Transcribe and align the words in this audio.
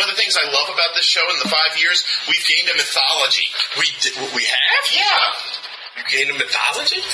One 0.00 0.08
of 0.08 0.16
the 0.16 0.20
things 0.20 0.32
I 0.40 0.48
love 0.48 0.72
about 0.72 0.96
this 0.96 1.04
show 1.04 1.20
in 1.28 1.36
the 1.44 1.48
five 1.52 1.76
years, 1.76 2.00
we've 2.24 2.40
gained 2.48 2.72
a 2.72 2.76
mythology. 2.80 3.44
We 3.76 3.84
d- 4.00 4.16
we 4.32 4.48
have? 4.48 4.84
Yeah. 4.96 6.00
You 6.00 6.04
gained 6.08 6.32
a 6.32 6.38
mythology? 6.40 7.04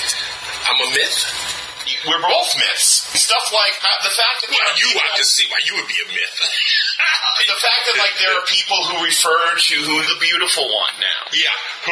I'm 0.71 0.79
a 0.79 0.89
myth? 0.95 1.19
We're 2.07 2.23
both 2.23 2.51
myths. 2.55 3.11
Stuff 3.11 3.51
like 3.51 3.75
uh, 3.83 3.91
the 4.07 4.13
fact 4.15 4.39
that 4.47 4.55
Well, 4.55 4.59
there 4.63 4.71
are 4.71 4.79
you, 4.79 4.87
I 4.87 5.03
people- 5.03 5.19
can 5.19 5.27
see 5.27 5.43
why 5.51 5.59
you 5.67 5.75
would 5.75 5.87
be 5.91 5.99
a 5.99 6.07
myth. 6.07 6.35
the 7.51 7.59
fact 7.59 7.81
that 7.91 7.95
like 7.99 8.15
there 8.23 8.31
are 8.31 8.45
people 8.47 8.79
who 8.87 9.03
refer 9.03 9.35
to 9.59 9.75
who 9.83 9.95
the 10.07 10.17
beautiful 10.23 10.63
one 10.63 10.95
now. 11.03 11.21
yeah. 11.35 11.51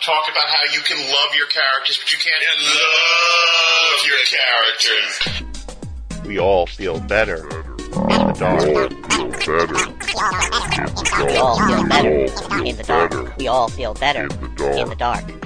talk 0.00 0.24
about 0.32 0.48
how 0.48 0.64
you 0.72 0.80
can 0.88 1.04
love 1.04 1.36
your 1.36 1.52
characters, 1.52 2.00
but 2.00 2.08
you 2.12 2.16
can't 2.16 2.40
love 2.64 4.00
your 4.08 4.24
characters. 4.24 5.12
We 6.24 6.38
all 6.40 6.64
feel 6.66 6.96
better 7.00 7.44
in 7.44 8.32
the 8.32 8.36
dark. 8.40 9.89
We 10.10 11.36
all 11.36 11.56
feel 11.66 11.86
better 11.86 12.10
in 12.64 12.76
the 12.76 12.84
dark. 12.84 13.36
We 13.36 13.46
all 13.46 13.68
feel 13.68 13.94
better 13.94 14.24
in 14.24 14.88
the 14.88 14.96
dark. 14.98 15.39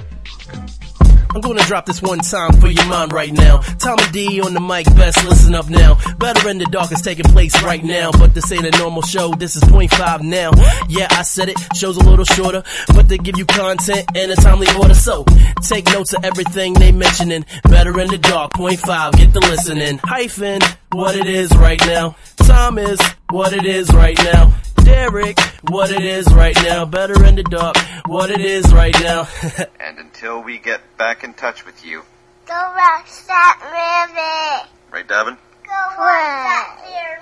I'm 1.35 1.41
gonna 1.41 1.63
drop 1.63 1.85
this 1.85 2.01
one 2.01 2.19
time 2.19 2.53
for 2.61 2.69
your 2.69 2.85
mind 2.85 3.11
right 3.11 3.33
now. 3.33 3.57
Tommy 3.57 4.03
D 4.13 4.39
on 4.39 4.53
the 4.53 4.61
mic, 4.61 4.85
best 4.95 5.21
listen 5.25 5.53
up 5.53 5.69
now. 5.69 5.99
Better 6.17 6.47
in 6.47 6.59
the 6.59 6.65
dark 6.65 6.93
is 6.93 7.01
taking 7.01 7.25
place 7.25 7.61
right 7.61 7.83
now, 7.83 8.09
but 8.13 8.33
this 8.33 8.49
ain't 8.53 8.65
a 8.65 8.71
normal 8.77 9.01
show, 9.01 9.33
this 9.33 9.57
is 9.57 9.63
point 9.65 9.91
five 9.91 10.21
now. 10.21 10.51
Yeah, 10.87 11.07
I 11.09 11.23
said 11.23 11.49
it, 11.49 11.57
show's 11.75 11.97
a 11.97 12.09
little 12.09 12.23
shorter, 12.23 12.63
but 12.93 13.09
they 13.09 13.17
give 13.17 13.37
you 13.37 13.45
content 13.45 14.05
in 14.15 14.31
a 14.31 14.35
timely 14.37 14.67
order. 14.79 14.93
So, 14.93 15.25
take 15.61 15.83
notes 15.87 16.13
of 16.13 16.23
everything 16.23 16.73
they 16.73 16.93
mentioning. 16.93 17.45
Better 17.65 17.99
in 17.99 18.07
the 18.07 18.17
dark, 18.17 18.53
point 18.53 18.79
five, 18.79 19.11
get 19.17 19.33
the 19.33 19.41
listening. 19.41 19.99
Hyphen, 20.05 20.61
what 20.93 21.17
it 21.17 21.27
is 21.27 21.53
right 21.57 21.81
now. 21.85 22.15
Time 22.37 22.77
is 22.77 23.01
what 23.29 23.51
it 23.51 23.65
is 23.65 23.93
right 23.93 24.17
now. 24.19 24.53
Derek, 24.85 25.39
what 25.69 25.91
it 25.91 26.03
is 26.05 26.31
right 26.33 26.55
now. 26.63 26.85
Better 26.85 27.23
in 27.25 27.35
the 27.35 27.43
dark, 27.43 27.75
what 28.05 28.29
it 28.29 28.41
is 28.41 28.71
right 28.73 28.95
now. 29.01 29.27
And 29.79 29.99
until 29.99 30.41
we 30.41 30.57
get 30.57 30.81
back 30.97 31.23
in 31.23 31.33
touch 31.33 31.65
with 31.65 31.85
you, 31.85 32.03
Go 32.47 32.53
watch 32.53 33.25
that 33.27 33.59
movie. 33.61 34.91
right, 34.91 35.07
Davin? 35.07 35.37
Go 35.63 35.81
watch 35.97 36.83
that 36.85 37.19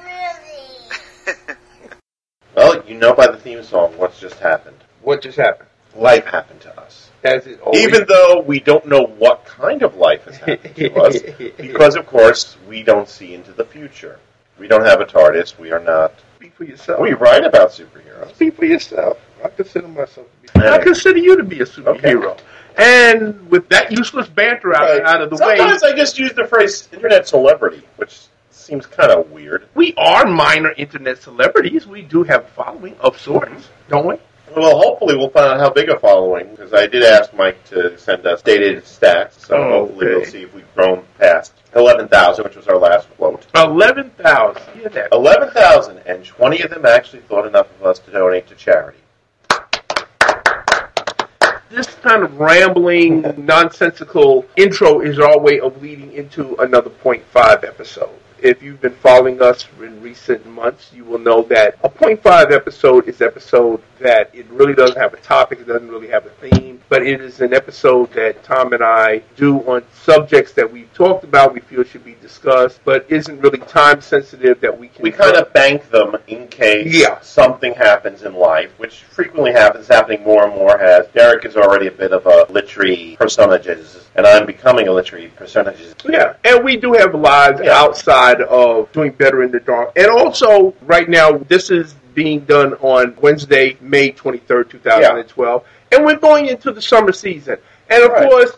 movie. 1.27 1.55
Well, 2.55 2.83
you 2.87 2.93
know 2.95 3.13
by 3.15 3.27
the 3.27 3.37
theme 3.37 3.63
song 3.63 3.97
what's 3.97 4.19
just 4.19 4.39
happened. 4.39 4.77
What 5.01 5.21
just 5.23 5.37
happened? 5.37 5.69
Life 5.95 6.25
happened 6.25 6.61
to 6.61 6.79
us. 6.79 7.09
Has 7.23 7.47
it 7.47 7.59
always 7.61 7.81
Even 7.83 8.05
though 8.07 8.41
we 8.45 8.59
don't 8.59 8.85
know 8.85 9.01
what 9.17 9.45
kind 9.45 9.81
of 9.81 9.95
life 9.95 10.25
has 10.25 10.37
happened 10.37 10.75
to 10.75 10.93
us, 11.01 11.17
because 11.57 11.95
of 11.95 12.05
course 12.05 12.55
we 12.69 12.83
don't 12.83 13.09
see 13.09 13.33
into 13.33 13.51
the 13.53 13.65
future. 13.65 14.19
We 14.59 14.67
don't 14.67 14.85
have 14.85 15.01
a 15.01 15.05
TARDIS. 15.05 15.57
We 15.57 15.71
are 15.71 15.79
not. 15.79 16.13
Speak 16.43 16.55
for 16.55 16.63
yourself? 16.65 16.99
We 16.99 17.13
write 17.13 17.45
about 17.45 17.69
superheroes. 17.69 18.33
Speak 18.35 18.55
for 18.57 18.65
yourself. 18.65 19.17
I 19.43 19.47
consider 19.49 19.87
myself 19.87 20.27
to 20.47 20.53
be. 20.53 20.59
Yeah. 20.59 20.73
I 20.73 20.77
consider 20.79 21.19
you 21.19 21.37
to 21.37 21.43
be 21.43 21.61
a 21.61 21.65
superhero. 21.65 22.31
Okay. 22.31 22.43
And 22.75 23.49
with 23.49 23.69
that 23.69 23.91
useless 23.91 24.27
banter 24.27 24.75
out, 24.75 25.01
out 25.05 25.21
of 25.21 25.29
the 25.29 25.35
way, 25.45 25.57
Sometimes 25.57 25.83
I 25.83 25.93
just 25.95 26.17
use 26.19 26.33
the 26.33 26.45
phrase 26.45 26.89
internet 26.91 27.27
celebrity, 27.27 27.83
which 27.97 28.19
seems 28.49 28.85
kind 28.85 29.11
of 29.11 29.29
weird. 29.31 29.67
we 29.75 29.93
are 29.97 30.25
minor 30.25 30.71
internet 30.77 31.21
celebrities. 31.21 31.85
We 31.87 32.01
do 32.01 32.23
have 32.23 32.45
a 32.45 32.47
following 32.47 32.95
of 32.99 33.19
sorts, 33.19 33.69
don't 33.89 34.05
we? 34.07 34.15
Well, 34.55 34.77
hopefully 34.77 35.15
we'll 35.15 35.29
find 35.29 35.53
out 35.53 35.59
how 35.59 35.69
big 35.71 35.89
a 35.89 35.99
following, 35.99 36.49
because 36.51 36.73
I 36.73 36.87
did 36.87 37.03
ask 37.03 37.33
Mike 37.33 37.63
to 37.69 37.97
send 37.97 38.25
us 38.27 38.41
dated 38.41 38.83
stats, 38.83 39.33
so 39.33 39.55
Oh, 39.57 39.71
hopefully 39.85 40.05
okay. 40.07 40.15
we'll 40.15 40.25
see 40.25 40.41
if 40.43 40.53
we've 40.53 40.75
grown 40.75 41.03
past 41.19 41.53
11,000, 41.75 42.43
which 42.43 42.55
was 42.55 42.67
our 42.67 42.77
last 42.77 43.09
quote. 43.17 43.45
Eleven 43.55 44.09
thousand. 44.11 44.61
Hear 44.73 44.89
that? 44.89 45.09
11,000, 45.11 45.99
and 46.05 46.23
20 46.23 46.61
of 46.61 46.69
them 46.69 46.85
actually 46.85 47.21
thought 47.23 47.47
enough 47.47 47.67
of 47.79 47.85
us 47.85 47.99
to 47.99 48.11
donate 48.11 48.47
to 48.47 48.55
charity. 48.55 48.99
This 51.69 51.87
kind 51.87 52.23
of 52.23 52.39
rambling, 52.39 53.21
nonsensical 53.35 54.45
intro 54.55 55.01
is 55.01 55.17
our 55.17 55.39
way 55.39 55.59
of 55.59 55.81
leading 55.81 56.13
into 56.13 56.55
another 56.57 56.91
point 56.91 57.23
five 57.25 57.63
episode. 57.63 58.11
If 58.43 58.61
you've 58.61 58.81
been 58.81 58.95
following 58.95 59.41
us 59.41 59.65
in 59.81 60.01
recent 60.01 60.45
months, 60.45 60.91
you 60.93 61.05
will 61.05 61.17
know 61.17 61.43
that 61.43 61.77
a 61.81 61.87
point 61.87 62.21
five 62.21 62.51
episode 62.51 63.07
is 63.07 63.21
episode 63.21 63.81
that 64.01 64.35
it 64.35 64.45
really 64.49 64.73
doesn't 64.73 64.97
have 64.99 65.13
a 65.13 65.17
topic, 65.21 65.61
it 65.61 65.65
doesn't 65.65 65.87
really 65.87 66.09
have 66.09 66.25
a 66.25 66.29
theme, 66.29 66.81
but 66.89 67.07
it 67.07 67.21
is 67.21 67.39
an 67.39 67.53
episode 67.53 68.11
that 68.11 68.43
Tom 68.43 68.73
and 68.73 68.83
I 68.83 69.19
do 69.37 69.59
on 69.59 69.81
subjects 69.93 70.51
that 70.55 70.69
we've 70.69 70.93
talked 70.93 71.23
about, 71.23 71.53
we 71.53 71.61
feel 71.61 71.85
should 71.85 72.03
be 72.03 72.15
discussed, 72.21 72.81
but 72.83 73.05
isn't 73.07 73.39
really 73.39 73.59
time 73.59 74.01
sensitive 74.01 74.59
that 74.59 74.77
we 74.77 74.89
can 74.89 75.03
We 75.03 75.11
kind 75.11 75.37
of 75.37 75.53
bank 75.53 75.89
them 75.89 76.17
in 76.27 76.49
case 76.49 76.93
Yeah. 76.93 77.21
something 77.21 77.73
happens 77.73 78.23
in 78.23 78.33
life, 78.33 78.71
which 78.75 79.03
frequently 79.03 79.53
happens, 79.53 79.87
happening 79.87 80.21
more 80.21 80.43
and 80.43 80.53
more 80.53 80.77
has. 80.77 81.07
Derek 81.13 81.45
is 81.45 81.55
already 81.55 81.87
a 81.87 81.91
bit 81.91 82.11
of 82.11 82.25
a 82.25 82.45
literary 82.51 83.15
personages, 83.17 84.02
and 84.15 84.25
I'm 84.25 84.45
becoming 84.45 84.87
a 84.87 84.91
literary 84.93 85.27
personages. 85.29 85.95
Yeah, 86.05 86.33
and 86.43 86.63
we 86.63 86.77
do 86.77 86.93
have 86.93 87.13
lives 87.15 87.61
Yeah. 87.63 87.73
outside 87.79 88.41
of 88.41 88.91
doing 88.91 89.11
better 89.11 89.43
in 89.43 89.51
the 89.51 89.59
dark. 89.59 89.91
And 89.95 90.07
also, 90.07 90.73
right 90.83 91.09
now, 91.09 91.31
this 91.47 91.71
is 91.71 91.95
being 92.13 92.41
done 92.41 92.73
on 92.75 93.15
Wednesday, 93.21 93.77
May 93.81 94.11
23rd, 94.11 94.69
2012. 94.69 95.63
And 95.91 96.05
we're 96.05 96.15
going 96.17 96.47
into 96.47 96.71
the 96.71 96.81
summer 96.81 97.11
season. 97.11 97.57
And 97.89 98.03
of 98.03 98.11
Right. 98.11 98.29
course, 98.29 98.51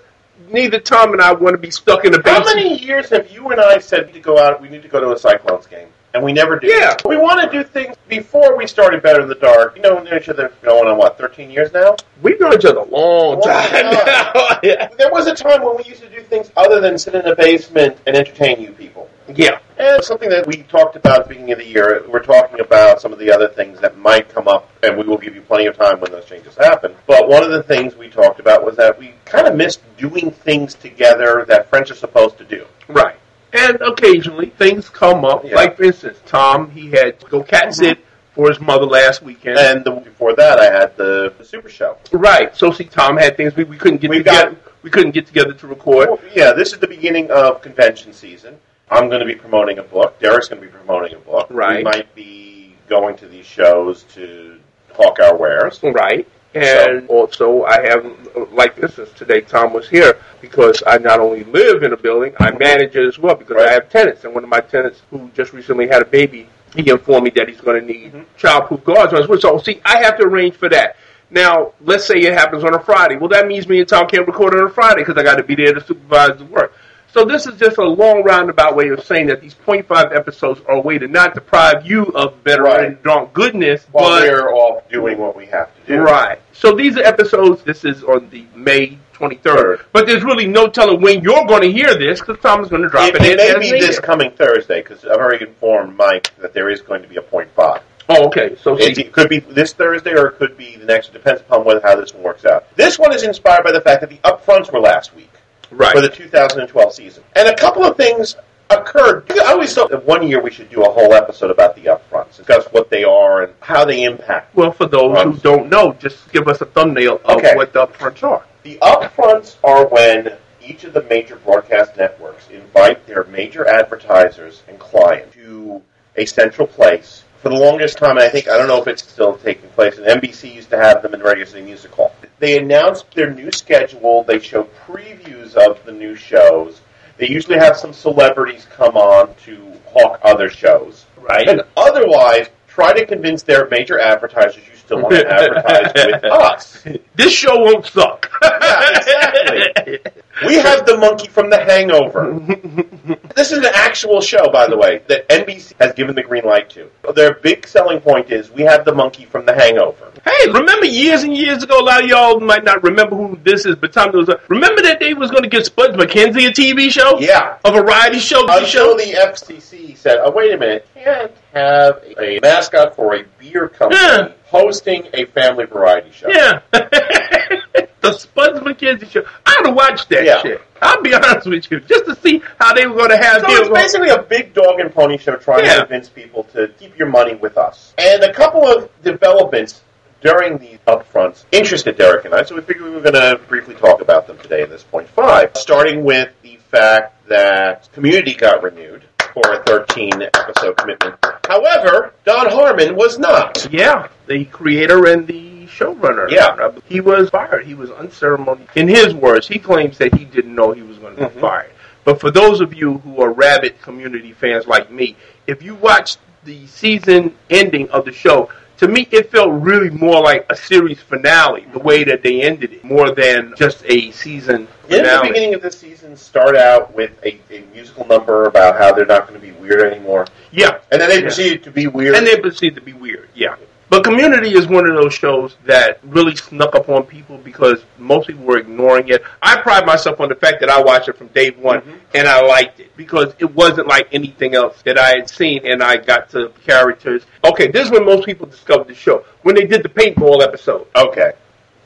neither 0.51 0.79
Tom 0.79 1.13
and 1.13 1.21
I 1.21 1.31
want 1.33 1.53
to 1.53 1.57
be 1.57 1.71
stuck 1.71 2.03
in 2.05 2.11
the 2.11 2.19
basement. 2.19 2.47
How 2.47 2.55
many 2.55 2.77
years 2.77 3.09
have 3.09 3.29
you 3.31 3.47
and 3.49 3.59
I 3.61 3.79
said 3.79 4.13
to 4.13 4.19
go 4.19 4.37
out? 4.37 4.61
We 4.61 4.69
need 4.69 4.81
to 4.83 4.89
go 4.89 4.99
to 4.99 5.11
a 5.11 5.17
Cyclones 5.17 5.67
game, 5.67 5.87
and 6.15 6.23
we 6.23 6.31
never 6.33 6.57
do. 6.57 6.67
Yeah. 6.67 6.95
we 7.05 7.17
want 7.17 7.41
to 7.51 7.57
do 7.57 7.63
things 7.63 7.95
before 8.07 8.57
we 8.57 8.65
started 8.65 9.03
Better 9.03 9.21
in 9.21 9.27
the 9.27 9.35
Dark. 9.35 9.75
You 9.75 9.81
know, 9.83 9.95
we 9.97 10.09
know 10.09 10.15
each 10.17 10.29
other 10.29 10.51
going 10.63 10.87
on 10.87 10.97
what 10.97 11.17
thirteen 11.17 11.51
years 11.51 11.73
now. 11.73 11.95
We've 12.21 12.39
known 12.39 12.53
each 12.53 12.65
other 12.65 12.79
a 12.79 12.85
long 12.85 13.39
Long 13.39 13.41
time 13.41 13.69
time. 13.69 14.05
now. 14.05 14.59
yeah. 14.63 14.87
There 14.97 15.11
was 15.11 15.27
a 15.27 15.35
time 15.35 15.61
when 15.63 15.75
we 15.77 15.83
used 15.83 16.01
to 16.01 16.09
do 16.09 16.21
things 16.21 16.51
other 16.55 16.79
than 16.79 16.97
sit 16.97 17.15
in 17.15 17.25
a 17.27 17.35
basement 17.35 17.97
and 18.07 18.15
entertain 18.15 18.61
you 18.61 18.71
people. 18.71 19.09
yeah. 19.35 19.59
And 19.77 20.01
something 20.05 20.29
that 20.29 20.47
we 20.47 20.63
talked 20.63 20.95
about 20.95 21.19
at 21.19 21.23
the 21.27 21.29
beginning 21.33 21.51
of 21.51 21.57
the 21.59 21.67
year, 21.67 22.05
we're 22.07 22.23
talking 22.23 22.61
about 22.61 23.01
some 23.01 23.11
of 23.11 23.19
the 23.19 23.29
other 23.29 23.49
things 23.49 23.81
that 23.81 23.97
might 23.97 24.29
come 24.29 24.47
up, 24.47 24.69
and 24.83 24.97
we 24.97 25.03
will 25.03 25.17
give 25.17 25.35
you 25.35 25.41
plenty 25.41 25.65
of 25.65 25.75
time 25.77 25.99
when 25.99 26.11
those 26.13 26.23
changes 26.25 26.55
happen. 26.55 26.95
But 27.07 27.27
one 27.27 27.43
of 27.43 27.51
the 27.51 27.61
things 27.61 27.93
we 27.97 28.07
talked 28.07 28.39
about 28.39 28.63
was 28.63 28.77
that 28.77 28.97
we 28.97 29.13
kind 29.25 29.47
of 29.47 29.55
missed 29.55 29.81
doing 29.97 30.31
things 30.31 30.75
together 30.75 31.43
that 31.49 31.69
friends 31.69 31.91
are 31.91 31.95
supposed 31.95 32.37
to 32.37 32.45
do. 32.45 32.65
Right. 32.87 33.17
And 33.53 33.79
occasionally, 33.81 34.47
things 34.49 34.89
come 34.89 35.23
up. 35.23 35.45
Yeah. 35.45 35.55
Like, 35.55 35.77
for 35.77 35.83
instance, 35.83 36.19
Tom, 36.25 36.71
he 36.71 36.91
had 36.91 37.19
to 37.21 37.25
go 37.27 37.43
cat 37.43 37.63
mm-hmm. 37.65 37.71
sit 37.71 37.99
for 38.33 38.49
his 38.49 38.59
mother 38.59 38.85
last 38.85 39.21
weekend. 39.21 39.57
And 39.57 39.83
the, 39.83 39.91
before 39.91 40.35
that, 40.35 40.59
I 40.59 40.65
had 40.65 40.97
the, 40.97 41.33
the 41.37 41.45
Super 41.45 41.69
Show. 41.69 41.97
right. 42.11 42.55
So, 42.55 42.71
see, 42.71 42.83
Tom 42.83 43.17
had 43.17 43.37
things 43.37 43.55
we, 43.55 43.63
we 43.63 43.77
couldn't 43.77 44.01
get 44.01 44.09
We 44.09 44.17
together. 44.19 44.51
got- 44.51 44.59
we 44.85 44.91
couldn't 44.91 45.11
get 45.11 45.25
together 45.25 45.53
to 45.53 45.67
record. 45.67 46.09
Well, 46.09 46.19
yeah, 46.35 46.53
this 46.53 46.71
is 46.71 46.77
the 46.77 46.87
beginning 46.87 47.31
of 47.31 47.63
convention 47.63 48.13
season. 48.13 48.59
I'm 48.87 49.09
going 49.09 49.19
to 49.19 49.25
be 49.25 49.33
promoting 49.33 49.79
a 49.79 49.83
book. 49.83 50.19
Derek's 50.19 50.47
going 50.47 50.61
to 50.61 50.67
be 50.67 50.71
promoting 50.71 51.15
a 51.15 51.19
book. 51.19 51.47
Right. 51.49 51.77
We 51.77 51.83
might 51.83 52.13
be 52.13 52.75
going 52.87 53.17
to 53.17 53.27
these 53.27 53.47
shows 53.47 54.03
to 54.13 54.59
hawk 54.93 55.19
our 55.19 55.35
wares. 55.35 55.79
Right. 55.81 56.27
And 56.55 57.07
also, 57.09 57.63
I 57.63 57.81
have, 57.81 58.05
like 58.51 58.75
this 58.75 58.97
is 58.97 59.11
today, 59.11 59.41
Tom 59.41 59.73
was 59.73 59.89
here 59.89 60.17
because 60.39 60.81
I 60.87 60.97
not 60.97 61.19
only 61.19 61.43
live 61.43 61.83
in 61.83 61.91
a 61.91 61.97
building, 61.97 62.33
I 62.39 62.51
manage 62.51 62.95
it 62.95 63.05
as 63.05 63.19
well 63.19 63.35
because 63.35 63.57
Right. 63.57 63.69
I 63.69 63.73
have 63.73 63.89
tenants. 63.89 64.23
And 64.23 64.33
one 64.33 64.43
of 64.43 64.49
my 64.49 64.61
tenants 64.61 65.01
who 65.11 65.29
just 65.33 65.51
recently 65.51 65.87
had 65.87 66.01
a 66.01 66.05
baby, 66.05 66.47
he 66.73 66.89
informed 66.89 67.25
me 67.25 67.29
that 67.31 67.49
he's 67.49 67.59
going 67.59 67.81
to 67.81 67.85
need 67.85 68.13
mm-hmm. 68.13 68.21
childproof 68.37 68.83
guards 68.85 69.13
on 69.13 69.19
his 69.19 69.27
way. 69.27 69.39
So, 69.39 69.57
see, 69.57 69.81
I 69.83 70.01
have 70.03 70.17
to 70.17 70.23
arrange 70.23 70.55
for 70.55 70.69
that. 70.69 70.95
Now, 71.29 71.73
let's 71.81 72.05
say 72.05 72.15
it 72.19 72.33
happens 72.33 72.63
on 72.63 72.73
a 72.73 72.79
Friday. 72.79 73.17
Well, 73.17 73.29
that 73.29 73.47
means 73.47 73.67
me 73.67 73.79
and 73.79 73.89
Tom 73.89 74.07
can't 74.07 74.27
record 74.27 74.55
on 74.55 74.65
a 74.65 74.69
Friday 74.69 75.01
because 75.01 75.17
I 75.17 75.23
got 75.23 75.35
to 75.35 75.43
be 75.43 75.55
there 75.55 75.73
to 75.73 75.83
supervise 75.83 76.37
the 76.37 76.45
work. 76.45 76.73
So 77.15 77.23
this 77.23 77.47
is 77.47 77.57
just 77.57 77.77
a 77.77 77.83
long 77.85 78.23
roundabout 78.23 78.75
way 78.75 78.89
of 78.89 79.01
saying 79.01 79.27
that 79.27 79.39
these 79.39 79.53
point 79.53 79.87
five 79.87 80.11
episodes 80.11 80.59
are 80.67 80.75
a 80.75 80.81
way 80.81 80.97
to 80.97 81.07
not 81.07 81.33
deprive 81.33 81.85
you 81.87 82.07
of 82.07 82.43
better 82.43 82.63
Right. 82.63 82.87
and 82.87 83.01
drunk 83.03 83.31
goodness, 83.31 83.85
While 83.93 84.09
but 84.19 84.23
we're 84.23 84.53
off 84.53 84.89
doing 84.89 85.17
what 85.17 85.33
we 85.33 85.45
have 85.45 85.73
to 85.73 85.81
do. 85.87 86.01
Right. 86.01 86.39
So 86.51 86.73
these 86.73 86.97
are 86.97 87.03
episodes. 87.03 87.63
This 87.63 87.85
is 87.85 88.03
on 88.03 88.29
the 88.31 88.45
May 88.53 88.97
23rd. 89.13 89.41
Third. 89.43 89.85
But 89.93 90.07
there's 90.07 90.25
really 90.25 90.45
no 90.45 90.67
telling 90.67 90.99
when 90.99 91.21
you're 91.21 91.45
going 91.45 91.61
to 91.61 91.71
hear 91.71 91.97
this 91.97 92.19
because 92.19 92.37
Tom's 92.39 92.67
going 92.67 92.81
to 92.81 92.89
drop 92.89 93.07
It, 93.07 93.21
it, 93.21 93.39
it 93.39 93.53
in 93.55 93.59
may 93.61 93.71
be 93.71 93.79
this 93.79 93.97
coming 93.97 94.31
Thursday 94.31 94.81
because 94.81 95.05
I've 95.05 95.19
already 95.19 95.45
informed 95.45 95.95
Mike 95.95 96.35
that 96.39 96.53
there 96.53 96.69
is 96.69 96.81
going 96.81 97.01
to 97.01 97.07
be 97.07 97.15
a 97.15 97.21
point 97.21 97.49
five. 97.55 97.81
Oh, 98.09 98.27
okay. 98.27 98.57
So 98.57 98.77
It, 98.77 98.97
it 98.97 99.13
could 99.13 99.29
be 99.29 99.39
this 99.39 99.71
Thursday 99.71 100.11
or 100.11 100.27
it 100.27 100.37
could 100.37 100.57
be 100.57 100.75
the 100.75 100.83
next. 100.83 101.07
It 101.07 101.13
depends 101.13 101.39
upon 101.39 101.63
whether, 101.63 101.79
how 101.79 101.95
this 101.95 102.13
one 102.13 102.23
works 102.23 102.43
out. 102.43 102.75
This 102.75 102.99
one 102.99 103.15
is 103.15 103.23
inspired 103.23 103.63
by 103.63 103.71
the 103.71 103.79
fact 103.79 104.01
that 104.01 104.09
the 104.09 104.17
upfronts 104.17 104.69
were 104.73 104.81
last 104.81 105.15
week 105.15 105.29
right. 105.71 105.93
for 105.93 106.01
the 106.01 106.09
2012 106.09 106.93
season, 106.93 107.23
and 107.35 107.47
a 107.47 107.55
couple 107.55 107.83
of 107.83 107.95
things 107.97 108.35
occurred. 108.69 109.31
I 109.31 109.51
always 109.51 109.73
thought 109.73 109.91
that 109.91 110.05
one 110.05 110.27
year 110.27 110.41
we 110.41 110.51
should 110.51 110.69
do 110.69 110.83
a 110.83 110.89
whole 110.91 111.13
episode 111.13 111.51
about 111.51 111.75
the 111.75 111.83
upfronts, 111.83 112.37
discuss 112.37 112.65
what 112.71 112.89
they 112.89 113.03
are 113.03 113.43
and 113.43 113.53
how 113.59 113.85
they 113.85 114.03
impact. 114.03 114.55
well, 114.55 114.71
for 114.71 114.87
those 114.87 115.21
who 115.23 115.33
don't 115.37 115.69
know, 115.69 115.93
just 115.93 116.31
give 116.31 116.47
us 116.47 116.61
a 116.61 116.65
thumbnail 116.65 117.21
of 117.25 117.37
Okay. 117.37 117.55
what 117.55 117.73
the 117.73 117.85
upfronts 117.85 118.23
are. 118.23 118.43
The 118.63 118.77
upfronts 118.81 119.57
are 119.63 119.85
when 119.87 120.33
each 120.63 120.83
of 120.83 120.93
the 120.93 121.03
major 121.03 121.35
broadcast 121.35 121.95
networks 121.95 122.49
invite 122.49 123.05
their 123.05 123.23
major 123.25 123.67
advertisers 123.67 124.63
and 124.67 124.79
clients 124.79 125.35
to 125.35 125.81
a 126.17 126.25
central 126.25 126.67
place 126.67 127.23
for 127.43 127.49
the 127.49 127.55
longest 127.55 127.99
time, 127.99 128.17
and 128.17 128.21
I 128.21 128.29
think 128.29 128.47
I 128.49 128.57
don't 128.57 128.67
know 128.67 128.81
if 128.81 128.87
it's 128.87 129.07
still 129.07 129.37
taking 129.37 129.69
place. 129.69 129.99
And 129.99 130.07
NBC 130.07 130.55
used 130.55 130.71
to 130.71 130.77
have 130.77 131.03
them 131.03 131.13
in 131.13 131.19
Radio 131.19 131.45
City 131.45 131.61
Music 131.61 131.91
Hall. 131.91 132.11
They 132.39 132.57
announced 132.57 133.11
their 133.15 133.31
new 133.33 133.51
schedule. 133.51 134.23
They 134.23 134.39
show 134.39 134.65
previews 134.87 135.55
of 135.55 135.83
the 135.85 135.91
new 135.91 136.15
shows. 136.15 136.81
They 137.17 137.29
usually 137.29 137.57
have 137.57 137.77
some 137.77 137.93
celebrities 137.93 138.67
come 138.69 138.97
on 138.97 139.33
to 139.45 139.71
hawk 139.87 140.19
other 140.23 140.49
shows, 140.49 141.05
Right. 141.17 141.47
and 141.47 141.61
otherwise 141.77 142.49
try 142.67 142.91
to 142.93 143.05
convince 143.05 143.41
their 143.43 143.69
major 143.69 143.99
advertisers 143.99 144.67
you 144.67 144.75
still 144.75 145.01
want 145.01 145.15
to 145.15 145.25
advertise 145.29 145.93
with 145.95 146.23
us. 146.25 146.83
This 147.15 147.31
show 147.33 147.57
won't 147.57 147.85
suck. 147.85 148.29
Yeah, 148.43 148.89
exactly. 148.97 149.99
We 150.45 150.55
have 150.55 150.85
the 150.85 150.97
monkey 150.97 151.27
from 151.29 151.49
The 151.49 151.63
Hangover. 151.63 152.33
this 153.35 153.51
is 153.51 153.59
an 153.59 153.71
actual 153.73 154.19
show, 154.19 154.49
by 154.51 154.67
the 154.67 154.75
way, 154.77 155.01
that 155.07 155.29
NBC 155.29 155.73
has 155.79 155.93
given 155.93 156.13
the 156.15 156.23
green 156.23 156.43
light 156.43 156.69
to. 156.71 156.89
Their 157.13 157.35
big 157.35 157.65
selling 157.67 158.01
point 158.01 158.31
is 158.31 158.51
we 158.51 158.63
have 158.63 158.83
the 158.83 158.93
monkey 158.93 159.25
from 159.25 159.45
The 159.45 159.53
Hangover. 159.53 160.11
Hey, 160.25 160.51
remember 160.51 160.85
years 160.87 161.23
and 161.23 161.35
years 161.37 161.63
ago, 161.63 161.79
a 161.79 161.83
lot 161.85 162.03
of 162.03 162.09
y'all 162.09 162.39
might 162.39 162.63
not 162.65 162.83
remember 162.83 163.15
who 163.15 163.39
this 163.43 163.65
is, 163.65 163.75
but 163.75 163.93
Tom 163.93 164.11
was. 164.11 164.29
Remember 164.49 164.81
that 164.81 164.99
they 164.99 165.13
was 165.13 165.31
going 165.31 165.43
to 165.43 165.49
give 165.49 165.63
Spuds 165.65 165.95
MacKenzie 165.95 166.47
a 166.49 166.51
TV 166.51 166.91
show? 166.91 167.17
Yeah. 167.19 167.57
A 167.63 167.71
variety 167.71 168.19
show? 168.19 168.41
Until 168.41 168.65
show? 168.65 168.97
the 168.97 169.13
FCC 169.13 169.95
said, 169.95 170.17
oh, 170.21 170.31
wait 170.31 170.53
a 170.53 170.57
minute, 170.57 170.87
can't 170.95 171.31
have 171.53 172.03
a 172.19 172.39
mascot 172.41 172.95
for 172.95 173.15
a 173.15 173.23
beer 173.39 173.69
company 173.69 174.01
Yeah. 174.01 174.29
hosting 174.47 175.07
a 175.13 175.25
family 175.27 175.65
variety 175.65 176.11
show. 176.11 176.27
Yeah. 176.29 176.61
the 178.11 178.17
Spuds 178.17 178.59
MacKenzie 178.59 179.09
show. 179.09 179.23
I 179.45 179.55
ought 179.59 179.63
to 179.65 179.71
watch 179.71 180.07
that 180.09 180.23
Yeah. 180.23 180.41
shit. 180.41 180.61
I'll 180.81 181.01
be 181.01 181.13
honest 181.15 181.47
with 181.47 181.69
you, 181.71 181.79
just 181.81 182.05
to 182.05 182.15
see 182.15 182.41
how 182.59 182.73
they 182.73 182.85
were 182.87 182.95
going 182.95 183.09
to 183.09 183.17
have 183.17 183.41
So 183.41 183.47
it's 183.49 183.69
basically 183.69 184.09
a 184.09 184.21
big 184.21 184.53
dog 184.53 184.79
and 184.79 184.93
pony 184.93 185.17
show 185.17 185.35
trying 185.35 185.65
Yeah. 185.65 185.75
to 185.75 185.79
convince 185.81 186.09
people 186.09 186.43
to 186.53 186.67
keep 186.79 186.97
your 186.97 187.07
money 187.09 187.35
with 187.35 187.57
us. 187.57 187.93
And 187.97 188.23
a 188.23 188.33
couple 188.33 188.63
of 188.65 188.89
developments 189.03 189.81
during 190.21 190.57
the 190.57 190.79
upfronts 190.87 191.45
interested 191.51 191.97
Derek 191.97 192.25
and 192.25 192.33
I, 192.33 192.43
so 192.43 192.55
we 192.55 192.61
figured 192.61 192.85
we 192.85 192.91
were 192.91 193.01
going 193.01 193.13
to 193.13 193.39
briefly 193.47 193.75
talk 193.75 194.01
about 194.01 194.25
them 194.27 194.37
today 194.39 194.63
in 194.63 194.69
this 194.69 194.83
point 194.83 195.07
five. 195.09 195.51
Starting 195.55 196.03
with 196.03 196.29
the 196.41 196.57
fact 196.71 197.27
that 197.27 197.87
Community 197.93 198.33
got 198.33 198.63
renewed 198.63 199.03
for 199.33 199.53
a 199.53 199.63
13 199.63 200.21
episode 200.33 200.77
commitment. 200.77 201.15
However, 201.47 202.13
Dan 202.25 202.49
Harmon 202.49 202.95
was 202.95 203.19
not. 203.19 203.67
Yeah, 203.71 204.07
the 204.27 204.45
creator 204.45 205.05
and 205.07 205.27
the 205.27 205.54
showrunner. 205.77 206.29
Yeah. 206.29 206.71
He 206.87 207.01
was 207.01 207.29
fired. 207.29 207.65
He 207.65 207.73
was 207.73 207.91
unceremonious. 207.91 208.69
In 208.75 208.87
his 208.87 209.13
words, 209.13 209.47
he 209.47 209.59
claims 209.59 209.97
that 209.97 210.13
he 210.15 210.25
didn't 210.25 210.55
know 210.55 210.71
he 210.71 210.81
was 210.81 210.97
going 210.97 211.15
to 211.17 211.23
Mhm. 211.27 211.33
be 211.35 211.39
fired. 211.41 211.71
But 212.03 212.19
for 212.19 212.31
those 212.31 212.61
of 212.61 212.73
you 212.73 212.99
who 212.99 213.21
are 213.21 213.31
rabid 213.31 213.81
community 213.81 214.31
fans 214.33 214.67
like 214.67 214.91
me, 214.91 215.15
if 215.47 215.63
you 215.63 215.75
watched 215.75 216.19
the 216.43 216.65
season 216.67 217.33
ending 217.49 217.89
of 217.89 218.05
the 218.05 218.11
show, 218.11 218.49
to 218.77 218.87
me 218.87 219.07
it 219.11 219.31
felt 219.31 219.49
really 219.51 219.89
more 219.89 220.21
like 220.21 220.45
a 220.49 220.55
series 220.55 220.99
finale, 221.01 221.65
the 221.73 221.79
way 221.79 222.03
that 222.03 222.21
they 222.21 222.41
ended 222.43 222.73
it, 222.73 222.83
more 222.83 223.09
than 223.11 223.53
just 223.57 223.83
a 223.85 224.11
season 224.11 224.67
Didn't 224.87 225.05
the 225.23 225.27
beginning 225.29 225.55
of 225.55 225.61
the 225.63 225.71
season 225.71 226.15
start 226.15 226.55
out 226.55 226.93
with 226.93 227.11
a, 227.25 227.39
a 227.51 227.63
musical 227.73 228.05
number 228.05 228.45
about 228.45 228.77
how 228.77 228.93
they're 228.93 229.05
not 229.07 229.27
going 229.27 229.39
to 229.39 229.45
be 229.45 229.53
weird 229.53 229.81
anymore? 229.91 230.27
Yeah. 230.51 230.77
And 230.91 231.01
then 231.01 231.09
they 231.09 231.15
Yeah. 231.15 231.21
proceeded 231.21 231.63
to 231.63 231.71
be 231.71 231.87
weird. 231.87 232.15
And 232.15 232.27
they 232.27 232.37
proceed 232.39 232.75
to 232.75 232.81
be 232.81 232.93
weird, 232.93 233.29
yeah. 233.33 233.55
But 233.89 234.03
Community 234.03 234.49
is 234.55 234.67
one 234.67 234.89
of 234.89 234.95
those 234.95 235.13
shows 235.13 235.55
that 235.65 235.99
really 236.03 236.35
snuck 236.35 236.75
up 236.75 236.89
on 236.89 237.03
people 237.03 237.37
because 237.37 237.83
most 237.99 238.27
people 238.27 238.43
were 238.43 238.57
ignoring 238.57 239.07
it. 239.09 239.23
I 239.41 239.61
pride 239.61 239.85
myself 239.85 240.19
on 240.19 240.29
the 240.29 240.35
fact 240.35 240.59
that 240.61 240.69
I 240.69 240.81
watched 240.81 241.07
it 241.07 241.17
from 241.17 241.27
day 241.27 241.51
one 241.51 241.81
Mhm. 241.81 241.93
and 242.15 242.27
I 242.27 242.41
liked 242.41 242.79
it 242.79 242.91
because 242.97 243.33
it 243.39 243.53
wasn't 243.53 243.87
like 243.87 244.07
anything 244.11 244.55
else 244.55 244.81
that 244.85 244.97
I 244.97 245.09
had 245.17 245.29
seen 245.29 245.65
and 245.65 245.83
I 245.83 245.97
got 245.97 246.29
to 246.31 246.51
characters. 246.65 247.23
Okay, 247.43 247.67
this 247.67 247.85
is 247.85 247.91
when 247.91 248.05
most 248.05 248.25
people 248.25 248.47
discovered 248.47 248.87
the 248.87 248.95
show. 248.95 249.23
When 249.43 249.55
they 249.55 249.65
did 249.65 249.83
the 249.83 249.89
paintball 249.89 250.41
episode. 250.41 250.87
okay. 250.95 251.33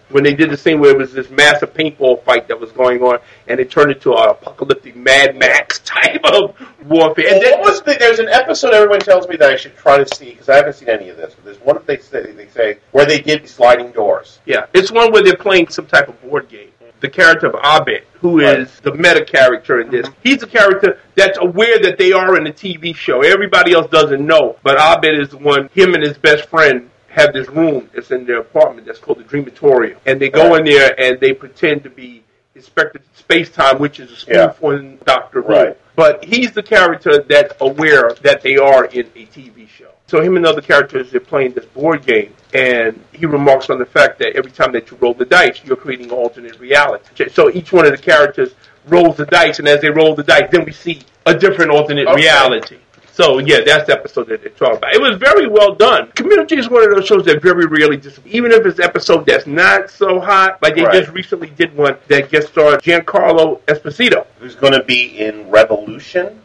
When 0.09 0.23
they 0.23 0.33
did 0.33 0.49
the 0.49 0.57
scene 0.57 0.79
where 0.79 0.91
it 0.91 0.97
was 0.97 1.13
this 1.13 1.29
massive 1.29 1.73
paintball 1.73 2.23
fight 2.23 2.47
that 2.47 2.59
was 2.59 2.71
going 2.71 3.01
on 3.01 3.19
and 3.47 3.59
it 3.59 3.69
turned 3.69 3.91
into 3.91 4.13
an 4.13 4.29
apocalyptic 4.29 4.95
Mad 4.95 5.37
Max 5.37 5.79
type 5.85 6.21
of 6.23 6.55
warfare. 6.85 7.33
And 7.33 7.41
then, 7.41 7.59
what 7.59 7.71
was 7.71 7.81
the, 7.81 7.95
there's 7.99 8.19
an 8.19 8.29
episode 8.29 8.73
everyone 8.73 8.99
tells 8.99 9.27
me 9.27 9.35
that 9.37 9.51
I 9.51 9.55
should 9.55 9.77
try 9.77 9.97
to 9.97 10.15
see 10.15 10.31
because 10.31 10.49
I 10.49 10.55
haven't 10.55 10.73
seen 10.73 10.89
any 10.89 11.09
of 11.09 11.17
this. 11.17 11.35
But 11.35 11.45
there's 11.45 11.59
one 11.59 11.75
that 11.75 11.85
they 11.85 11.97
say 11.97 12.31
they 12.31 12.47
say 12.47 12.79
where 12.91 13.05
they 13.05 13.19
did 13.19 13.47
sliding 13.47 13.91
doors. 13.91 14.39
Yeah, 14.45 14.65
it's 14.73 14.91
one 14.91 15.11
where 15.11 15.23
they're 15.23 15.35
playing 15.35 15.67
some 15.69 15.85
type 15.85 16.07
of 16.07 16.19
board 16.21 16.49
game. 16.49 16.69
The 17.01 17.09
character 17.09 17.47
of 17.47 17.55
Abed, 17.63 18.03
who 18.19 18.41
Right. 18.41 18.59
is 18.59 18.79
the 18.81 18.93
meta 18.93 19.23
character 19.23 19.79
in 19.79 19.89
this, 19.89 20.05
mm-hmm. 20.05 20.19
he's 20.21 20.43
a 20.43 20.47
character 20.47 20.99
that's 21.15 21.37
aware 21.41 21.79
that 21.79 21.97
they 21.97 22.11
are 22.11 22.35
in 22.35 22.45
a 22.45 22.51
TV 22.51 22.93
show. 22.93 23.21
Everybody 23.21 23.71
else 23.71 23.89
doesn't 23.89 24.25
know, 24.25 24.57
but 24.63 24.77
Abed 24.77 25.17
is 25.17 25.29
the 25.29 25.37
one. 25.37 25.69
Him 25.73 25.93
and 25.93 26.03
his 26.03 26.17
best 26.17 26.49
friend 26.49 26.89
have 27.19 27.33
this 27.33 27.47
room 27.49 27.89
that's 27.93 28.11
in 28.11 28.25
their 28.25 28.39
apartment 28.39 28.87
that's 28.87 28.99
called 28.99 29.19
the 29.19 29.23
Dreamatorium, 29.23 29.97
and 30.05 30.19
they 30.19 30.29
go 30.29 30.55
in 30.55 30.65
there 30.65 30.99
and 30.99 31.19
they 31.19 31.33
pretend 31.33 31.83
to 31.83 31.89
be 31.89 32.23
Inspector 32.55 32.99
Space 33.15 33.49
Time, 33.49 33.79
which 33.79 33.99
is 33.99 34.11
a 34.11 34.15
spoof 34.15 34.35
Yeah. 34.35 34.53
on 34.67 34.97
Doctor 35.05 35.41
Who. 35.41 35.53
Right. 35.53 35.77
But 35.95 36.23
he's 36.23 36.51
the 36.51 36.63
character 36.63 37.23
that's 37.27 37.53
aware 37.61 38.11
that 38.21 38.41
they 38.41 38.57
are 38.57 38.85
in 38.85 39.05
a 39.15 39.25
TV 39.25 39.67
show. 39.67 39.89
So 40.07 40.21
him 40.21 40.37
and 40.37 40.45
other 40.45 40.61
characters 40.61 41.13
are 41.13 41.19
playing 41.19 41.51
this 41.53 41.65
board 41.65 42.05
game, 42.05 42.33
and 42.53 42.99
he 43.11 43.25
remarks 43.25 43.69
on 43.69 43.79
the 43.79 43.85
fact 43.85 44.17
that 44.19 44.35
every 44.35 44.51
time 44.51 44.71
that 44.71 44.89
you 44.89 44.97
roll 44.99 45.13
the 45.13 45.25
dice, 45.25 45.61
you're 45.65 45.75
creating 45.75 46.09
alternate 46.11 46.59
reality. 46.59 47.29
So 47.31 47.49
each 47.51 47.71
one 47.71 47.85
of 47.85 47.91
the 47.91 47.97
characters 47.97 48.55
rolls 48.87 49.17
the 49.17 49.25
dice, 49.25 49.59
and 49.59 49.67
as 49.67 49.81
they 49.81 49.89
roll 49.89 50.15
the 50.15 50.23
dice, 50.23 50.49
then 50.51 50.65
we 50.65 50.71
see 50.71 51.01
a 51.25 51.33
different 51.33 51.69
alternate 51.71 52.07
Okay. 52.07 52.21
reality. 52.23 52.77
So 53.19 53.39
yeah, 53.39 53.59
that's 53.65 53.85
the 53.87 53.91
episode 53.99 54.27
that 54.29 54.43
they 54.43 54.49
talk 54.51 54.77
about. 54.77 54.93
It 54.95 55.01
was 55.01 55.17
very 55.17 55.45
well 55.45 55.75
done. 55.75 56.09
Community 56.13 56.55
is 56.57 56.69
one 56.69 56.83
of 56.83 56.95
those 56.95 57.05
shows 57.05 57.25
that 57.25 57.41
very 57.41 57.65
rarely 57.65 57.97
just, 57.97 58.25
even 58.25 58.53
if 58.53 58.65
it's 58.65 58.79
an 58.79 58.85
episode 58.85 59.25
that's 59.25 59.45
not 59.45 59.89
so 59.89 60.21
hot, 60.21 60.61
like 60.61 60.75
they 60.75 60.83
Right. 60.83 61.01
just 61.01 61.11
recently 61.11 61.49
did 61.49 61.75
one 61.75 61.97
that 62.07 62.29
guest 62.31 62.47
starred 62.47 62.81
Giancarlo 62.81 63.59
Esposito. 63.67 64.25
Who's 64.39 64.55
going 64.55 64.71
to 64.71 64.83
be 64.85 65.19
in 65.19 65.49
Revolution? 65.49 66.39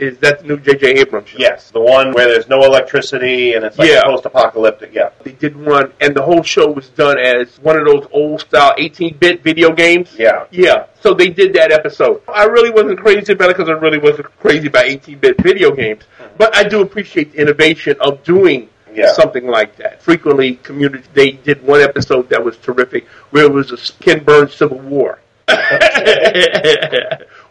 Is 0.00 0.16
that 0.18 0.40
the 0.40 0.46
new 0.46 0.58
J.J. 0.58 0.92
Abrams 1.00 1.28
show? 1.28 1.38
Yes, 1.38 1.70
the 1.70 1.80
one 1.80 2.12
where 2.12 2.26
there's 2.26 2.48
no 2.48 2.62
electricity 2.64 3.52
and 3.52 3.64
it's 3.64 3.76
like 3.78 3.90
Yeah. 3.90 4.02
post-apocalyptic. 4.04 4.94
Yeah. 4.94 5.10
They 5.22 5.32
did 5.32 5.54
one, 5.56 5.92
and 6.00 6.14
the 6.14 6.22
whole 6.22 6.42
show 6.42 6.70
was 6.70 6.88
done 6.88 7.18
as 7.18 7.58
one 7.58 7.76
of 7.78 7.84
those 7.86 8.06
old 8.10 8.40
style 8.40 8.74
18 8.78 9.18
bit 9.18 9.42
video 9.42 9.70
games. 9.72 10.14
Yeah. 10.18 10.44
Yeah, 10.50 10.84
so 11.00 11.12
they 11.12 11.28
did 11.28 11.52
that 11.54 11.70
episode. 11.70 12.22
I 12.26 12.44
really 12.44 12.70
wasn't 12.70 12.98
crazy 12.98 13.32
about 13.34 13.50
it 13.50 13.56
because 13.58 13.68
I 13.68 13.74
really 13.74 13.98
wasn't 13.98 14.34
crazy 14.40 14.68
about 14.68 14.86
18 14.86 15.18
bit 15.18 15.40
video 15.42 15.70
games. 15.70 16.04
But 16.38 16.56
I 16.56 16.62
do 16.64 16.80
appreciate 16.80 17.32
the 17.32 17.40
innovation 17.42 17.96
of 18.00 18.22
doing 18.24 18.70
Yeah. 18.94 19.12
something 19.12 19.46
like 19.46 19.76
that. 19.76 20.02
Frequently, 20.02 20.54
community, 20.62 21.04
they 21.12 21.32
did 21.32 21.62
one 21.62 21.82
episode 21.82 22.28
that 22.30 22.42
was 22.42 22.56
terrific 22.56 23.06
where 23.32 23.44
it 23.44 23.52
was 23.52 23.70
a 23.70 23.76
Ken 24.02 24.24
Burns 24.24 24.54
Civil 24.54 24.78
War. 24.78 25.18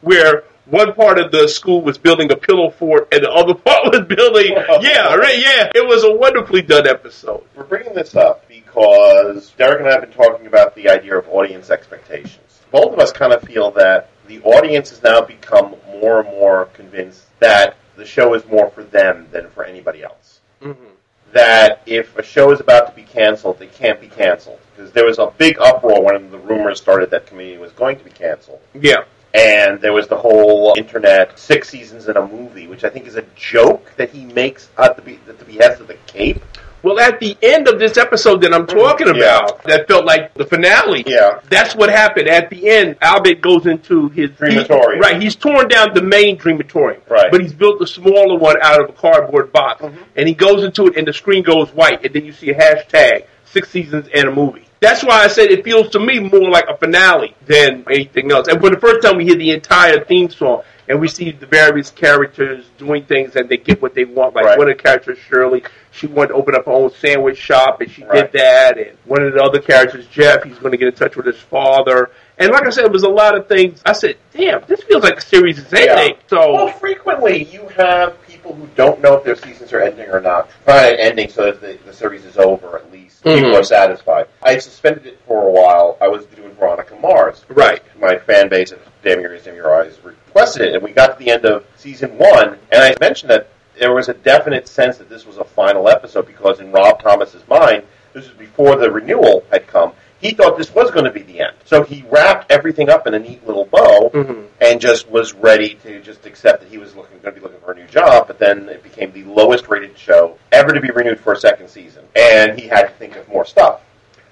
where 0.02 0.44
one 0.70 0.94
part 0.94 1.20
of 1.20 1.32
the 1.32 1.48
school 1.48 1.82
was 1.82 1.98
building 1.98 2.32
a 2.32 2.36
pillow 2.36 2.70
fort 2.70 3.08
and 3.12 3.24
the 3.24 3.30
other 3.30 3.54
part 3.66 3.86
was 3.86 4.02
building, 4.02 4.54
yeah, 4.82 5.16
right, 5.16 5.40
yeah. 5.40 5.72
It 5.74 5.86
was 5.88 6.04
a 6.04 6.14
wonderfully 6.14 6.62
done 6.62 6.88
episode. 6.88 7.44
We're 7.56 7.64
bringing 7.64 7.94
this 7.94 8.16
up 8.16 8.48
because 8.48 9.52
Derek 9.58 9.80
and 9.80 9.90
I 9.90 9.94
have 9.94 10.02
been 10.02 10.12
talking 10.12 10.48
about 10.48 10.76
the 10.76 10.90
idea 10.90 11.18
of 11.18 11.28
audience 11.30 11.70
expectations. 11.70 12.62
Both 12.72 12.94
of 12.94 13.00
us 13.00 13.12
kind 13.12 13.34
of 13.34 13.42
feel 13.42 13.72
that 13.72 14.10
the 14.28 14.42
audience 14.42 14.92
has 14.92 15.02
now 15.02 15.22
become 15.22 15.76
more 15.92 16.22
and 16.22 16.30
more 16.30 16.66
convinced 16.66 17.26
that 17.40 17.76
the 17.96 18.06
show 18.06 18.34
is 18.36 18.46
more 18.46 18.70
for 18.70 18.84
them 18.84 19.28
than 19.32 19.50
for 19.50 19.64
anybody 19.64 20.04
else. 20.04 20.40
Mm-hmm. 20.62 20.86
That 21.34 21.82
if 21.86 22.18
a 22.18 22.24
show 22.24 22.52
is 22.52 22.60
about 22.60 22.88
to 22.88 22.96
be 22.96 23.04
canceled, 23.04 23.62
it 23.62 23.74
can't 23.74 24.00
be 24.00 24.08
canceled. 24.08 24.60
Because 24.76 24.92
there 24.92 25.06
was 25.06 25.20
a 25.20 25.32
big 25.38 25.58
uproar 25.60 26.04
when 26.04 26.32
the 26.32 26.38
rumors 26.38 26.80
started 26.80 27.12
that 27.12 27.28
Community 27.28 27.58
was 27.58 27.72
going 27.72 27.98
to 27.98 28.04
be 28.04 28.12
canceled. 28.12 28.62
Yeah. 28.74 29.04
And 29.34 29.80
there 29.80 29.94
was 29.94 30.08
the 30.08 30.18
whole 30.18 30.74
internet 30.76 31.38
six 31.38 31.70
seasons 31.70 32.08
in 32.08 32.18
a 32.18 32.28
movie, 32.28 32.68
which 32.68 32.84
I 32.84 32.90
think 32.90 33.06
is 33.06 33.16
a 33.16 33.24
joke 33.36 33.92
that 33.98 34.10
he 34.10 34.26
makes 34.26 34.70
at 34.78 34.96
the, 34.96 35.02
be- 35.04 35.20
at 35.28 35.38
the 35.38 35.46
behest 35.46 35.82
of 35.82 35.88
the 35.88 35.98
Cape. 36.08 36.44
Well, 36.82 36.98
at 37.00 37.20
the 37.20 37.38
end 37.42 37.68
of 37.68 37.78
this 37.78 37.98
episode 37.98 38.42
that 38.42 38.54
I'm 38.54 38.66
mm-hmm. 38.66 38.80
talking 38.80 39.08
Yeah. 39.08 39.14
about, 39.14 39.64
that 39.64 39.88
felt 39.88 40.06
like 40.06 40.34
the 40.34 40.46
finale. 40.46 41.04
Yeah. 41.06 41.42
That's 41.50 41.76
what 41.76 41.90
happened. 41.90 42.30
At 42.30 42.50
the 42.50 42.70
end, 42.70 42.96
Abed 43.02 43.42
goes 43.42 43.66
into 43.66 44.08
his 44.10 44.30
Dreamatorium. 44.32 44.94
he- 44.94 45.00
right, 45.00 45.22
he's 45.22 45.36
torn 45.36 45.68
down 45.68 45.90
the 45.94 46.02
main 46.02 46.38
dreamatorium. 46.38 47.08
Right. 47.10 47.30
But 47.32 47.42
he's 47.42 47.54
built 47.54 47.82
a 47.82 47.88
smaller 47.88 48.38
one 48.38 48.56
out 48.62 48.82
of 48.82 48.90
a 48.90 48.94
cardboard 48.94 49.52
box. 49.52 49.82
Mm-hmm. 49.82 50.04
And 50.16 50.28
he 50.28 50.34
goes 50.34 50.64
into 50.64 50.88
it 50.88 50.96
and 50.98 51.06
the 51.06 51.14
screen 51.14 51.44
goes 51.44 51.70
white 51.72 52.06
and 52.06 52.16
then 52.16 52.26
you 52.26 52.32
see 52.32 52.50
a 52.50 52.56
hashtag, 52.56 53.26
six 53.52 53.70
seasons 53.70 54.08
and 54.14 54.28
a 54.28 54.32
movie. 54.32 54.66
That's 54.82 55.04
why 55.04 55.24
I 55.24 55.28
said 55.28 55.52
it 55.52 55.66
feels 55.66 55.90
to 55.90 56.00
me 56.00 56.20
more 56.20 56.50
like 56.50 56.66
a 56.70 56.78
finale 56.78 57.36
than 57.46 57.84
anything 57.90 58.32
else. 58.32 58.48
And 58.48 58.62
for 58.62 58.70
the 58.70 58.80
first 58.80 59.06
time 59.06 59.18
we 59.18 59.26
hear 59.26 59.36
the 59.36 59.52
entire 59.52 60.04
theme 60.06 60.30
song 60.30 60.64
and 60.88 61.02
we 61.02 61.08
see 61.10 61.32
the 61.32 61.46
various 61.46 61.92
characters 61.92 62.66
doing 62.78 63.04
things 63.04 63.36
and 63.36 63.50
they 63.50 63.58
get 63.58 63.82
what 63.82 63.94
they 63.94 64.06
want. 64.06 64.36
Like 64.36 64.46
Right. 64.46 64.58
one 64.58 64.70
of 64.70 64.78
the 64.78 64.82
characters, 64.82 65.18
Shirley, 65.20 65.64
she 65.92 66.08
wanted 66.08 66.30
to 66.30 66.34
open 66.36 66.56
up 66.56 66.66
her 66.66 66.72
own 66.72 66.92
sandwich 66.92 67.38
shop 67.38 67.82
and 67.82 67.92
she 67.92 68.04
Right. 68.06 68.32
did 68.32 68.42
that. 68.42 68.78
And 68.78 68.92
one 69.06 69.22
of 69.22 69.34
the 69.34 69.42
other 69.44 69.60
characters, 69.60 70.08
Jeff, 70.08 70.44
he's 70.44 70.58
going 70.60 70.72
to 70.72 70.78
get 70.78 70.88
in 70.88 70.94
touch 70.94 71.18
with 71.18 71.26
his 71.26 71.38
father. 71.40 72.12
And 72.38 72.52
like 72.52 72.66
I 72.66 72.70
said, 72.70 72.86
it 72.86 72.92
was 72.94 73.04
a 73.04 73.10
lot 73.10 73.38
of 73.38 73.48
things. 73.50 73.82
I 73.86 73.92
said, 73.92 74.16
damn, 74.34 74.64
this 74.68 74.82
feels 74.84 75.04
like 75.04 75.18
a 75.18 75.22
series 75.22 75.58
is 75.60 75.74
ending. 75.74 76.16
So, 76.28 76.54
well, 76.54 76.70
frequently 76.70 77.44
you 77.44 77.68
have 77.76 78.14
people 78.24 78.30
people 78.40 78.56
who 78.56 78.68
don't 78.76 79.02
know 79.02 79.16
if 79.16 79.24
their 79.26 79.36
seasons 79.36 79.74
are 79.74 79.82
ending 79.82 80.08
or 80.10 80.22
not. 80.22 80.50
Try 80.64 80.88
an 80.92 81.00
ending 81.00 81.28
so 81.30 81.44
that 81.46 81.60
the, 81.60 81.78
the 81.86 81.94
series 81.94 82.24
is 82.24 82.38
over 82.38 82.78
at 82.78 82.90
least. 82.90 83.09
People 83.24 83.52
Mhm. 83.52 83.60
are 83.60 83.64
satisfied. 83.64 84.28
I 84.42 84.58
suspended 84.60 85.06
it 85.06 85.20
for 85.28 85.48
a 85.48 85.52
while. 85.52 85.98
I 86.00 86.08
was 86.08 86.26
doing 86.28 86.52
Veronica 86.56 86.96
Mars. 86.96 87.46
Right. 87.50 87.82
My 88.00 88.18
fan 88.18 88.48
base 88.48 88.72
at 88.72 88.80
Damn 89.04 89.20
Your 89.22 89.32
Ears, 89.34 89.44
Damn 89.44 89.56
Your 89.56 89.74
Eyes 89.76 90.00
requested 90.04 90.62
it, 90.64 90.74
and 90.76 90.84
we 90.84 90.92
got 90.92 91.18
to 91.18 91.24
the 91.24 91.32
end 91.32 91.46
of 91.46 91.66
season 91.76 92.18
one, 92.18 92.58
and 92.72 92.82
I 92.84 92.96
mentioned 93.02 93.30
that 93.32 93.48
there 93.78 93.94
was 93.94 94.10
a 94.10 94.14
definite 94.14 94.68
sense 94.68 94.98
that 94.98 95.10
this 95.10 95.26
was 95.26 95.38
a 95.38 95.44
final 95.44 95.90
episode 95.90 96.28
because 96.28 96.60
in 96.60 96.72
Rob 96.72 97.02
Thomas's 97.02 97.48
mind, 97.48 97.84
this 98.14 98.26
was 98.26 98.34
before 98.38 98.76
the 98.76 98.90
renewal 98.92 99.44
had 99.52 99.68
come. 99.68 99.94
He 100.20 100.32
thought 100.32 100.58
this 100.58 100.74
was 100.74 100.92
going 100.92 101.06
to 101.06 101.12
be 101.12 101.22
the 101.22 101.40
end, 101.40 101.56
so 101.66 101.84
he 101.84 102.04
wrapped 102.10 102.52
everything 102.52 102.90
up 102.90 103.08
in 103.08 103.14
a 103.14 103.20
neat 103.20 103.46
little 103.48 103.66
bow 103.66 104.10
Mhm. 104.14 104.46
and 104.60 104.82
just 104.82 105.10
was 105.10 105.34
ready 105.34 105.76
to 105.84 106.02
just 106.02 106.26
accept 106.26 106.62
that 106.62 106.70
he 106.70 106.78
was 106.78 106.96
looking 106.96 107.20
going 107.24 107.34
to 107.36 107.40
be 107.40 107.44
looking 107.44 107.60
for 107.62 107.72
a 107.72 107.76
new 107.76 107.86
job. 107.86 108.28
But 108.28 108.40
then 108.40 108.68
it 108.70 108.84
became 108.84 109.12
the 109.14 109.24
lowest 109.24 109.68
rated 109.70 109.98
show 109.98 110.36
ever 110.52 110.74
to 110.74 110.82
be 110.82 110.90
renewed 110.92 111.20
for 111.20 111.34
a 111.34 111.38
second 111.38 111.70
season, 111.70 112.04
and 112.16 112.60
he 112.60 112.68
had 112.68 112.84
to 112.84 112.94
think 112.96 113.16
of 113.16 113.28
more 113.30 113.46
stuff. 113.46 113.82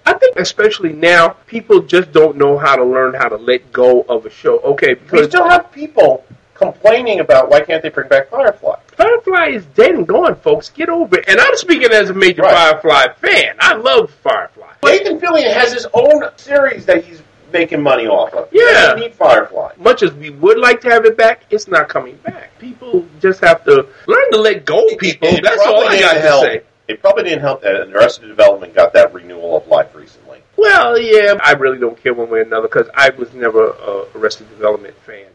I 0.06 0.14
think 0.14 0.38
especially 0.40 0.94
now, 0.94 1.36
people 1.48 1.82
just 1.82 2.12
don't 2.14 2.38
know 2.38 2.58
how 2.58 2.76
to 2.78 2.84
learn 2.84 3.14
how 3.14 3.28
to 3.28 3.36
let 3.36 3.72
go 3.74 4.06
of 4.08 4.26
a 4.26 4.30
show. 4.30 4.60
Okay, 4.60 4.94
because 4.94 5.22
We 5.22 5.28
still 5.30 5.50
have 5.50 5.70
people 5.72 6.24
complaining 6.58 7.20
about 7.20 7.50
why 7.50 7.62
can't 7.62 7.82
they 7.84 7.90
bring 7.90 8.08
back 8.10 8.30
Firefly. 8.30 8.76
Firefly 8.88 9.48
is 9.50 9.66
dead 9.68 9.92
and 9.96 10.08
gone, 10.08 10.36
folks. 10.36 10.70
Get 10.70 10.90
over 10.90 11.18
it. 11.20 11.26
And 11.28 11.40
I'm 11.40 11.56
speaking 11.56 11.92
as 11.92 12.10
a 12.10 12.14
major 12.14 12.42
Right. 12.42 12.54
Firefly 12.82 13.06
fan. 13.22 13.56
I 13.60 13.76
love 13.76 14.12
Firefly. 14.12 14.74
Nathan 14.84 15.20
Fillion 15.20 15.54
has 15.54 15.74
his 15.74 15.86
own 15.94 16.24
series 16.38 16.86
that 16.86 17.04
he's 17.04 17.22
making 17.54 17.82
money 17.82 18.08
off 18.08 18.34
of. 18.34 18.50
Yeah. 18.52 18.94
need 18.98 19.14
Firefly. 19.14 19.74
Much 19.78 20.04
as 20.04 20.14
we 20.14 20.30
would 20.32 20.58
like 20.58 20.82
to 20.82 20.90
have 20.90 21.06
it 21.06 21.16
back, 21.18 21.44
it's 21.50 21.68
not 21.68 21.88
coming 21.90 22.16
back. 22.18 22.58
People 22.60 23.06
just 23.22 23.40
have 23.42 23.64
to 23.66 23.88
learn 24.08 24.32
to 24.32 24.38
let 24.38 24.66
go 24.66 24.84
people. 24.98 25.28
It 25.30 25.44
That's 25.44 25.62
all 25.66 25.88
I 25.88 26.00
got 26.00 26.14
to 26.16 26.20
help. 26.22 26.44
say. 26.46 26.62
It 26.88 27.02
probably 27.02 27.24
didn't 27.24 27.42
help 27.42 27.62
that 27.64 27.90
Arrested 27.94 28.28
Development 28.28 28.74
got 28.74 28.94
that 28.94 29.14
renewal 29.14 29.58
of 29.58 29.68
life 29.68 29.94
recently. 29.94 30.40
Well, 30.56 30.98
yeah, 30.98 31.36
I 31.44 31.52
really 31.54 31.78
don't 31.80 32.02
care 32.02 32.14
one 32.14 32.30
way 32.30 32.40
or 32.40 32.44
another 32.44 32.68
because 32.68 32.88
I 32.96 33.10
was 33.12 33.34
never 33.34 33.68
a 33.72 34.06
Arrested 34.16 34.50
Development 34.50 34.96
fan. 35.06 35.26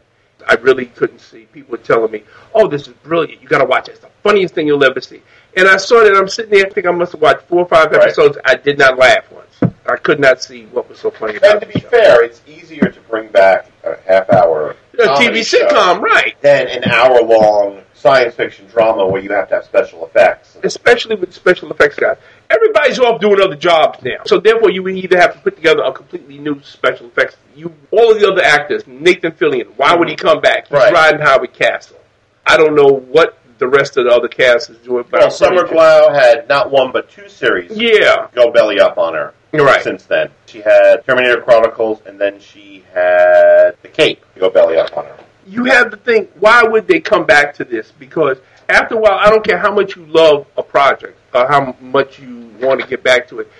I 0.47 0.55
really 0.55 0.85
couldn't 0.87 1.19
see. 1.19 1.45
People 1.53 1.71
were 1.71 1.77
telling 1.77 2.11
me, 2.11 2.23
"Oh, 2.53 2.67
this 2.67 2.87
is 2.87 2.93
brilliant. 3.03 3.41
You 3.41 3.47
got 3.47 3.59
to 3.59 3.65
watch 3.65 3.87
it. 3.87 3.91
It's 3.93 4.01
the 4.01 4.09
funniest 4.23 4.53
thing 4.55 4.67
you'll 4.67 4.83
ever 4.83 5.01
see." 5.01 5.21
And 5.55 5.67
I 5.67 5.77
saw 5.77 6.01
it. 6.01 6.15
I'm 6.15 6.27
sitting 6.27 6.51
there. 6.51 6.65
I 6.65 6.69
think 6.69 6.85
I 6.87 6.91
must 6.91 7.11
have 7.13 7.21
watched 7.21 7.43
four 7.47 7.59
or 7.59 7.67
five 7.67 7.91
Right. 7.91 8.01
episodes. 8.03 8.37
I 8.45 8.55
did 8.55 8.77
not 8.77 8.97
laugh 8.97 9.25
once. 9.31 9.73
I 9.85 9.95
could 9.97 10.19
not 10.19 10.41
see 10.41 10.63
what 10.71 10.89
was 10.89 10.99
so 10.99 11.11
funny 11.11 11.35
And 11.35 11.43
about 11.43 11.61
to 11.61 11.67
be 11.67 11.79
show. 11.79 11.89
fair, 11.89 12.23
it's 12.23 12.41
easier 12.47 12.89
to 12.89 12.99
bring 13.09 13.27
back 13.27 13.67
a 13.83 13.97
half 14.07 14.29
hour 14.31 14.75
a 14.97 15.03
TV 15.17 15.41
sitcom, 15.41 15.99
right? 16.01 16.35
than 16.41 16.67
an 16.67 16.83
hour 16.85 17.21
long 17.21 17.81
science 17.93 18.33
fiction 18.35 18.65
drama 18.67 19.05
where 19.07 19.21
you 19.21 19.29
have 19.31 19.49
to 19.49 19.55
have 19.55 19.65
special 19.65 20.05
effects. 20.05 20.57
especially 20.63 21.15
with 21.15 21.33
special 21.33 21.69
effects 21.71 21.95
guys. 21.97 22.17
Everybody's 22.53 22.99
off 22.99 23.19
doing 23.19 23.41
other 23.41 23.55
jobs 23.55 24.03
now, 24.03 24.17
so 24.25 24.39
therefore 24.39 24.69
you 24.69 24.83
would 24.83 24.95
either 24.95 25.17
have 25.19 25.33
to 25.33 25.39
put 25.39 25.55
together 25.55 25.81
a 25.83 25.91
completely 25.91 26.37
new 26.37 26.61
special 26.61 27.07
effects. 27.07 27.35
You, 27.55 27.73
all 27.91 28.11
of 28.11 28.19
the 28.19 28.29
other 28.31 28.43
actors, 28.43 28.83
Nathan 28.85 29.31
Fillion, 29.31 29.67
why 29.77 29.95
would 29.95 30.07
he 30.09 30.15
come 30.15 30.39
back? 30.41 30.67
He's 30.67 30.73
Right. 30.77 30.93
riding 30.93 31.21
Howard 31.21 31.53
Castle. 31.53 31.97
I 32.45 32.57
don't 32.57 32.75
know 32.75 32.87
what 32.89 33.37
the 33.57 33.67
rest 33.67 33.97
of 33.97 34.05
the 34.05 34.11
other 34.11 34.27
cast 34.27 34.69
is 34.69 34.77
doing, 34.77 35.05
but 35.09 35.21
Well, 35.21 35.31
Summer 35.31 35.63
Glau 35.63 36.13
had 36.13 36.47
not 36.49 36.69
one 36.69 36.91
but 36.91 37.09
two 37.09 37.29
series 37.29 37.71
yeah, 37.71 38.27
go 38.33 38.51
belly 38.51 38.79
up 38.79 38.97
on 38.97 39.13
her 39.13 39.33
Right. 39.53 39.81
since 39.83 40.03
then. 40.03 40.29
She 40.47 40.59
had 40.61 41.05
Terminator 41.07 41.41
Chronicles, 41.41 42.01
and 42.05 42.19
then 42.19 42.39
she 42.39 42.83
had 42.93 43.75
The 43.81 43.87
Cape 43.87 44.23
go 44.37 44.49
belly 44.49 44.77
up 44.77 44.95
on 44.97 45.05
her. 45.05 45.15
you 45.47 45.65
have 45.65 45.89
to 45.91 45.97
think, 45.97 46.29
why 46.39 46.63
would 46.63 46.87
they 46.87 46.99
come 46.99 47.25
back 47.25 47.53
to 47.55 47.63
this? 47.63 47.91
Because 47.97 48.37
after 48.69 48.95
a 48.95 48.97
while, 48.97 49.17
I 49.19 49.29
don't 49.29 49.45
care 49.45 49.57
how 49.57 49.71
much 49.73 49.95
you 49.95 50.05
love 50.07 50.45
a 50.57 50.63
project 50.63 51.17
or 51.33 51.47
how 51.47 51.75
much 51.81 52.19
you 52.19 52.51
want 52.59 52.81
to 52.81 52.87
get 52.87 53.03
back 53.03 53.27
to 53.29 53.39
it. 53.39 53.51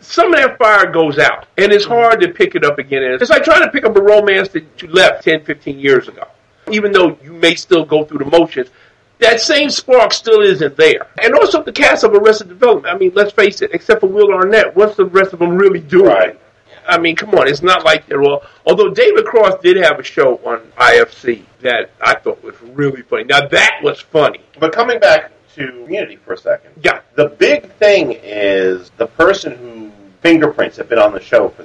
Some 0.00 0.32
of 0.32 0.40
that 0.40 0.58
fire 0.58 0.90
goes 0.90 1.18
out, 1.18 1.46
and 1.58 1.72
it's 1.72 1.84
hard 1.84 2.20
to 2.22 2.28
pick 2.28 2.54
it 2.54 2.64
up 2.64 2.78
again. 2.78 3.02
And 3.02 3.20
It's 3.20 3.30
like 3.30 3.44
trying 3.44 3.62
to 3.62 3.70
pick 3.70 3.84
up 3.84 3.96
a 3.96 4.02
romance 4.02 4.48
that 4.50 4.64
you 4.82 4.88
left 4.88 5.24
10, 5.24 5.44
15 5.44 5.78
years 5.78 6.08
ago. 6.08 6.26
Even 6.70 6.92
though 6.92 7.18
you 7.22 7.32
may 7.32 7.54
still 7.54 7.84
go 7.84 8.04
through 8.04 8.18
the 8.18 8.24
motions, 8.24 8.70
that 9.18 9.40
same 9.40 9.68
spark 9.68 10.12
still 10.12 10.40
isn't 10.40 10.76
there. 10.76 11.06
And 11.22 11.34
also 11.34 11.62
the 11.62 11.72
cast 11.72 12.04
of 12.04 12.14
Arrested 12.14 12.48
Development. 12.48 12.94
I 12.94 12.96
mean, 12.96 13.12
let's 13.14 13.32
face 13.32 13.60
it, 13.60 13.70
except 13.74 14.00
for 14.00 14.06
Will 14.06 14.32
Arnett, 14.32 14.74
what's 14.74 14.96
the 14.96 15.04
rest 15.04 15.34
of 15.34 15.38
them 15.40 15.56
really 15.56 15.80
doing? 15.80 16.06
Right. 16.06 16.40
I 16.88 16.98
mean, 16.98 17.14
come 17.14 17.34
on, 17.34 17.46
it's 17.46 17.62
not 17.62 17.84
like 17.84 18.06
they're 18.06 18.22
all. 18.22 18.42
Although 18.66 18.88
David 18.88 19.26
Cross 19.26 19.60
did 19.62 19.76
have 19.76 19.98
a 19.98 20.02
show 20.02 20.36
on 20.38 20.60
IFC 20.78 21.44
that 21.60 21.90
I 22.00 22.14
thought 22.14 22.42
was 22.42 22.60
really 22.62 23.02
funny. 23.02 23.24
Now 23.24 23.46
that 23.46 23.80
was 23.82 24.00
funny. 24.00 24.40
But 24.58 24.72
coming 24.72 24.98
back 24.98 25.30
to 25.56 25.66
Community 25.84 26.16
for 26.16 26.32
a 26.34 26.38
second, 26.38 26.70
Yeah, 26.82 27.00
the 27.14 27.28
big 27.28 27.70
thing 27.74 28.12
is 28.22 28.90
the 28.96 29.06
person 29.06 29.56
who 29.56 29.90
fingerprints 30.22 30.76
have 30.76 30.88
been 30.88 30.98
on 30.98 31.12
the 31.12 31.20
show 31.20 31.48
for 31.48 31.64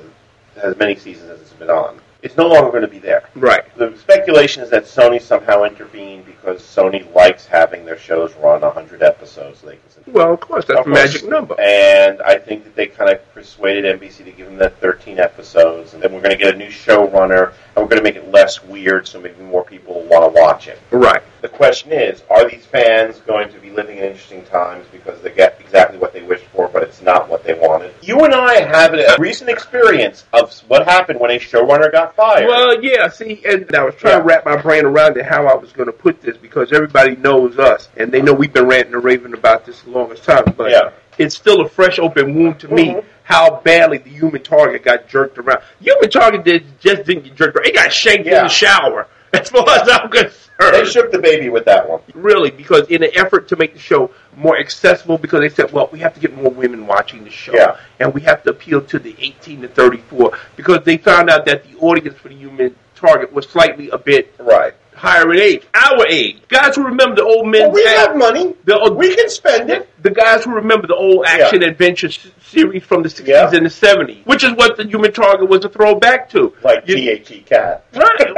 as 0.62 0.78
many 0.78 0.96
seasons 0.96 1.30
as 1.32 1.42
it's 1.42 1.54
been 1.54 1.70
on. 1.70 2.00
It's 2.22 2.38
no 2.38 2.48
longer 2.48 2.72
going 2.72 2.82
to 2.82 2.88
be 2.88 2.98
there. 2.98 3.30
right. 3.36 3.64
The 3.78 3.96
speculation 3.98 4.64
is 4.64 4.72
that 4.72 4.86
Sony 4.86 5.22
somehow 5.22 5.64
intervened 5.64 6.26
because 6.26 6.62
Sony 6.64 7.14
likes 7.14 7.46
having 7.46 7.86
their 7.86 8.00
shows 8.00 8.34
run 8.36 8.62
100 8.62 9.04
episodes. 9.04 9.60
So 9.60 9.68
they 9.68 9.74
can 10.04 10.12
Well, 10.14 10.34
of 10.34 10.40
course, 10.40 10.66
that's 10.66 10.80
Of 10.80 10.88
a 10.88 10.90
course. 10.90 11.14
magic 11.14 11.30
number. 11.30 11.56
And 11.60 12.24
I 12.24 12.40
think 12.40 12.64
that 12.64 12.76
they 12.76 12.88
kind 12.88 13.12
of 13.12 13.20
persuaded 13.36 13.86
NBC 14.00 14.26
to 14.26 14.32
give 14.32 14.48
them 14.48 14.58
that 14.58 14.80
13 14.80 15.20
episodes, 15.20 15.94
and 15.94 16.02
then 16.02 16.14
we're 16.14 16.22
going 16.22 16.36
to 16.36 16.44
get 16.44 16.56
a 16.56 16.58
new 16.58 16.70
showrunner, 16.70 17.50
and 17.50 17.76
we're 17.76 17.90
going 17.90 17.98
to 17.98 18.02
make 18.04 18.16
it 18.16 18.32
less 18.32 18.64
weird, 18.64 19.08
so 19.08 19.22
maybe 19.22 19.44
more 19.44 19.64
people 19.64 19.94
will 19.94 20.08
want 20.10 20.34
to 20.34 20.42
watch 20.42 20.68
it. 20.68 20.80
Right. 20.90 21.22
Question 21.56 21.94
is, 21.94 22.22
are 22.30 22.50
these 22.50 22.66
fans 22.66 23.20
going 23.26 23.50
to 23.54 23.60
be 23.60 23.70
living 23.70 23.98
in 23.98 24.04
interesting 24.04 24.44
times 24.46 24.86
because 24.92 25.22
they 25.22 25.32
get 25.32 25.58
exactly 25.62 25.98
what 25.98 26.12
they 26.12 26.22
wished 26.22 26.44
for, 26.48 26.68
but 26.68 26.84
it's 26.84 27.02
not 27.02 27.30
what 27.30 27.46
they 27.46 27.54
wanted? 27.54 27.94
You 28.02 28.20
and 28.26 28.34
I 28.34 28.56
have 28.66 28.94
a 28.94 29.16
recent 29.20 29.50
experience 29.50 30.26
of 30.34 30.54
what 30.68 30.86
happened 30.86 31.18
when 31.20 31.32
a 31.32 31.40
showrunner 31.40 31.90
got 31.90 32.14
fired. 32.16 32.48
Well, 32.48 32.84
yeah. 32.84 33.08
See, 33.08 33.42
and 33.46 33.74
I 33.74 33.84
was 33.84 33.96
trying 33.96 34.16
Yeah. 34.16 34.20
to 34.20 34.26
wrap 34.26 34.46
my 34.46 34.58
brain 34.58 34.84
around 34.86 35.16
it 35.16 35.26
how 35.26 35.48
I 35.48 35.56
was 35.56 35.72
going 35.72 35.86
to 35.88 35.94
put 35.94 36.22
this 36.22 36.36
because 36.36 36.74
everybody 36.74 37.16
knows 37.16 37.58
us, 37.58 37.88
and 37.96 38.12
they 38.12 38.22
know 38.22 38.34
we've 38.34 38.52
been 38.54 38.68
ranting 38.68 38.94
and 38.94 39.04
raving 39.04 39.34
about 39.34 39.66
this 39.66 39.80
the 39.82 39.92
longest 39.92 40.26
time. 40.26 40.44
But 40.58 40.72
Yeah. 40.72 40.90
it's 41.18 41.36
still 41.36 41.62
a 41.62 41.70
fresh 41.70 42.00
open 42.00 42.36
wound 42.36 42.60
to 42.60 42.68
me 42.68 42.96
Mhm. 42.96 43.04
how 43.24 43.62
badly 43.64 44.00
the 44.00 44.10
human 44.10 44.44
target 44.44 44.84
got 44.84 45.08
jerked 45.08 45.38
around. 45.38 45.62
Human 45.80 46.10
target 46.10 46.44
did 46.44 46.82
just 46.82 47.06
didn't 47.06 47.24
get 47.24 47.36
jerked 47.36 47.56
around; 47.56 47.68
it 47.68 47.76
got 47.76 47.94
shanked 47.94 48.28
in 48.28 48.34
the 48.34 48.50
shower. 48.50 49.08
As 49.34 49.50
far 49.50 49.68
as 49.70 49.88
I'm 49.90 50.10
concerned, 50.10 50.34
they 50.60 50.86
shook 50.86 51.12
the 51.12 51.20
baby 51.20 51.50
with 51.50 51.66
that 51.66 51.88
one. 51.90 52.02
really 52.14 52.50
because 52.52 52.88
in 52.88 53.04
an 53.04 53.12
effort 53.16 53.48
to 53.50 53.56
make 53.58 53.74
the 53.74 53.80
show 53.80 54.12
more 54.38 54.58
accessible 54.58 55.18
because 55.18 55.40
they 55.42 55.50
said 55.50 55.72
well 55.72 55.90
we 55.92 56.00
have 56.00 56.14
to 56.14 56.20
get 56.20 56.36
more 56.36 56.52
women 56.52 56.88
watching 56.88 57.24
the 57.24 57.30
show 57.30 57.54
Yeah. 57.54 57.78
and 58.00 58.14
we 58.14 58.22
have 58.22 58.44
to 58.44 58.50
appeal 58.52 58.82
to 58.82 59.00
the 59.00 59.16
18 59.20 59.62
to 59.62 59.68
34 59.68 60.38
because 60.56 60.80
they 60.86 60.98
found 60.98 61.30
out 61.30 61.46
that 61.46 61.64
the 61.64 61.78
audience 61.80 62.18
for 62.18 62.30
the 62.30 62.36
human 62.36 62.76
target 62.96 63.32
was 63.34 63.48
slightly 63.48 63.90
a 63.90 63.98
bit 63.98 64.34
Right. 64.40 64.74
higher 64.96 65.32
in 65.34 65.40
age 65.40 65.64
our 65.74 66.06
age 66.08 66.38
guys 66.48 66.76
who 66.76 66.84
remember 66.84 67.16
the 67.18 67.24
old 67.26 67.48
men 67.48 67.64
Well, 67.64 67.72
we 67.72 67.84
have 67.86 68.16
money. 68.16 68.56
the, 68.64 68.78
old- 68.80 68.96
We 68.98 69.14
can 69.16 69.30
spend 69.30 69.70
it. 69.70 69.90
the 70.02 70.12
guys 70.12 70.44
who 70.46 70.54
remember 70.54 70.88
the 70.88 70.96
old 70.96 71.26
action 71.28 71.64
adventure 71.64 72.08
s- 72.08 72.28
series 72.48 72.84
from 72.84 73.04
the 73.04 73.10
60s 73.10 73.28
Yeah. 73.28 73.52
and 73.54 73.66
the 73.66 73.70
70s 73.70 74.26
which 74.26 74.44
is 74.46 74.52
what 74.54 74.78
the 74.78 74.86
human 74.86 75.12
target 75.12 75.50
was 75.50 75.66
a 75.66 75.70
throwback 75.70 76.30
to 76.32 76.54
Like 76.64 76.84
You- 76.88 76.96
T.H.E. 76.96 77.42
Cat. 77.42 77.84
right 77.94 78.32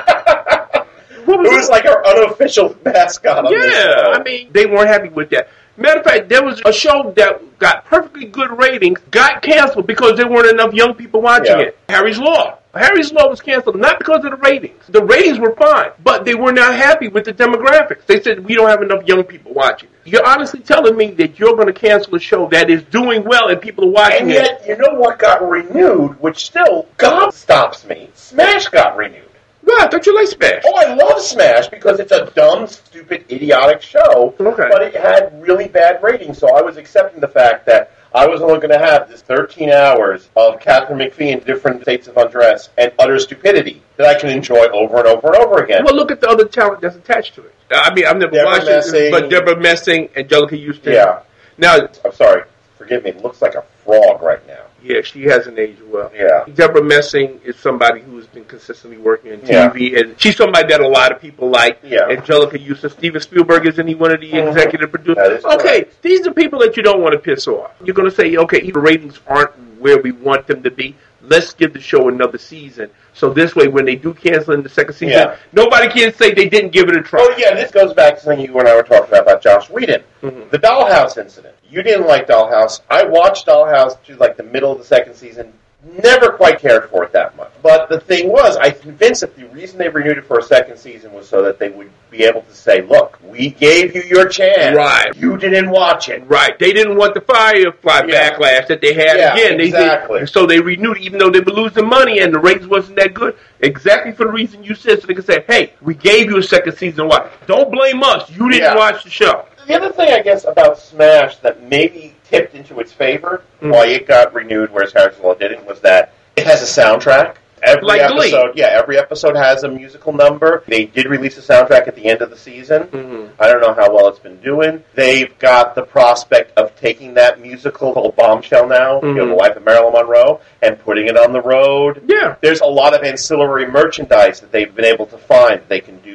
what 1.37 1.45
It 1.45 1.57
was 1.57 1.69
like 1.69 1.85
our 1.85 2.05
unofficial 2.05 2.75
mascot 2.85 3.45
on 3.45 3.53
this 3.53 3.73
Yeah, 3.73 3.81
show. 3.81 4.11
I 4.13 4.23
mean, 4.23 4.49
they 4.51 4.65
weren't 4.65 4.87
happy 4.87 5.09
with 5.09 5.29
that. 5.31 5.49
Matter 5.77 5.99
of 5.99 6.05
fact, 6.05 6.29
there 6.29 6.43
was 6.43 6.61
a 6.65 6.73
show 6.73 7.11
that 7.15 7.57
got 7.57 7.85
perfectly 7.85 8.25
good 8.25 8.51
ratings, 8.57 8.99
got 9.09 9.41
canceled 9.41 9.87
because 9.87 10.17
there 10.17 10.27
weren't 10.27 10.51
enough 10.51 10.73
young 10.73 10.93
people 10.95 11.21
watching 11.21 11.57
Yeah. 11.57 11.65
it. 11.67 11.77
Harry's 11.89 12.19
Law. 12.19 12.57
Harry's 12.75 13.11
Law 13.11 13.27
was 13.29 13.41
canceled 13.41 13.77
not 13.79 13.97
because 13.97 14.23
of 14.23 14.31
the 14.31 14.37
ratings. 14.37 14.83
The 14.87 15.03
ratings 15.03 15.39
were 15.39 15.55
fine, 15.55 15.91
but 16.03 16.23
they 16.23 16.35
were 16.35 16.51
not 16.53 16.73
happy 16.75 17.07
with 17.07 17.25
the 17.25 17.33
demographics. 17.33 18.05
They 18.05 18.21
said 18.21 18.45
we 18.45 18.53
don't 18.55 18.69
have 18.69 18.81
enough 18.81 19.05
young 19.07 19.23
people 19.23 19.53
watching 19.53 19.89
it. 19.89 20.09
You're 20.09 20.25
honestly 20.25 20.59
telling 20.59 20.95
me 20.95 21.11
that 21.11 21.39
you're 21.39 21.55
going 21.55 21.67
to 21.67 21.73
cancel 21.73 22.15
a 22.15 22.19
show 22.19 22.47
that 22.49 22.69
is 22.69 22.83
doing 22.83 23.23
well 23.23 23.47
and 23.49 23.59
people 23.61 23.85
are 23.85 23.91
watching 23.91 24.29
it. 24.29 24.37
and 24.37 24.47
it. 24.47 24.61
yet, 24.65 24.67
you 24.67 24.77
know 24.77 24.99
what 24.99 25.19
got 25.19 25.47
renewed, 25.47 26.19
which 26.21 26.45
still 26.45 26.87
God 26.97 27.31
stops 27.33 27.85
me. 27.85 28.09
Smash 28.13 28.67
got 28.69 28.95
renewed. 28.97 29.23
Why? 29.63 29.87
Don't 29.87 30.05
you 30.05 30.15
like 30.15 30.27
Smash? 30.27 30.63
Oh, 30.65 30.75
I 30.75 30.93
love 30.95 31.21
Smash 31.21 31.67
because 31.67 31.99
it's 31.99 32.11
a 32.11 32.25
dumb, 32.31 32.67
stupid, 32.67 33.25
idiotic 33.31 33.81
show. 33.81 34.33
Okay. 34.39 34.67
But 34.71 34.81
it 34.81 34.95
had 34.95 35.39
really 35.41 35.67
bad 35.67 36.01
ratings, 36.01 36.37
so 36.39 36.55
I 36.55 36.61
was 36.61 36.77
accepting 36.77 37.19
the 37.21 37.27
fact 37.27 37.65
that 37.67 37.91
I 38.13 38.27
was 38.27 38.41
only 38.41 38.55
going 38.59 38.71
to 38.71 38.79
have 38.79 39.07
this 39.07 39.21
13 39.21 39.69
hours 39.69 40.29
of 40.35 40.59
Katharine 40.59 40.99
McPhee 40.99 41.31
in 41.31 41.39
different 41.45 41.81
states 41.83 42.07
of 42.07 42.17
undress 42.17 42.69
and 42.77 42.91
utter 42.99 43.17
stupidity 43.19 43.81
that 43.97 44.07
I 44.07 44.19
can 44.19 44.29
enjoy 44.29 44.65
over 44.73 44.97
and 44.97 45.07
over 45.07 45.27
and 45.27 45.35
over 45.37 45.63
again. 45.63 45.83
Well, 45.85 45.95
look 45.95 46.11
at 46.11 46.19
the 46.21 46.27
other 46.29 46.45
talent 46.45 46.81
that's 46.81 46.95
attached 46.95 47.35
to 47.35 47.43
it. 47.45 47.55
I 47.71 47.93
mean, 47.93 48.05
I've 48.05 48.17
never 48.17 48.31
Deborah 48.31 48.51
watched 48.51 48.65
Messing. 48.65 48.95
it, 49.05 49.11
but 49.11 49.29
Deborah 49.29 49.59
Messing, 49.59 50.07
Anjelica 50.09 50.65
Huston. 50.65 50.93
yeah. 50.93 51.21
Now, 51.57 51.87
I'm 52.03 52.11
sorry. 52.13 52.43
Forgive 52.77 53.03
me. 53.03 53.11
It 53.11 53.21
looks 53.21 53.41
like 53.41 53.55
a 53.55 53.63
frog 53.85 54.21
right 54.21 54.45
now. 54.47 54.63
Yeah, 54.83 55.01
she 55.03 55.23
hasn't 55.23 55.59
aged 55.59 55.81
well. 55.83 56.11
Yeah. 56.15 56.45
Deborah 56.53 56.83
Messing 56.83 57.39
is 57.43 57.55
somebody 57.55 58.01
who 58.01 58.15
has 58.17 58.25
been 58.27 58.45
consistently 58.45 58.97
working 58.97 59.31
in 59.33 59.41
Yeah. 59.45 59.69
TV, 59.69 59.95
and 59.99 60.19
she's 60.19 60.35
somebody 60.37 60.67
that 60.69 60.81
a 60.81 60.87
lot 60.87 61.11
of 61.11 61.21
people 61.21 61.49
like. 61.49 61.79
Yeah. 61.83 62.07
Anjelica 62.09 62.59
Huston, 62.67 62.89
Steven 62.89 63.21
Spielberg 63.21 63.67
isn't 63.67 63.87
he 63.87 63.95
one 63.95 64.11
of 64.11 64.21
the 64.21 64.31
Mhm. 64.31 64.47
executive 64.49 64.91
producers? 64.91 65.39
is 65.39 65.45
Okay, 65.45 65.81
correct. 65.81 66.01
these 66.01 66.25
are 66.25 66.31
people 66.33 66.59
that 66.59 66.75
you 66.77 66.83
don't 66.83 67.01
want 67.01 67.13
to 67.13 67.19
piss 67.19 67.47
off. 67.47 67.71
You're 67.83 67.93
going 67.93 68.09
to 68.09 68.15
say, 68.15 68.35
okay, 68.37 68.59
the 68.71 68.79
ratings 68.79 69.19
aren't 69.27 69.51
where 69.79 69.97
we 69.99 70.11
want 70.11 70.47
them 70.47 70.63
to 70.63 70.71
be. 70.71 70.95
Let's 71.23 71.53
give 71.53 71.73
the 71.73 71.79
show 71.79 72.09
another 72.09 72.37
season. 72.37 72.89
So 73.13 73.29
this 73.31 73.55
way, 73.55 73.67
when 73.67 73.85
they 73.85 73.95
do 73.95 74.13
cancel 74.13 74.53
in 74.53 74.63
the 74.63 74.69
second 74.69 74.93
season, 74.93 75.09
Yeah. 75.17 75.35
nobody 75.53 75.87
can 75.89 76.13
say 76.13 76.33
they 76.33 76.49
didn't 76.49 76.71
give 76.71 76.89
it 76.89 76.95
a 76.95 77.01
try. 77.01 77.19
Oh 77.21 77.35
yeah, 77.37 77.53
this 77.55 77.71
goes 77.71 77.93
back 77.93 78.15
to 78.15 78.21
something 78.21 78.45
you 78.45 78.57
and 78.59 78.67
I 78.67 78.75
were 78.75 78.83
talking 78.83 79.09
about 79.09 79.23
about 79.23 79.41
Joss 79.41 79.69
Whedon, 79.69 80.03
Mhm. 80.23 80.49
the 80.49 80.59
Dollhouse 80.59 81.17
incident. 81.17 81.55
You 81.69 81.83
didn't 81.83 82.07
like 82.07 82.27
Dollhouse. 82.27 82.81
I 82.89 83.03
watched 83.03 83.47
Dollhouse 83.47 84.01
to 84.05 84.15
like 84.15 84.37
the 84.37 84.43
middle 84.43 84.71
of 84.71 84.77
the 84.79 84.83
second 84.85 85.13
season. 85.15 85.53
Never 85.83 86.29
quite 86.33 86.59
cared 86.59 86.89
for 86.91 87.03
it 87.03 87.11
that 87.13 87.35
much. 87.35 87.49
But 87.63 87.89
the 87.89 87.99
thing 87.99 88.29
was, 88.31 88.55
I 88.55 88.69
convinced 88.69 89.21
that 89.21 89.35
the 89.35 89.47
reason 89.47 89.79
they 89.79 89.89
renewed 89.89 90.19
it 90.19 90.25
for 90.25 90.37
a 90.37 90.43
second 90.43 90.77
season 90.77 91.11
was 91.11 91.27
so 91.27 91.41
that 91.41 91.57
they 91.57 91.69
would 91.69 91.89
be 92.11 92.23
able 92.23 92.43
to 92.43 92.53
say, 92.53 92.81
"Look, 92.81 93.17
we 93.23 93.49
gave 93.49 93.95
you 93.95 94.03
your 94.03 94.27
chance. 94.27 94.75
Right. 94.77 95.09
You 95.17 95.37
didn't 95.37 95.71
watch 95.71 96.07
it. 96.09 96.23
Right. 96.27 96.57
They 96.59 96.71
didn't 96.71 96.97
want 96.97 97.15
the 97.15 97.21
Firefly 97.21 98.03
Yeah. 98.07 98.29
backlash 98.29 98.67
that 98.67 98.79
they 98.79 98.93
had 98.93 99.17
Yeah, 99.17 99.33
again. 99.33 99.57
They 99.57 99.65
exactly. 99.65 100.19
did, 100.19 100.29
so 100.29 100.45
they 100.45 100.59
renewed, 100.59 100.99
even 100.99 101.17
though 101.17 101.31
they 101.31 101.39
were 101.39 101.51
losing 101.51 101.87
money 101.87 102.19
and 102.19 102.31
the 102.31 102.39
ratings 102.39 102.67
wasn't 102.67 102.97
that 102.97 103.15
good. 103.15 103.35
Exactly 103.59 104.11
for 104.11 104.25
the 104.25 104.31
reason 104.31 104.63
you 104.63 104.75
said, 104.75 105.01
so 105.01 105.07
they 105.07 105.15
could 105.15 105.25
say, 105.25 105.43
"Hey, 105.47 105.73
we 105.81 105.95
gave 105.95 106.29
you 106.29 106.37
a 106.37 106.43
second 106.43 106.77
season. 106.77 107.07
Why? 107.07 107.27
Don't 107.47 107.71
blame 107.71 108.03
us. 108.03 108.29
You 108.29 108.49
didn't 108.51 108.65
Yeah. 108.65 108.75
watch 108.75 109.03
the 109.03 109.09
show." 109.09 109.45
The 109.65 109.75
other 109.75 109.91
thing, 109.91 110.13
I 110.13 110.21
guess, 110.21 110.43
about 110.45 110.77
Smash 110.79 111.37
that 111.37 111.63
maybe 111.63 112.10
tipped 112.31 112.55
into 112.55 112.79
its 112.79 112.91
favor, 112.93 113.41
Mhm. 113.61 113.71
why 113.73 113.87
it 113.87 114.07
got 114.07 114.33
renewed, 114.33 114.69
whereas 114.71 114.93
Harry's 114.93 115.19
Law 115.19 115.33
didn't, 115.35 115.65
was 115.67 115.79
that 115.81 116.13
it 116.35 116.45
has 116.47 116.61
a 116.61 116.81
soundtrack. 116.81 117.33
Every 117.63 117.83
Like 117.83 118.07
Glee. 118.07 118.29
episode, 118.33 118.53
yeah, 118.55 118.69
every 118.71 118.97
episode 118.97 119.35
has 119.35 119.63
a 119.63 119.67
musical 119.67 120.13
number. 120.13 120.63
They 120.67 120.85
did 120.85 121.05
release 121.05 121.37
a 121.37 121.41
soundtrack 121.41 121.87
at 121.87 121.95
the 121.95 122.07
end 122.07 122.23
of 122.23 122.31
the 122.31 122.37
season. 122.37 122.85
Mhm. 122.85 123.29
I 123.39 123.51
don't 123.51 123.61
know 123.61 123.73
how 123.75 123.93
well 123.93 124.07
it's 124.07 124.17
been 124.17 124.37
doing. 124.37 124.83
They've 124.95 125.37
got 125.37 125.75
the 125.75 125.83
prospect 125.83 126.57
of 126.57 126.75
taking 126.75 127.13
that 127.15 127.39
musical 127.39 127.93
called 127.93 128.15
Bombshell 128.15 128.65
now, 128.67 128.99
you 129.03 129.13
know, 129.13 129.25
Mhm. 129.25 129.29
the 129.29 129.35
life 129.35 129.55
of 129.57 129.63
Marilyn 129.63 129.93
Monroe, 129.93 130.39
and 130.63 130.83
putting 130.83 131.05
it 131.05 131.15
on 131.15 131.33
the 131.33 131.41
road. 131.41 132.01
Yeah. 132.07 132.33
There's 132.41 132.61
a 132.61 132.65
lot 132.65 132.95
of 132.95 133.03
ancillary 133.03 133.67
merchandise 133.67 134.39
that 134.39 134.51
they've 134.51 134.73
been 134.73 134.85
able 134.85 135.05
to 135.07 135.17
find 135.19 135.59
that 135.59 135.69
they 135.69 135.81
can 135.81 135.97
do. 135.97 136.07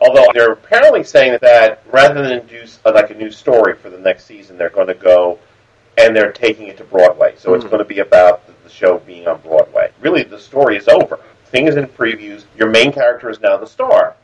Although 0.00 0.26
they're 0.34 0.52
apparently 0.52 1.04
saying 1.04 1.38
that 1.42 1.82
rather 1.92 2.26
than 2.26 2.46
do 2.46 2.64
like 2.84 3.10
a 3.10 3.14
new 3.14 3.30
story 3.30 3.74
for 3.76 3.90
the 3.90 3.98
next 3.98 4.24
season, 4.24 4.58
they're 4.58 4.70
going 4.70 4.88
to 4.88 4.94
go 4.94 5.38
and 5.98 6.16
they're 6.16 6.32
taking 6.32 6.68
it 6.68 6.76
to 6.78 6.84
Broadway. 6.84 7.34
So 7.36 7.54
it's 7.54 7.64
Mhm. 7.64 7.70
going 7.70 7.78
to 7.82 7.84
be 7.88 7.98
about 8.00 8.46
the, 8.46 8.52
the 8.64 8.70
show 8.70 8.98
being 8.98 9.28
on 9.28 9.38
Broadway. 9.40 9.90
Really, 10.00 10.22
the 10.22 10.38
story 10.38 10.76
is 10.76 10.88
over. 10.88 11.18
Thing 11.46 11.68
is 11.68 11.76
in 11.76 11.86
previews. 11.86 12.44
Your 12.56 12.70
main 12.70 12.92
character 12.92 13.28
is 13.28 13.40
now 13.40 13.58
the 13.58 13.66
star. 13.66 14.16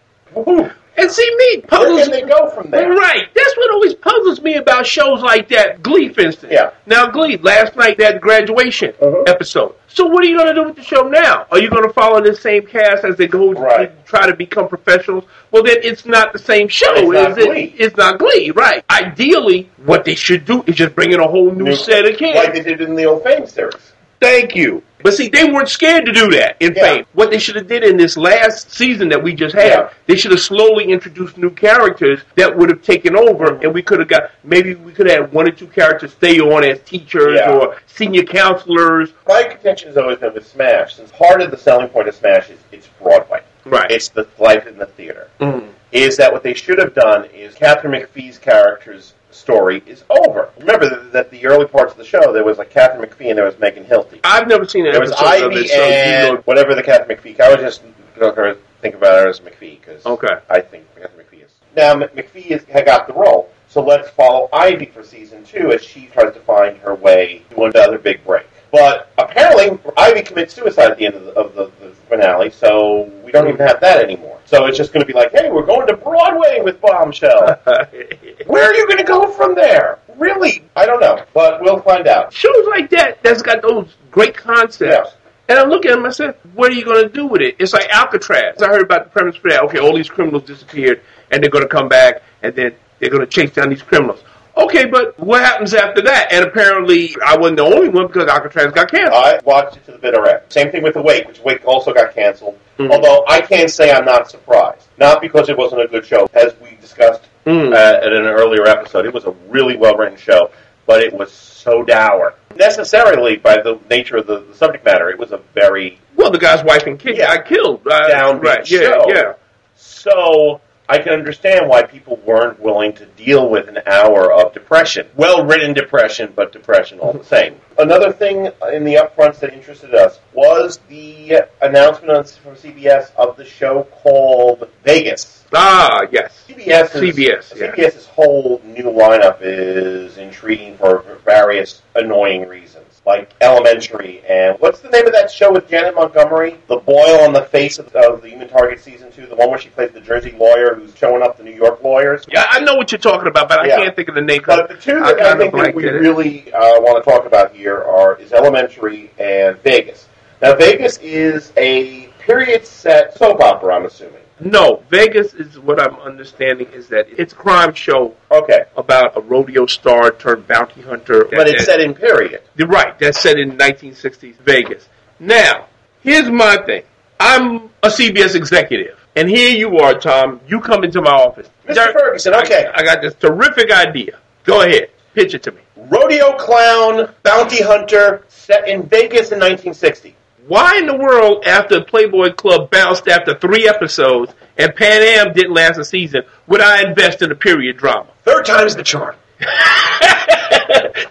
And 1.00 1.08
see 1.12 1.36
me 1.36 1.62
Where 1.68 2.02
can 2.02 2.10
they 2.10 2.22
go 2.22 2.50
from 2.50 2.70
there? 2.72 2.90
Right. 2.90 3.22
That's 3.32 3.56
what 3.56 3.70
always 3.70 3.94
puzzles 3.94 4.40
me 4.42 4.56
about 4.56 4.84
shows 4.84 5.22
like 5.22 5.48
that. 5.50 5.80
Glee, 5.80 6.08
for 6.08 6.22
instance. 6.22 6.52
Yeah. 6.52 6.70
Now, 6.86 7.06
Glee, 7.08 7.36
last 7.36 7.76
night 7.76 7.98
that 7.98 8.20
graduation 8.20 8.92
Mhm. 9.00 9.28
episode. 9.28 9.74
So 9.86 10.06
what 10.06 10.24
are 10.24 10.26
you 10.26 10.36
going 10.36 10.48
to 10.48 10.54
do 10.54 10.64
with 10.64 10.74
the 10.76 10.82
show 10.82 11.02
now? 11.02 11.46
Are 11.52 11.60
you 11.60 11.70
going 11.70 11.84
to 11.84 11.92
follow 11.92 12.20
the 12.20 12.34
same 12.34 12.66
cast 12.66 13.04
as 13.04 13.16
they 13.16 13.28
go 13.28 13.52
Right. 13.52 13.90
to 14.04 14.10
try 14.10 14.26
to 14.26 14.34
become 14.34 14.66
professionals? 14.66 15.22
Well, 15.52 15.62
then 15.62 15.76
it's 15.84 16.04
not 16.04 16.32
the 16.32 16.38
same 16.40 16.66
show. 16.66 16.92
It's 16.94 17.08
not 17.08 17.30
is 17.30 17.38
it? 17.38 17.48
Glee. 17.48 17.74
It's 17.78 17.96
not 17.96 18.18
Glee, 18.18 18.50
right. 18.50 18.82
Ideally, 18.90 19.70
what 19.86 20.04
they 20.04 20.16
should 20.16 20.44
do 20.46 20.64
is 20.66 20.74
just 20.74 20.96
bring 20.96 21.12
in 21.12 21.20
a 21.20 21.28
whole 21.28 21.52
new, 21.52 21.62
New- 21.64 21.76
set 21.76 22.06
of 22.06 22.16
kids. 22.16 22.34
Like 22.36 22.54
they 22.54 22.62
did 22.62 22.80
in 22.80 22.96
the 22.96 23.04
old 23.04 23.22
Fame 23.22 23.46
series. 23.46 23.92
Thank 24.20 24.56
you. 24.56 24.82
But 25.02 25.14
see, 25.14 25.28
they 25.28 25.44
weren't 25.44 25.68
scared 25.68 26.06
to 26.06 26.12
do 26.12 26.28
that 26.32 26.56
in 26.60 26.74
Yeah. 26.74 26.82
Fame. 26.82 27.04
What 27.12 27.30
they 27.30 27.38
should 27.38 27.56
have 27.56 27.68
did 27.68 27.84
in 27.84 27.96
this 27.96 28.16
last 28.16 28.72
season 28.72 29.08
that 29.10 29.22
we 29.22 29.32
just 29.34 29.54
had, 29.54 29.66
Yeah. 29.68 29.88
they 30.06 30.16
should 30.16 30.32
have 30.32 30.40
slowly 30.40 30.86
introduced 30.90 31.38
new 31.38 31.50
characters 31.50 32.20
that 32.36 32.56
would 32.56 32.68
have 32.68 32.82
taken 32.82 33.16
over, 33.16 33.58
and 33.62 33.72
we 33.72 33.82
could 33.82 34.00
have 34.00 34.08
got 34.08 34.30
maybe 34.44 34.74
we 34.74 34.92
could 34.92 35.08
have 35.08 35.20
had 35.20 35.32
one 35.32 35.46
or 35.48 35.52
two 35.52 35.66
characters 35.68 36.12
stay 36.12 36.38
on 36.40 36.64
as 36.64 36.80
teachers 36.80 37.38
Yeah. 37.38 37.52
or 37.52 37.76
senior 37.86 38.24
counselors. 38.24 39.12
My 39.26 39.44
contention 39.44 39.88
has 39.88 39.96
always 39.96 40.18
been 40.18 40.34
with 40.34 40.46
Smash, 40.46 40.96
since 40.96 41.10
part 41.12 41.40
of 41.42 41.50
the 41.50 41.56
selling 41.56 41.88
point 41.88 42.08
of 42.08 42.14
Smash 42.14 42.50
is 42.50 42.58
it's 42.72 42.88
Broadway. 43.00 43.40
Right. 43.64 43.90
It's 43.90 44.08
the 44.08 44.26
life 44.38 44.66
in 44.66 44.78
the 44.78 44.86
theater. 44.86 45.28
Mm. 45.40 45.68
Is 45.92 46.16
that 46.16 46.32
what 46.32 46.42
they 46.42 46.54
should 46.54 46.78
have 46.78 46.94
done? 46.94 47.26
Is 47.34 47.54
Katharine 47.54 47.92
McPhee's 48.02 48.38
character's 48.38 49.14
story 49.38 49.82
is 49.86 50.04
over? 50.10 50.50
Remember 50.58 50.88
that, 50.88 51.12
that 51.12 51.30
the 51.30 51.46
early 51.46 51.66
parts 51.66 51.92
of 51.92 51.98
the 51.98 52.04
show 52.04 52.32
there 52.32 52.44
was 52.44 52.58
like 52.58 52.70
Katharine 52.70 53.08
McPhee 53.08 53.28
and 53.30 53.38
there 53.38 53.44
was 53.46 53.58
Megan 53.58 53.84
Hilty. 53.84 54.20
I've 54.24 54.48
never 54.48 54.64
seen 54.66 54.86
an 54.86 54.92
There 54.92 55.00
was 55.00 55.12
episode 55.12 55.46
of 55.46 55.52
Ivy 55.52 55.64
it, 55.64 55.68
so 55.70 55.80
and 55.82 56.34
know. 56.36 56.40
whatever 56.42 56.74
the 56.74 56.82
Katharine 56.82 57.16
McPhee. 57.18 57.40
I 57.40 57.48
was 57.54 57.60
just 57.60 57.82
going 58.18 58.34
to 58.34 58.58
think 58.82 58.94
about 58.94 59.18
her 59.20 59.28
as 59.28 59.40
McPhee 59.40 59.80
because 59.80 60.04
Okay. 60.04 60.34
I 60.50 60.60
think 60.60 60.84
Katharine 60.94 61.24
McPhee 61.26 61.44
is 61.44 61.52
now 61.76 61.92
M- 61.92 62.00
McPhee 62.16 62.50
is, 62.50 62.64
had 62.64 62.84
got 62.86 63.06
the 63.06 63.14
role. 63.14 63.50
So 63.68 63.82
let's 63.82 64.08
follow 64.10 64.48
Ivy 64.52 64.86
for 64.86 65.02
season 65.02 65.44
two 65.44 65.72
as 65.72 65.82
she 65.84 66.06
tries 66.06 66.32
to 66.34 66.40
find 66.40 66.76
her 66.78 66.94
way 66.94 67.42
to 67.50 67.64
another 67.64 67.98
big 67.98 68.24
break. 68.24 68.46
But 68.70 69.10
apparently, 69.18 69.78
Ivy 69.96 70.22
commits 70.22 70.54
suicide 70.54 70.90
at 70.90 70.98
the 70.98 71.06
end 71.06 71.14
of 71.16 71.24
the, 71.24 71.32
of 71.32 71.54
the, 71.54 71.70
the 71.80 71.90
finale, 72.08 72.50
so 72.50 73.10
we 73.28 73.32
don't 73.32 73.46
even 73.46 73.66
have 73.66 73.78
that 73.80 74.02
anymore. 74.02 74.40
So 74.46 74.64
it's 74.64 74.78
just 74.78 74.94
going 74.94 75.04
to 75.04 75.06
be 75.06 75.12
like, 75.12 75.32
hey, 75.32 75.50
we're 75.50 75.66
going 75.66 75.86
to 75.88 75.96
Broadway 75.96 76.62
with 76.62 76.80
Bombshell. 76.80 77.60
Where 78.46 78.64
are 78.64 78.74
you 78.74 78.86
going 78.86 78.96
to 78.96 79.04
go 79.04 79.30
from 79.32 79.54
there? 79.54 79.98
Really? 80.16 80.64
I 80.74 80.86
don't 80.86 80.98
know, 80.98 81.22
but 81.34 81.60
we'll 81.60 81.82
find 81.82 82.08
out. 82.08 82.32
shows 82.32 82.66
like 82.70 82.88
that 82.90 83.22
that's 83.22 83.42
got 83.42 83.60
those 83.60 83.94
great 84.10 84.34
concepts. 84.34 85.10
Yeah. 85.10 85.14
And 85.50 85.58
I'm 85.58 85.68
looking 85.68 85.90
at 85.90 85.96
them, 85.96 86.06
I 86.06 86.10
said, 86.10 86.36
what 86.54 86.70
are 86.70 86.74
you 86.74 86.84
going 86.86 87.06
to 87.06 87.12
do 87.12 87.26
with 87.26 87.42
it? 87.42 87.56
It's 87.58 87.74
like 87.74 87.88
Alcatraz. 87.90 88.62
I 88.62 88.68
heard 88.68 88.82
about 88.82 89.04
the 89.04 89.10
premise 89.10 89.36
for 89.36 89.50
that. 89.50 89.62
Okay, 89.64 89.78
all 89.78 89.94
these 89.94 90.08
criminals 90.08 90.44
disappeared, 90.44 91.02
and 91.30 91.42
they're 91.42 91.50
going 91.50 91.64
to 91.64 91.68
come 91.68 91.88
back, 91.88 92.22
and 92.42 92.54
then 92.54 92.74
they're 92.98 93.10
going 93.10 93.20
to 93.20 93.26
chase 93.26 93.52
down 93.52 93.68
these 93.68 93.82
criminals. 93.82 94.22
Okay, 94.58 94.86
but 94.86 95.18
what 95.20 95.40
happens 95.42 95.72
after 95.72 96.02
that? 96.02 96.32
And 96.32 96.44
apparently, 96.44 97.14
I 97.24 97.36
wasn't 97.36 97.58
the 97.58 97.64
only 97.64 97.88
one 97.88 98.08
because 98.08 98.26
Alcatraz 98.28 98.72
got 98.72 98.90
canceled. 98.90 99.14
I 99.14 99.38
watched 99.44 99.76
it 99.76 99.84
to 99.86 99.92
the 99.92 99.98
bitter 99.98 100.26
end. 100.28 100.40
Same 100.48 100.70
thing 100.72 100.82
with 100.82 100.94
The 100.94 101.02
Wake, 101.02 101.28
which 101.28 101.38
Wake 101.40 101.64
also 101.64 101.92
got 101.94 102.14
canceled. 102.14 102.58
Mhm. 102.78 102.90
Although 102.90 103.24
I 103.28 103.40
can't 103.40 103.70
say 103.70 103.92
I'm 103.92 104.04
not 104.04 104.30
surprised. 104.30 104.86
Not 104.98 105.20
because 105.20 105.48
it 105.48 105.56
wasn't 105.56 105.82
a 105.82 105.86
good 105.86 106.04
show. 106.04 106.28
As 106.34 106.54
we 106.60 106.76
discussed 106.80 107.22
Mm. 107.46 107.72
uh, 107.72 107.76
at 108.04 108.12
an 108.12 108.26
earlier 108.26 108.66
episode, 108.66 109.06
it 109.06 109.14
was 109.14 109.24
a 109.24 109.30
really 109.48 109.76
well 109.76 109.94
written 109.96 110.18
show, 110.18 110.50
but 110.86 111.00
it 111.02 111.12
was 111.14 111.30
so 111.32 111.82
dour. 111.82 112.34
Necessarily, 112.56 113.36
by 113.36 113.56
the 113.62 113.78
nature 113.88 114.16
of 114.18 114.26
the, 114.26 114.40
the 114.40 114.54
subject 114.54 114.84
matter, 114.84 115.08
it 115.08 115.18
was 115.18 115.32
a 115.32 115.40
very 115.54 115.98
Well, 116.16 116.30
the 116.32 116.38
guy's 116.38 116.64
wife 116.64 116.84
and 116.86 116.98
kid 116.98 117.16
Yeah. 117.16 117.36
got 117.36 117.46
killed. 117.46 117.80
Uh, 117.86 118.08
Downbeat 118.10 118.42
right? 118.42 118.70
Yeah, 118.70 118.80
show. 118.80 119.04
yeah. 119.08 119.32
So 119.76 120.60
I 120.90 120.98
can 120.98 121.12
understand 121.12 121.68
why 121.68 121.82
people 121.82 122.16
weren't 122.24 122.58
willing 122.60 122.94
to 122.94 123.04
deal 123.04 123.50
with 123.50 123.68
an 123.68 123.78
hour 123.86 124.32
of 124.32 124.54
depression. 124.54 125.06
Well 125.16 125.44
written 125.44 125.74
depression, 125.74 126.32
but 126.34 126.52
depression 126.52 126.98
all 126.98 127.12
the 127.12 127.24
same. 127.36 127.56
Another 127.78 128.10
thing 128.10 128.50
in 128.72 128.84
the 128.84 128.94
upfronts 128.94 129.38
that 129.40 129.52
interested 129.52 129.94
us 129.94 130.18
was 130.32 130.78
the 130.88 131.42
announcement 131.60 132.10
on, 132.10 132.24
from 132.24 132.54
CBS 132.54 133.14
of 133.16 133.36
the 133.36 133.44
show 133.44 133.84
called 134.02 134.68
Vegas. 134.82 135.44
Ah, 135.52 136.06
yes. 136.10 136.46
CBS 136.48 136.88
CBS, 136.88 137.54
yeah. 137.54 137.72
CBS's 137.72 138.06
whole 138.06 138.60
new 138.64 138.84
lineup 138.84 139.38
is 139.42 140.16
intriguing 140.16 140.76
for 140.78 141.04
various 141.24 141.82
annoying 141.94 142.48
reasons. 142.48 142.87
Like 143.08 143.32
Elementary 143.40 144.20
and 144.28 144.60
what's 144.60 144.80
the 144.80 144.90
name 144.90 145.06
of 145.06 145.14
that 145.14 145.30
show 145.30 145.50
with 145.50 145.66
Janet 145.66 145.94
Montgomery? 145.94 146.58
The 146.66 146.76
Boil 146.76 147.20
on 147.22 147.32
the 147.32 147.40
Face 147.40 147.78
of, 147.78 147.86
of 147.96 148.20
the 148.20 148.28
Human 148.28 148.50
Target 148.50 148.80
season 148.80 149.10
two, 149.10 149.24
the 149.24 149.34
one 149.34 149.48
where 149.48 149.58
she 149.58 149.70
plays 149.70 149.92
the 149.92 150.00
Jersey 150.02 150.32
lawyer 150.32 150.74
who's 150.74 150.94
showing 150.94 151.22
up 151.22 151.38
the 151.38 151.42
New 151.42 151.54
York 151.54 151.82
lawyers. 151.82 152.26
Yeah, 152.30 152.44
I 152.50 152.60
know 152.60 152.74
what 152.74 152.92
you're 152.92 152.98
talking 152.98 153.26
about, 153.26 153.48
but 153.48 153.60
I 153.60 153.68
can't 153.68 153.96
think 153.96 154.10
of 154.10 154.14
the 154.14 154.20
name. 154.20 154.42
But 154.44 154.68
the 154.68 154.76
two 154.76 154.98
I 154.98 155.14
that 155.14 155.20
I, 155.20 155.28
kinda 155.30 155.38
think 155.38 155.54
that 155.54 155.74
we 155.74 155.88
it. 155.88 155.92
really 155.92 156.52
uh, 156.52 156.80
want 156.82 157.02
to 157.02 157.10
talk 157.10 157.24
about 157.24 157.56
here 157.56 157.82
are 157.82 158.18
is 158.18 158.34
Elementary 158.34 159.10
and 159.18 159.56
Vegas. 159.62 160.06
Now 160.42 160.54
Vegas 160.54 160.98
is 160.98 161.50
a 161.56 162.08
period 162.18 162.66
set 162.66 163.16
soap 163.16 163.40
opera, 163.40 163.74
I'm 163.74 163.86
assuming. 163.86 164.20
No, 164.40 164.82
Vegas 164.88 165.34
is 165.34 165.58
what 165.58 165.80
I'm 165.80 165.96
understanding 166.00 166.68
is 166.72 166.88
that 166.88 167.06
it's 167.10 167.32
a 167.32 167.36
crime 167.36 167.74
show 167.74 168.14
Okay. 168.30 168.60
about 168.76 169.16
a 169.16 169.20
rodeo 169.20 169.66
star 169.66 170.10
turned 170.12 170.46
bounty 170.46 170.82
hunter. 170.82 171.24
But 171.30 171.48
it's 171.48 171.64
set 171.64 171.80
in 171.80 171.94
period. 171.94 172.42
You're 172.56 172.68
right. 172.68 172.96
That's 172.98 173.20
set 173.20 173.38
in 173.38 173.56
1960s 173.58 174.36
Vegas. 174.36 174.88
Now, 175.18 175.66
here's 176.02 176.30
my 176.30 176.56
thing. 176.64 176.84
I'm 177.18 177.70
a 177.82 177.88
CBS 177.88 178.36
executive, 178.36 178.96
and 179.16 179.28
here 179.28 179.50
you 179.50 179.78
are, 179.78 179.98
Tom. 179.98 180.40
You 180.46 180.60
come 180.60 180.84
into 180.84 181.02
my 181.02 181.10
office. 181.10 181.48
Mr. 181.66 181.92
Ferguson, 181.92 182.34
okay. 182.34 182.66
I, 182.72 182.80
I 182.80 182.84
got 182.84 183.02
this 183.02 183.14
terrific 183.14 183.72
idea. 183.72 184.18
Go 184.44 184.62
ahead, 184.62 184.90
pitch 185.14 185.34
it 185.34 185.42
to 185.42 185.50
me. 185.50 185.60
Rodeo 185.76 186.36
clown, 186.36 187.12
bounty 187.24 187.60
hunter, 187.62 188.24
set 188.28 188.68
in 188.68 188.84
Vegas 188.84 189.32
in 189.32 189.40
1960. 189.40 190.14
Why 190.48 190.78
in 190.78 190.86
the 190.86 190.96
world, 190.96 191.44
after 191.44 191.84
Playboy 191.84 192.32
Club 192.32 192.70
bounced 192.70 193.06
after 193.06 193.38
three 193.38 193.68
episodes 193.68 194.32
and 194.56 194.74
Pan 194.74 195.02
Am 195.02 195.34
didn't 195.34 195.52
last 195.52 195.78
a 195.78 195.84
season, 195.84 196.22
would 196.46 196.62
I 196.62 196.88
invest 196.88 197.20
in 197.20 197.30
a 197.30 197.34
period 197.34 197.76
drama? 197.76 198.08
Third 198.24 198.46
time's 198.46 198.74
the 198.74 198.82
charm. 198.82 199.14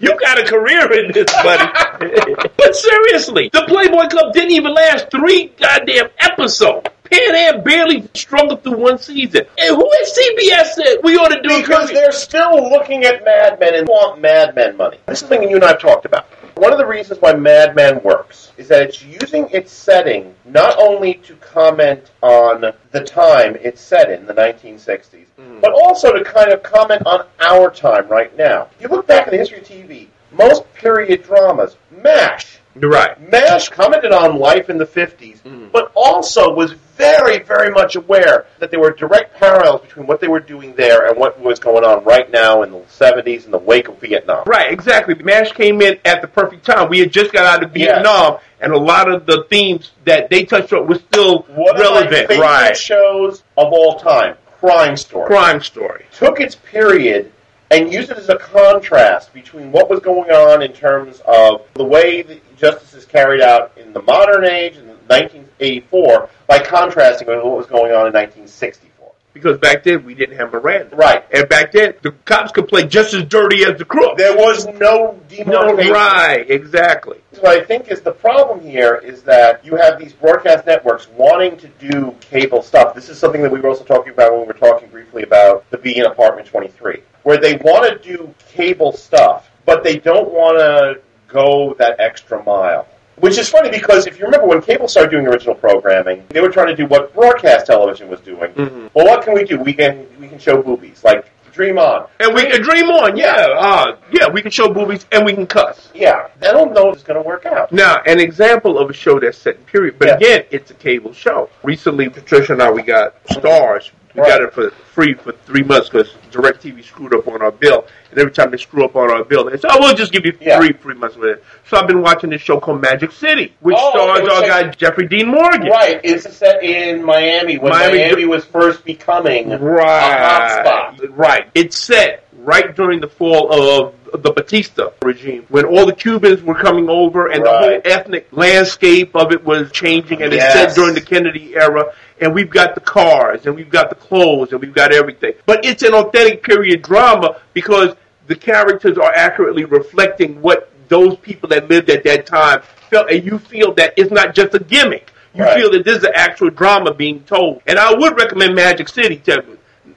you 0.00 0.18
got 0.18 0.40
a 0.40 0.44
career 0.44 0.92
in 0.92 1.12
this, 1.12 1.32
buddy. 1.44 1.70
but 2.56 2.74
seriously, 2.74 3.48
the 3.52 3.64
Playboy 3.68 4.08
Club 4.08 4.32
didn't 4.32 4.50
even 4.50 4.74
last 4.74 5.08
three 5.12 5.52
goddamn 5.56 6.08
episodes. 6.18 6.88
Pan 7.04 7.36
Am 7.36 7.62
barely 7.62 8.08
struggled 8.14 8.64
through 8.64 8.78
one 8.78 8.98
season. 8.98 9.42
And 9.56 9.76
who 9.76 9.88
at 9.88 10.08
CBS 10.08 10.66
said 10.72 10.96
we 11.04 11.16
ought 11.16 11.28
to 11.28 11.40
do 11.42 11.54
a 11.54 11.60
Because 11.60 11.90
they're 11.90 12.10
still 12.10 12.70
looking 12.70 13.04
at 13.04 13.24
Mad 13.24 13.60
Men 13.60 13.76
and 13.76 13.86
want 13.86 14.20
Mad 14.20 14.56
Men 14.56 14.76
money. 14.76 14.98
This 15.06 15.22
is 15.22 15.28
something 15.28 15.48
you 15.48 15.54
and 15.54 15.64
I 15.64 15.68
have 15.68 15.80
talked 15.80 16.06
about. 16.06 16.26
One 16.58 16.72
of 16.72 16.78
the 16.78 16.86
reasons 16.86 17.20
why 17.20 17.34
Mad 17.34 17.76
Men 17.76 18.02
works 18.02 18.50
is 18.56 18.66
that 18.66 18.82
it's 18.82 19.00
using 19.00 19.48
its 19.50 19.70
setting 19.70 20.34
not 20.44 20.76
only 20.76 21.14
to 21.14 21.36
comment 21.36 22.10
on 22.20 22.72
the 22.90 23.04
time 23.04 23.56
it's 23.62 23.80
set 23.80 24.10
in, 24.10 24.26
the 24.26 24.34
1960s, 24.34 25.26
hmm. 25.36 25.60
but 25.60 25.70
also 25.70 26.12
to 26.12 26.24
kind 26.24 26.50
of 26.50 26.64
comment 26.64 27.02
on 27.06 27.24
our 27.38 27.70
time 27.70 28.08
right 28.08 28.36
now. 28.36 28.66
If 28.74 28.82
You 28.82 28.88
look 28.88 29.06
back 29.06 29.28
in 29.28 29.34
the 29.34 29.38
history 29.38 29.58
of 29.58 29.68
TV, 29.68 30.08
most 30.32 30.64
period 30.74 31.22
dramas, 31.22 31.76
MASH, 32.02 32.58
right. 32.82 33.30
MASH 33.30 33.68
commented 33.70 34.12
on 34.12 34.38
life 34.38 34.70
in 34.70 34.78
the 34.78 34.84
50s, 34.86 35.40
mm. 35.42 35.72
but 35.72 35.90
also 35.94 36.52
was 36.54 36.72
very, 36.72 37.42
very 37.42 37.70
much 37.70 37.96
aware 37.96 38.46
that 38.58 38.70
there 38.70 38.80
were 38.80 38.90
direct 38.90 39.36
parallels 39.38 39.80
between 39.82 40.06
what 40.06 40.20
they 40.20 40.26
were 40.28 40.40
doing 40.40 40.74
there 40.74 41.06
and 41.06 41.16
what 41.16 41.38
was 41.40 41.58
going 41.60 41.84
on 41.84 42.04
right 42.04 42.30
now 42.30 42.62
in 42.62 42.72
the 42.72 42.78
70s 42.80 43.44
in 43.44 43.50
the 43.52 43.58
wake 43.58 43.88
of 43.88 43.98
Vietnam. 44.00 44.42
Right, 44.46 44.72
exactly. 44.72 45.14
MASH 45.14 45.52
came 45.52 45.80
in 45.80 45.98
at 46.04 46.22
the 46.22 46.28
perfect 46.28 46.66
time. 46.66 46.88
We 46.88 46.98
had 47.00 47.12
just 47.12 47.32
got 47.32 47.44
out 47.46 47.62
of 47.64 47.76
Yes. 47.76 47.94
Vietnam, 47.94 48.38
and 48.60 48.72
a 48.72 48.78
lot 48.78 49.12
of 49.12 49.26
the 49.26 49.44
themes 49.48 49.92
that 50.04 50.28
they 50.30 50.44
touched 50.44 50.72
on 50.72 50.86
were 50.88 50.96
still 50.96 51.42
One 51.42 51.70
of 51.70 51.76
my 51.76 51.80
relevant. 51.82 52.30
Right. 52.30 52.76
shows 52.76 53.44
of 53.56 53.72
all 53.72 53.98
time, 54.00 54.36
Crime 54.58 54.96
Story. 54.96 55.26
Crime 55.28 55.60
story. 55.62 56.04
took 56.12 56.40
its 56.40 56.56
period 56.56 57.32
and 57.70 57.92
use 57.92 58.10
it 58.10 58.16
as 58.16 58.28
a 58.28 58.36
contrast 58.36 59.32
between 59.34 59.72
what 59.72 59.90
was 59.90 60.00
going 60.00 60.30
on 60.30 60.62
in 60.62 60.72
terms 60.72 61.20
of 61.26 61.66
the 61.74 61.84
way 61.84 62.22
the 62.22 62.40
justice 62.56 62.94
is 62.94 63.04
carried 63.04 63.40
out 63.40 63.72
in 63.76 63.92
the 63.92 64.02
modern 64.02 64.44
age 64.44 64.76
in 64.76 64.86
1984 65.08 66.28
by 66.46 66.58
contrasting 66.58 67.28
with 67.28 67.42
what 67.42 67.56
was 67.56 67.66
going 67.66 67.92
on 67.92 68.06
in 68.06 68.12
1964. 68.12 68.87
Because 69.32 69.58
back 69.58 69.84
then 69.84 70.04
we 70.04 70.14
didn't 70.14 70.36
have 70.36 70.52
Miranda. 70.52 70.96
Right. 70.96 71.24
And 71.32 71.48
back 71.48 71.72
then 71.72 71.94
the 72.02 72.12
cops 72.24 72.50
could 72.50 72.66
play 72.66 72.86
just 72.86 73.14
as 73.14 73.24
dirty 73.24 73.64
as 73.64 73.78
the 73.78 73.84
crook. 73.84 74.16
There 74.16 74.36
was 74.36 74.66
no 74.66 75.20
No, 75.46 75.74
right, 75.74 76.50
exactly. 76.50 77.18
What 77.40 77.58
I 77.58 77.64
think 77.64 77.88
is 77.88 78.00
the 78.00 78.12
problem 78.12 78.60
here 78.60 78.96
is 78.96 79.22
that 79.22 79.64
you 79.64 79.76
have 79.76 79.98
these 79.98 80.12
broadcast 80.12 80.66
networks 80.66 81.08
wanting 81.10 81.56
to 81.58 81.68
do 81.78 82.14
cable 82.20 82.62
stuff. 82.62 82.94
This 82.94 83.08
is 83.08 83.18
something 83.18 83.42
that 83.42 83.52
we 83.52 83.60
were 83.60 83.68
also 83.68 83.84
talking 83.84 84.12
about 84.12 84.32
when 84.32 84.40
we 84.40 84.46
were 84.46 84.54
talking 84.54 84.88
briefly 84.88 85.22
about 85.22 85.68
the 85.70 85.78
B 85.78 85.96
in 85.96 86.06
Apartment 86.06 86.48
23, 86.48 87.02
where 87.22 87.38
they 87.38 87.56
want 87.58 87.90
to 87.90 88.08
do 88.08 88.34
cable 88.48 88.92
stuff, 88.92 89.50
but 89.64 89.84
they 89.84 89.98
don't 89.98 90.32
want 90.32 90.58
to 90.58 91.00
go 91.28 91.74
that 91.78 92.00
extra 92.00 92.42
mile. 92.42 92.88
Which 93.20 93.38
is 93.38 93.48
funny 93.48 93.70
because 93.70 94.06
if 94.06 94.18
you 94.18 94.24
remember 94.24 94.46
when 94.46 94.60
cable 94.62 94.88
started 94.88 95.10
doing 95.10 95.26
original 95.26 95.54
programming, 95.54 96.24
they 96.30 96.40
were 96.40 96.48
trying 96.50 96.68
to 96.68 96.76
do 96.76 96.86
what 96.86 97.12
broadcast 97.14 97.66
television 97.66 98.08
was 98.08 98.20
doing. 98.20 98.52
Mhm. 98.52 98.90
Well, 98.94 99.06
what 99.06 99.22
can 99.22 99.34
we 99.34 99.44
do? 99.44 99.58
We 99.58 99.72
can 99.72 100.06
we 100.20 100.28
can 100.28 100.38
show 100.38 100.62
boobies, 100.62 101.02
like 101.04 101.24
Dream 101.52 101.78
On. 101.78 102.06
And 102.20 102.34
we 102.34 102.42
can 102.46 102.62
dream 102.62 102.86
on, 102.86 103.16
yeah. 103.16 103.46
Uh, 103.58 103.96
yeah, 104.12 104.28
we 104.28 104.42
can 104.42 104.50
show 104.52 104.68
boobies 104.68 105.06
and 105.10 105.24
we 105.26 105.32
can 105.32 105.44
cuss. 105.46 105.90
Yeah, 105.92 106.28
I 106.40 106.52
don't 106.52 106.72
know 106.72 106.88
if 106.90 106.94
it's 106.96 107.02
going 107.02 107.20
to 107.20 107.26
work 107.26 107.46
out. 107.46 107.72
Now, 107.72 107.96
an 108.06 108.20
example 108.20 108.78
of 108.78 108.88
a 108.90 108.92
show 108.92 109.18
that's 109.18 109.38
set 109.38 109.56
in 109.56 109.62
period, 109.64 109.96
but 109.98 110.06
Yeah. 110.08 110.14
again, 110.16 110.44
it's 110.52 110.70
a 110.70 110.74
cable 110.74 111.12
show. 111.12 111.48
Recently, 111.64 112.08
Patricia 112.10 112.52
and 112.52 112.62
I, 112.62 112.70
we 112.70 112.82
got 112.82 113.14
Starz. 113.24 113.90
We 114.14 114.22
got 114.22 114.40
it 114.40 114.52
for 114.52 114.70
free 114.70 115.14
for 115.14 115.32
three 115.32 115.62
months 115.62 115.88
because 115.88 116.14
DirecTV 116.30 116.84
screwed 116.84 117.14
up 117.14 117.26
on 117.28 117.42
our 117.42 117.50
bill. 117.52 117.86
And 118.10 118.18
every 118.18 118.32
time 118.32 118.50
they 118.50 118.56
screw 118.56 118.84
up 118.84 118.96
on 118.96 119.10
our 119.10 119.24
bill, 119.24 119.44
they 119.44 119.56
say, 119.58 119.68
oh, 119.70 119.76
we'll 119.80 119.94
just 119.94 120.12
give 120.12 120.24
you 120.24 120.32
Yeah. 120.40 120.58
three 120.58 120.72
free 120.72 120.94
months 120.94 121.16
with 121.16 121.28
it. 121.30 121.44
So 121.66 121.76
I've 121.76 121.86
been 121.86 122.00
watching 122.02 122.30
this 122.30 122.40
show 122.40 122.58
called 122.58 122.80
Magic 122.80 123.12
City, 123.12 123.52
which 123.60 123.76
Oh, 123.78 123.90
stars 123.90 124.28
our 124.28 124.42
guy 124.48 124.68
Jeffrey 124.70 125.06
Dean 125.06 125.28
Morgan. 125.28 125.68
Right, 125.68 126.00
it's 126.02 126.34
set 126.36 126.62
in 126.62 127.04
Miami 127.04 127.58
when 127.58 127.72
Miami- 127.72 127.98
Miami, 127.98 128.24
was 128.24 128.44
first 128.46 128.84
becoming 128.84 129.50
Right. 129.60 130.62
a 130.94 131.00
hotspot. 131.02 131.10
Right. 131.16 131.46
It's 131.54 131.76
set 131.76 132.24
right 132.44 132.74
during 132.74 133.00
the 133.00 133.08
fall 133.08 133.52
of 133.52 133.94
the 134.22 134.30
Batista 134.32 134.88
regime, 135.04 135.44
when 135.50 135.66
all 135.66 135.84
the 135.84 135.92
Cubans 135.92 136.42
were 136.42 136.54
coming 136.54 136.88
over 136.88 137.26
and 137.26 137.44
the 137.44 137.50
whole 137.50 137.80
ethnic 137.84 138.26
landscape 138.32 139.14
of 139.14 139.32
it 139.32 139.44
was 139.44 139.70
changing, 139.70 140.22
and 140.22 140.32
it's 140.32 140.50
set 140.54 140.74
during 140.74 140.94
the 140.94 141.00
Kennedy 141.02 141.52
era. 141.54 141.92
And 142.20 142.34
we've 142.34 142.50
got 142.50 142.74
the 142.74 142.80
cars, 142.80 143.46
and 143.46 143.54
we've 143.54 143.70
got 143.70 143.90
the 143.90 143.94
clothes, 143.94 144.50
and 144.50 144.60
we've 144.60 144.74
got 144.74 144.92
everything. 144.92 145.34
But 145.46 145.64
it's 145.64 145.82
an 145.84 145.92
authentic 145.94 146.42
period 146.42 146.82
drama 146.82 147.36
because 147.58 147.96
the 148.28 148.36
characters 148.36 148.96
are 148.98 149.12
accurately 149.16 149.64
reflecting 149.64 150.40
what 150.40 150.70
those 150.86 151.16
people 151.16 151.48
that 151.48 151.68
lived 151.68 151.90
at 151.90 152.04
that 152.04 152.24
time 152.24 152.62
felt, 152.88 153.10
and 153.10 153.24
you 153.24 153.36
feel 153.36 153.74
that 153.74 153.94
it's 153.96 154.12
not 154.12 154.32
just 154.32 154.54
a 154.54 154.60
gimmick. 154.60 155.10
You 155.34 155.42
Right. 155.42 155.56
feel 155.58 155.72
that 155.72 155.84
this 155.84 155.98
is 155.98 156.04
an 156.04 156.12
actual 156.14 156.50
drama 156.50 156.94
being 156.94 157.24
told. 157.24 157.62
And 157.66 157.76
I 157.76 157.92
would 157.92 158.16
recommend 158.16 158.54
Magic 158.54 158.88
City 158.88 159.16
to 159.26 159.42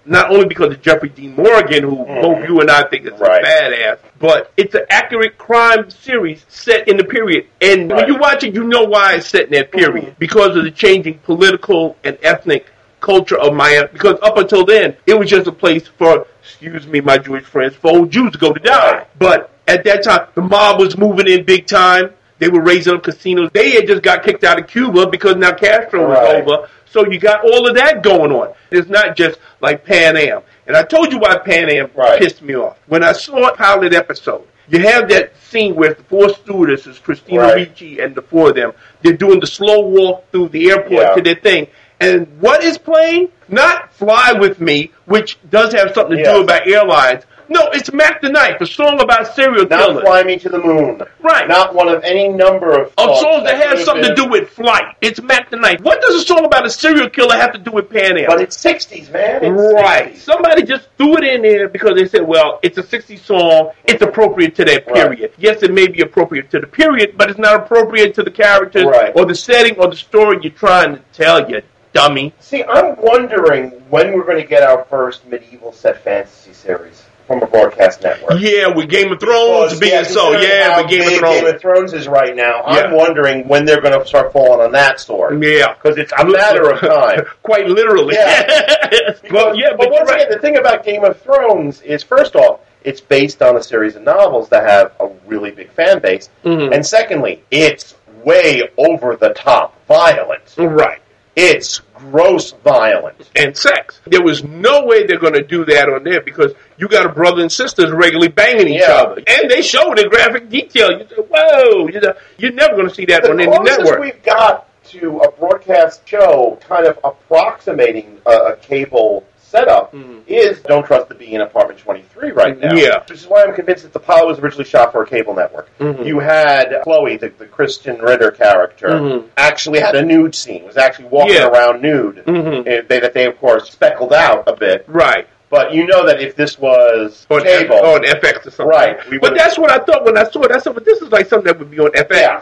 not 0.06 0.32
only 0.32 0.48
because 0.48 0.74
of 0.74 0.82
Jeffrey 0.82 1.10
Dean 1.10 1.36
Morgan, 1.36 1.84
who 1.84 1.98
mm-hmm. 1.98 2.22
both 2.22 2.50
you 2.50 2.62
and 2.62 2.72
I 2.72 2.82
think 2.90 3.06
is 3.06 3.20
Right. 3.20 3.44
a 3.44 3.48
badass, 3.48 3.98
but 4.18 4.52
it's 4.58 4.74
an 4.74 4.86
accurate 4.90 5.38
crime 5.38 5.92
series 5.92 6.44
set 6.50 6.88
in 6.88 6.98
the 6.98 7.04
period. 7.04 7.46
And 7.62 7.92
when 7.92 8.08
you 8.08 8.18
watch 8.18 8.44
it, 8.44 8.56
you 8.56 8.64
know 8.64 8.86
why 8.86 9.14
it's 9.18 9.28
set 9.28 9.46
in 9.46 9.52
that 9.52 9.72
mm-hmm. 9.72 9.80
period 9.80 10.16
because 10.18 10.58
of 10.58 10.64
the 10.64 10.72
changing 10.72 11.20
political 11.20 11.96
and 12.04 12.18
ethnic 12.24 12.66
culture 13.02 13.38
of 13.38 13.54
Miami. 13.54 13.90
Because 13.94 14.18
up 14.24 14.38
until 14.38 14.66
then, 14.66 14.96
it 15.06 15.18
was 15.18 15.30
just 15.30 15.48
a 15.48 15.52
place 15.52 15.88
for, 15.88 16.28
excuse 16.62 16.86
me, 16.86 17.02
my 17.02 17.18
Jewish 17.18 17.44
friends, 17.44 17.76
for 17.76 17.90
old 17.92 18.12
Jews 18.12 18.32
to 18.34 18.38
go 18.38 18.54
to 18.54 18.60
die. 18.60 19.06
But 19.18 19.50
at 19.68 19.84
that 19.86 20.04
time, 20.04 20.28
the 20.36 20.42
mob 20.42 20.80
was 20.80 20.96
moving 20.96 21.28
in 21.28 21.44
big 21.44 21.66
time. 21.66 22.12
They 22.38 22.50
were 22.50 22.62
raising 22.62 22.94
up 22.94 23.04
casinos. 23.04 23.50
They 23.52 23.72
had 23.72 23.88
just 23.88 24.04
got 24.04 24.24
kicked 24.24 24.44
out 24.44 24.60
of 24.60 24.68
Cuba 24.68 25.08
because 25.08 25.36
now 25.38 25.54
Castro 25.54 26.08
was 26.08 26.18
Right. 26.20 26.48
over. 26.48 26.68
So 26.86 27.10
you 27.10 27.20
got 27.20 27.44
all 27.44 27.68
of 27.68 27.76
that 27.78 28.04
going 28.04 28.32
on. 28.32 28.54
It's 28.70 28.90
not 28.90 29.16
just 29.16 29.40
like 29.60 29.84
Pan 29.86 30.16
Am. 30.18 30.42
And 30.68 30.76
I 30.78 30.84
told 30.84 31.12
you 31.12 31.18
why 31.20 31.36
Pan 31.38 31.70
Am 31.72 31.90
Right. 31.96 32.20
pissed 32.20 32.42
me 32.44 32.56
off. 32.56 32.78
When 32.88 33.04
I 33.04 33.14
saw 33.14 33.48
a 33.48 33.56
pilot 33.56 33.94
episode, 33.94 34.44
you 34.70 34.80
have 34.80 35.10
that 35.10 35.34
scene 35.42 35.76
where 35.76 35.94
the 35.96 36.04
four 36.04 36.30
stewardesses, 36.30 37.00
Christina 37.00 37.42
Right. 37.42 37.56
Ricci 37.56 38.00
and 38.00 38.14
the 38.14 38.22
four 38.22 38.50
of 38.50 38.56
them, 38.56 38.74
they're 39.02 39.14
doing 39.14 39.40
the 39.40 39.48
slow 39.48 39.80
walk 39.82 40.30
through 40.32 40.50
the 40.50 40.70
airport 40.70 40.92
Yeah. 40.92 41.14
to 41.16 41.22
their 41.22 41.36
thing. 41.36 41.68
And 42.02 42.28
what 42.40 42.64
is 42.64 42.78
playing? 42.78 43.30
Not 43.48 43.94
Fly 43.94 44.34
With 44.34 44.60
Me, 44.60 44.92
which 45.06 45.38
does 45.50 45.74
have 45.74 45.94
something 45.94 46.18
to 46.18 46.24
Yeah. 46.24 46.34
do 46.34 46.42
about 46.42 46.68
airlines. 46.68 47.24
No, 47.50 47.68
it's 47.74 47.92
Mack 47.92 48.22
the 48.22 48.30
Knife, 48.30 48.62
a 48.62 48.66
song 48.66 49.02
about 49.02 49.28
serial 49.36 49.66
Not 49.68 49.88
killers. 49.88 50.04
Fly 50.06 50.24
Me 50.24 50.38
to 50.38 50.48
the 50.48 50.58
Moon. 50.58 51.02
Right. 51.20 51.50
Not 51.50 51.76
one 51.76 51.90
of 51.90 52.02
any 52.06 52.30
number 52.30 52.72
of 52.72 52.94
of 52.98 53.18
songs 53.18 53.44
that 53.44 53.56
have 53.58 53.72
could've 53.72 53.84
something 53.84 54.06
to 54.06 54.16
do 54.16 54.26
with 54.26 54.50
flight. 54.52 54.86
It's 55.02 55.22
Mack 55.22 55.50
the 55.50 55.58
Knife. 55.58 55.82
What 55.82 56.00
does 56.02 56.16
a 56.16 56.26
song 56.26 56.46
about 56.46 56.66
a 56.66 56.70
serial 56.70 57.10
killer 57.10 57.36
have 57.36 57.52
to 57.52 57.60
do 57.60 57.72
with 57.72 57.90
Pan 57.90 58.18
Am? 58.18 58.28
But 58.28 58.40
it's 58.40 58.56
60s, 58.56 59.12
man. 59.12 59.44
It's 59.44 59.74
Right. 59.74 60.14
60s. 60.14 60.24
Somebody 60.24 60.64
just 60.64 60.88
threw 60.98 61.18
it 61.18 61.26
in 61.26 61.42
there 61.42 61.68
because 61.68 61.96
they 61.96 62.08
said, 62.08 62.22
well, 62.26 62.60
it's 62.64 62.78
a 62.78 62.84
60 62.84 63.18
song. 63.18 63.72
It's 63.84 64.02
appropriate 64.02 64.56
to 64.56 64.64
that 64.66 64.88
Right. 64.88 64.96
period. 64.96 65.32
Yes, 65.38 65.62
it 65.62 65.74
may 65.74 65.88
be 65.88 66.00
appropriate 66.02 66.50
to 66.52 66.60
the 66.60 66.68
period, 66.68 67.16
but 67.18 67.30
it's 67.30 67.40
not 67.40 67.56
appropriate 67.56 68.14
to 68.14 68.24
the 68.24 68.32
characters 68.32 68.86
Right. 68.86 69.12
or 69.14 69.26
the 69.26 69.36
setting 69.36 69.76
or 69.78 69.88
the 69.90 69.98
story 69.98 70.38
you're 70.42 70.54
trying 70.54 70.94
to 70.96 71.02
tell, 71.12 71.50
you 71.50 71.62
dummy. 71.94 72.34
See, 72.40 72.64
I'm 72.64 72.96
wondering 73.02 73.70
when 73.90 74.14
we're 74.14 74.26
going 74.26 74.42
to 74.42 74.48
get 74.48 74.64
our 74.64 74.84
first 74.86 75.26
medieval 75.28 75.72
set 75.74 76.04
fantasy 76.04 76.54
series 76.54 77.04
from 77.28 77.42
a 77.44 77.48
broadcast 77.48 78.02
network. 78.02 78.40
Yeah, 78.42 78.68
with 78.68 78.90
Game 78.90 79.12
of 79.12 79.20
Thrones 79.20 79.74
Because, 79.74 79.80
being 79.80 79.94
yeah, 79.94 80.04
so. 80.04 80.32
Yeah, 80.34 80.82
with 80.82 80.90
Game 80.90 81.08
of 81.08 81.14
Thrones. 81.20 81.42
Game 81.42 81.56
of 81.56 81.62
Thrones 81.62 81.94
is 81.94 82.08
right 82.08 82.36
now. 82.36 82.62
I'm 82.64 82.92
wondering 82.94 83.48
when 83.48 83.64
they're 83.66 83.80
going 83.82 83.98
to 83.98 84.06
start 84.06 84.34
falling 84.34 84.60
on 84.62 84.72
that 84.74 85.00
sword. 85.00 85.42
yeah. 85.44 85.74
Because 85.74 85.98
it's 85.98 86.12
a 86.18 86.26
matter 86.26 86.72
of 86.72 86.80
time. 86.80 87.26
Quite 87.44 87.68
literally. 87.68 88.16
Yeah. 88.16 88.42
but 89.32 89.56
yeah, 89.58 89.70
but, 89.72 89.78
but 89.78 89.92
once 89.92 90.10
right. 90.10 90.22
again, 90.22 90.32
the 90.32 90.40
thing 90.40 90.58
about 90.58 90.84
Game 90.84 91.04
of 91.04 91.22
Thrones 91.22 91.82
is, 91.82 92.04
first 92.04 92.36
off, 92.36 92.60
it's 92.84 93.00
based 93.00 93.42
on 93.44 93.56
a 93.56 93.64
series 93.64 93.96
of 93.96 94.02
novels 94.02 94.50
that 94.50 94.68
have 94.68 94.94
a 95.00 95.08
really 95.28 95.52
big 95.52 95.70
fan 95.72 96.00
base, 96.00 96.30
Mhm. 96.44 96.74
and 96.74 96.84
secondly, 96.86 97.44
it's 97.52 97.94
way 98.24 98.64
over 98.78 99.16
the 99.16 99.30
top 99.30 99.76
violent. 99.88 100.42
Right. 100.58 101.00
It's 101.36 101.80
gross 101.96 102.52
violent. 102.64 103.30
and 103.36 103.56
sex. 103.56 104.02
There 104.06 104.22
was 104.24 104.44
no 104.44 104.86
way 104.86 105.06
they're 105.06 105.20
going 105.20 105.34
to 105.36 105.44
do 105.44 105.64
that 105.66 105.88
on 105.88 106.04
there 106.04 106.22
because 106.22 106.54
you 106.78 106.88
got 106.88 107.06
a 107.06 107.10
brother 107.10 107.42
and 107.42 107.52
sisters 107.52 107.92
regularly 107.92 108.28
banging 108.28 108.68
each 108.70 108.82
Yeah. 108.82 108.96
other, 108.96 109.22
and 109.28 109.50
they 109.50 109.62
showed 109.62 109.98
in 110.00 110.10
graphic 110.10 110.50
detail. 110.50 110.92
You 110.92 111.06
say, 111.08 111.16
"Whoa!" 111.22 111.88
You 111.88 112.02
know, 112.02 112.14
you're 112.38 112.52
never 112.52 112.76
going 112.76 112.90
to 112.90 112.94
see 112.94 113.06
that 113.06 113.24
The 113.24 113.32
on 113.32 113.40
any 113.40 113.50
network. 113.60 114.00
we've 114.00 114.24
got 114.24 114.68
to 114.90 115.20
a 115.20 115.32
broadcast 115.32 116.08
show 116.08 116.58
kind 116.68 116.86
of 116.86 117.00
approximating 117.04 118.18
a, 118.26 118.32
a 118.32 118.56
cable 118.58 119.24
setup 119.52 119.94
is 120.28 120.60
Don't 120.62 120.86
Trust 120.86 121.10
the 121.10 121.16
Bee 121.16 121.34
in 121.34 121.42
Apartment 121.42 121.80
23 121.80 122.32
right 122.32 122.58
now. 122.60 122.70
Mm-hmm. 122.70 122.78
Yeah. 122.78 123.00
Which 123.02 123.12
is 123.20 123.28
why 123.28 123.44
I'm 123.44 123.54
convinced 123.54 123.84
that 123.84 123.94
the 123.94 124.00
pilot 124.00 124.28
was 124.28 124.40
originally 124.40 124.64
shot 124.66 124.92
for 124.92 125.04
a 125.04 125.08
cable 125.08 125.36
network. 125.36 125.70
Mhm. 125.80 126.06
You 126.06 126.20
had 126.20 126.74
Chloe, 126.84 127.18
the, 127.18 127.30
the 127.38 127.46
Krysten 127.46 128.02
Ritter 128.02 128.32
character, 128.32 128.88
Mhm. 128.88 129.26
actually 129.38 129.80
had 129.82 129.96
a 129.96 130.02
nude 130.04 130.34
scene, 130.34 130.64
was 130.66 130.78
actually 130.78 131.06
walking 131.10 131.36
Yeah. 131.36 131.48
around 131.50 131.82
nude. 131.82 132.24
Mhm. 132.26 132.66
And 132.66 132.88
they, 132.88 133.00
that 133.00 133.14
they, 133.14 133.26
of 133.26 133.38
course, 133.40 133.70
speckled 133.70 134.14
out 134.14 134.46
a 134.48 134.56
bit. 134.56 134.86
Right. 134.88 135.28
But 135.50 135.74
you 135.74 135.86
know 135.86 136.06
that 136.06 136.22
if 136.22 136.38
this 136.38 136.58
was 136.58 137.28
on 137.30 137.44
cable, 137.44 137.76
F- 137.76 137.84
on 137.84 138.06
FX 138.06 138.48
or 138.48 138.52
something. 138.52 138.68
Right. 138.68 138.98
But 139.20 139.36
that's 139.36 139.58
what 139.58 139.70
I 139.70 139.80
thought 139.80 140.06
when 140.06 140.18
I 140.18 140.24
saw 140.24 140.44
it. 140.44 140.52
I 140.52 140.60
said, 140.60 140.74
"But 140.74 140.86
this 140.86 141.02
is 141.02 141.12
like 141.12 141.26
something 141.28 141.48
that 141.48 141.60
would 141.60 141.70
be 141.70 141.80
on 141.80 141.92
FX 141.94 142.22
Yeah. 142.22 142.42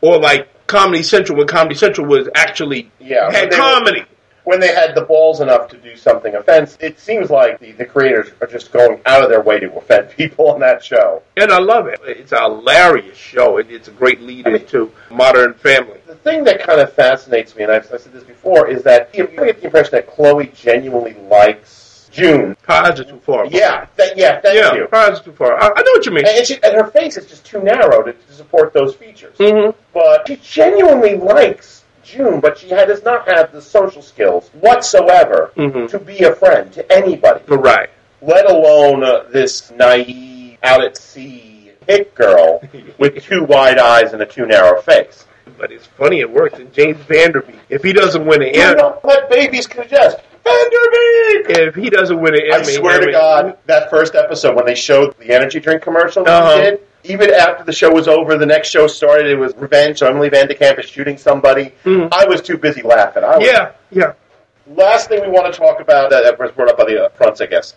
or 0.00 0.18
like 0.18 0.48
Comedy 0.66 1.04
Central 1.04 1.38
when 1.38 1.46
Comedy 1.46 1.76
Central 1.76 2.08
was 2.08 2.28
actually 2.34 2.90
Yeah, 2.98 3.30
had 3.30 3.52
they 3.52 3.56
were- 3.56 3.62
comedy." 3.62 4.04
When 4.48 4.60
they 4.60 4.74
had 4.74 4.94
the 4.94 5.02
balls 5.02 5.42
enough 5.42 5.68
to 5.68 5.76
do 5.76 5.94
something 5.94 6.34
offensive, 6.34 6.82
it 6.82 6.98
seems 6.98 7.28
like 7.28 7.60
the, 7.60 7.72
the 7.72 7.84
creators 7.84 8.30
are 8.40 8.46
just 8.46 8.72
going 8.72 8.98
out 9.04 9.22
of 9.22 9.28
their 9.28 9.42
way 9.42 9.60
to 9.60 9.70
offend 9.76 10.08
people 10.16 10.48
on 10.50 10.58
that 10.58 10.82
show. 10.82 11.22
And 11.36 11.52
I 11.52 11.58
love 11.58 11.86
it. 11.86 12.00
It's 12.06 12.32
a 12.32 12.40
hilarious 12.40 13.18
show, 13.18 13.58
and 13.58 13.70
it's 13.70 13.88
a 13.88 13.90
great 13.90 14.22
lead 14.22 14.46
into 14.46 14.90
Modern 15.10 15.52
Family. 15.52 16.00
The 16.06 16.14
thing 16.14 16.44
that 16.44 16.62
kind 16.62 16.80
of 16.80 16.90
fascinates 16.94 17.54
me, 17.56 17.64
and 17.64 17.72
I've, 17.72 17.92
I've 17.92 18.00
said 18.00 18.14
this 18.14 18.24
before, 18.24 18.68
is 18.68 18.82
that 18.84 19.14
you 19.14 19.26
get 19.26 19.60
the 19.60 19.66
impression 19.66 19.90
that 19.92 20.06
Chloe 20.06 20.50
genuinely 20.54 21.12
likes 21.28 22.08
June. 22.10 22.56
Are 22.68 22.94
too 22.94 23.20
far. 23.26 23.44
Yeah, 23.48 23.84
th- 23.98 24.14
yeah, 24.16 24.40
thank 24.40 24.58
yeah, 24.58 24.74
you. 24.74 24.88
are 24.90 25.20
too 25.20 25.32
far. 25.32 25.62
I, 25.62 25.66
I 25.76 25.82
know 25.82 25.92
what 25.92 26.06
you 26.06 26.12
mean. 26.12 26.24
And, 26.26 26.46
she, 26.46 26.54
and 26.62 26.74
her 26.74 26.90
face 26.90 27.18
is 27.18 27.26
just 27.26 27.44
too 27.44 27.62
narrow 27.62 28.02
to, 28.02 28.14
to 28.14 28.32
support 28.32 28.72
those 28.72 28.94
features. 28.94 29.36
Mhm. 29.36 29.74
But 29.92 30.26
she 30.26 30.36
genuinely 30.36 31.16
likes 31.16 31.77
June, 32.08 32.40
but 32.40 32.58
she 32.58 32.68
does 32.68 33.02
not 33.04 33.28
have 33.28 33.52
the 33.52 33.60
social 33.62 34.02
skills 34.02 34.50
whatsoever 34.60 35.52
Mhm. 35.56 35.88
to 35.90 35.98
be 35.98 36.18
a 36.24 36.34
friend 36.34 36.72
to 36.72 36.92
anybody. 36.92 37.40
Right. 37.48 37.90
let 38.20 38.50
alone 38.50 39.04
uh, 39.04 39.22
this 39.30 39.70
naive, 39.70 40.58
out 40.64 40.82
at 40.84 40.96
sea 40.96 41.70
hit 41.86 42.12
girl 42.16 42.60
with 42.98 43.22
two 43.22 43.44
wide 43.44 43.78
eyes 43.78 44.12
and 44.12 44.20
a 44.22 44.26
too 44.26 44.44
narrow 44.44 44.80
face. 44.82 45.24
But 45.56 45.70
it's 45.72 45.86
funny, 45.86 46.18
it 46.20 46.28
works. 46.30 46.58
And 46.58 46.72
James 46.72 46.98
Van 47.08 47.30
Der 47.32 47.42
Beek, 47.42 47.56
if 47.68 47.82
he 47.82 47.92
doesn't 47.92 48.24
win 48.26 48.42
an 48.42 48.54
You 48.54 48.60
Emmy, 48.60 48.74
don't 48.76 49.04
let 49.04 49.30
babies 49.30 49.66
congest. 49.68 50.18
Van 50.44 50.70
Der 50.70 50.90
Beek! 50.90 51.58
if 51.58 51.74
he 51.76 51.90
doesn't 51.90 52.20
win 52.20 52.34
an 52.34 52.40
I 52.52 52.56
Emmy, 52.56 52.64
swear 52.74 53.00
to 53.00 53.12
God, 53.12 53.56
that 53.66 53.88
first 53.90 54.14
episode 54.16 54.56
when 54.56 54.66
they 54.66 54.74
showed 54.74 55.14
the 55.18 55.30
energy 55.34 55.60
drink 55.60 55.82
commercial 55.82 56.28
Uh-huh. 56.28 56.56
he 56.56 56.62
did, 56.62 56.80
even 57.04 57.32
after 57.32 57.64
the 57.64 57.72
show 57.72 57.90
was 57.92 58.08
over, 58.08 58.36
the 58.36 58.46
next 58.46 58.68
show 58.68 58.86
started, 58.86 59.26
it 59.26 59.36
was 59.36 59.54
Revenge, 59.56 60.02
Emily 60.02 60.30
Vandekamp 60.30 60.78
is 60.78 60.86
shooting 60.86 61.16
somebody. 61.16 61.72
Mhm. 61.84 62.08
I 62.12 62.26
was 62.26 62.42
too 62.42 62.58
busy 62.58 62.82
laughing. 62.82 63.24
I 63.24 63.38
was, 63.38 63.46
Yeah, 63.46 63.70
yeah. 63.90 64.12
Last 64.74 65.08
thing 65.08 65.22
we 65.22 65.28
want 65.28 65.52
to 65.52 65.58
talk 65.58 65.80
about, 65.80 66.12
uh, 66.12 66.20
that 66.22 66.38
was 66.38 66.50
brought 66.52 66.68
up 66.68 66.76
by 66.78 66.84
the 66.84 67.04
uh, 67.06 67.08
fronts, 67.10 67.40
I 67.40 67.46
guess. 67.46 67.74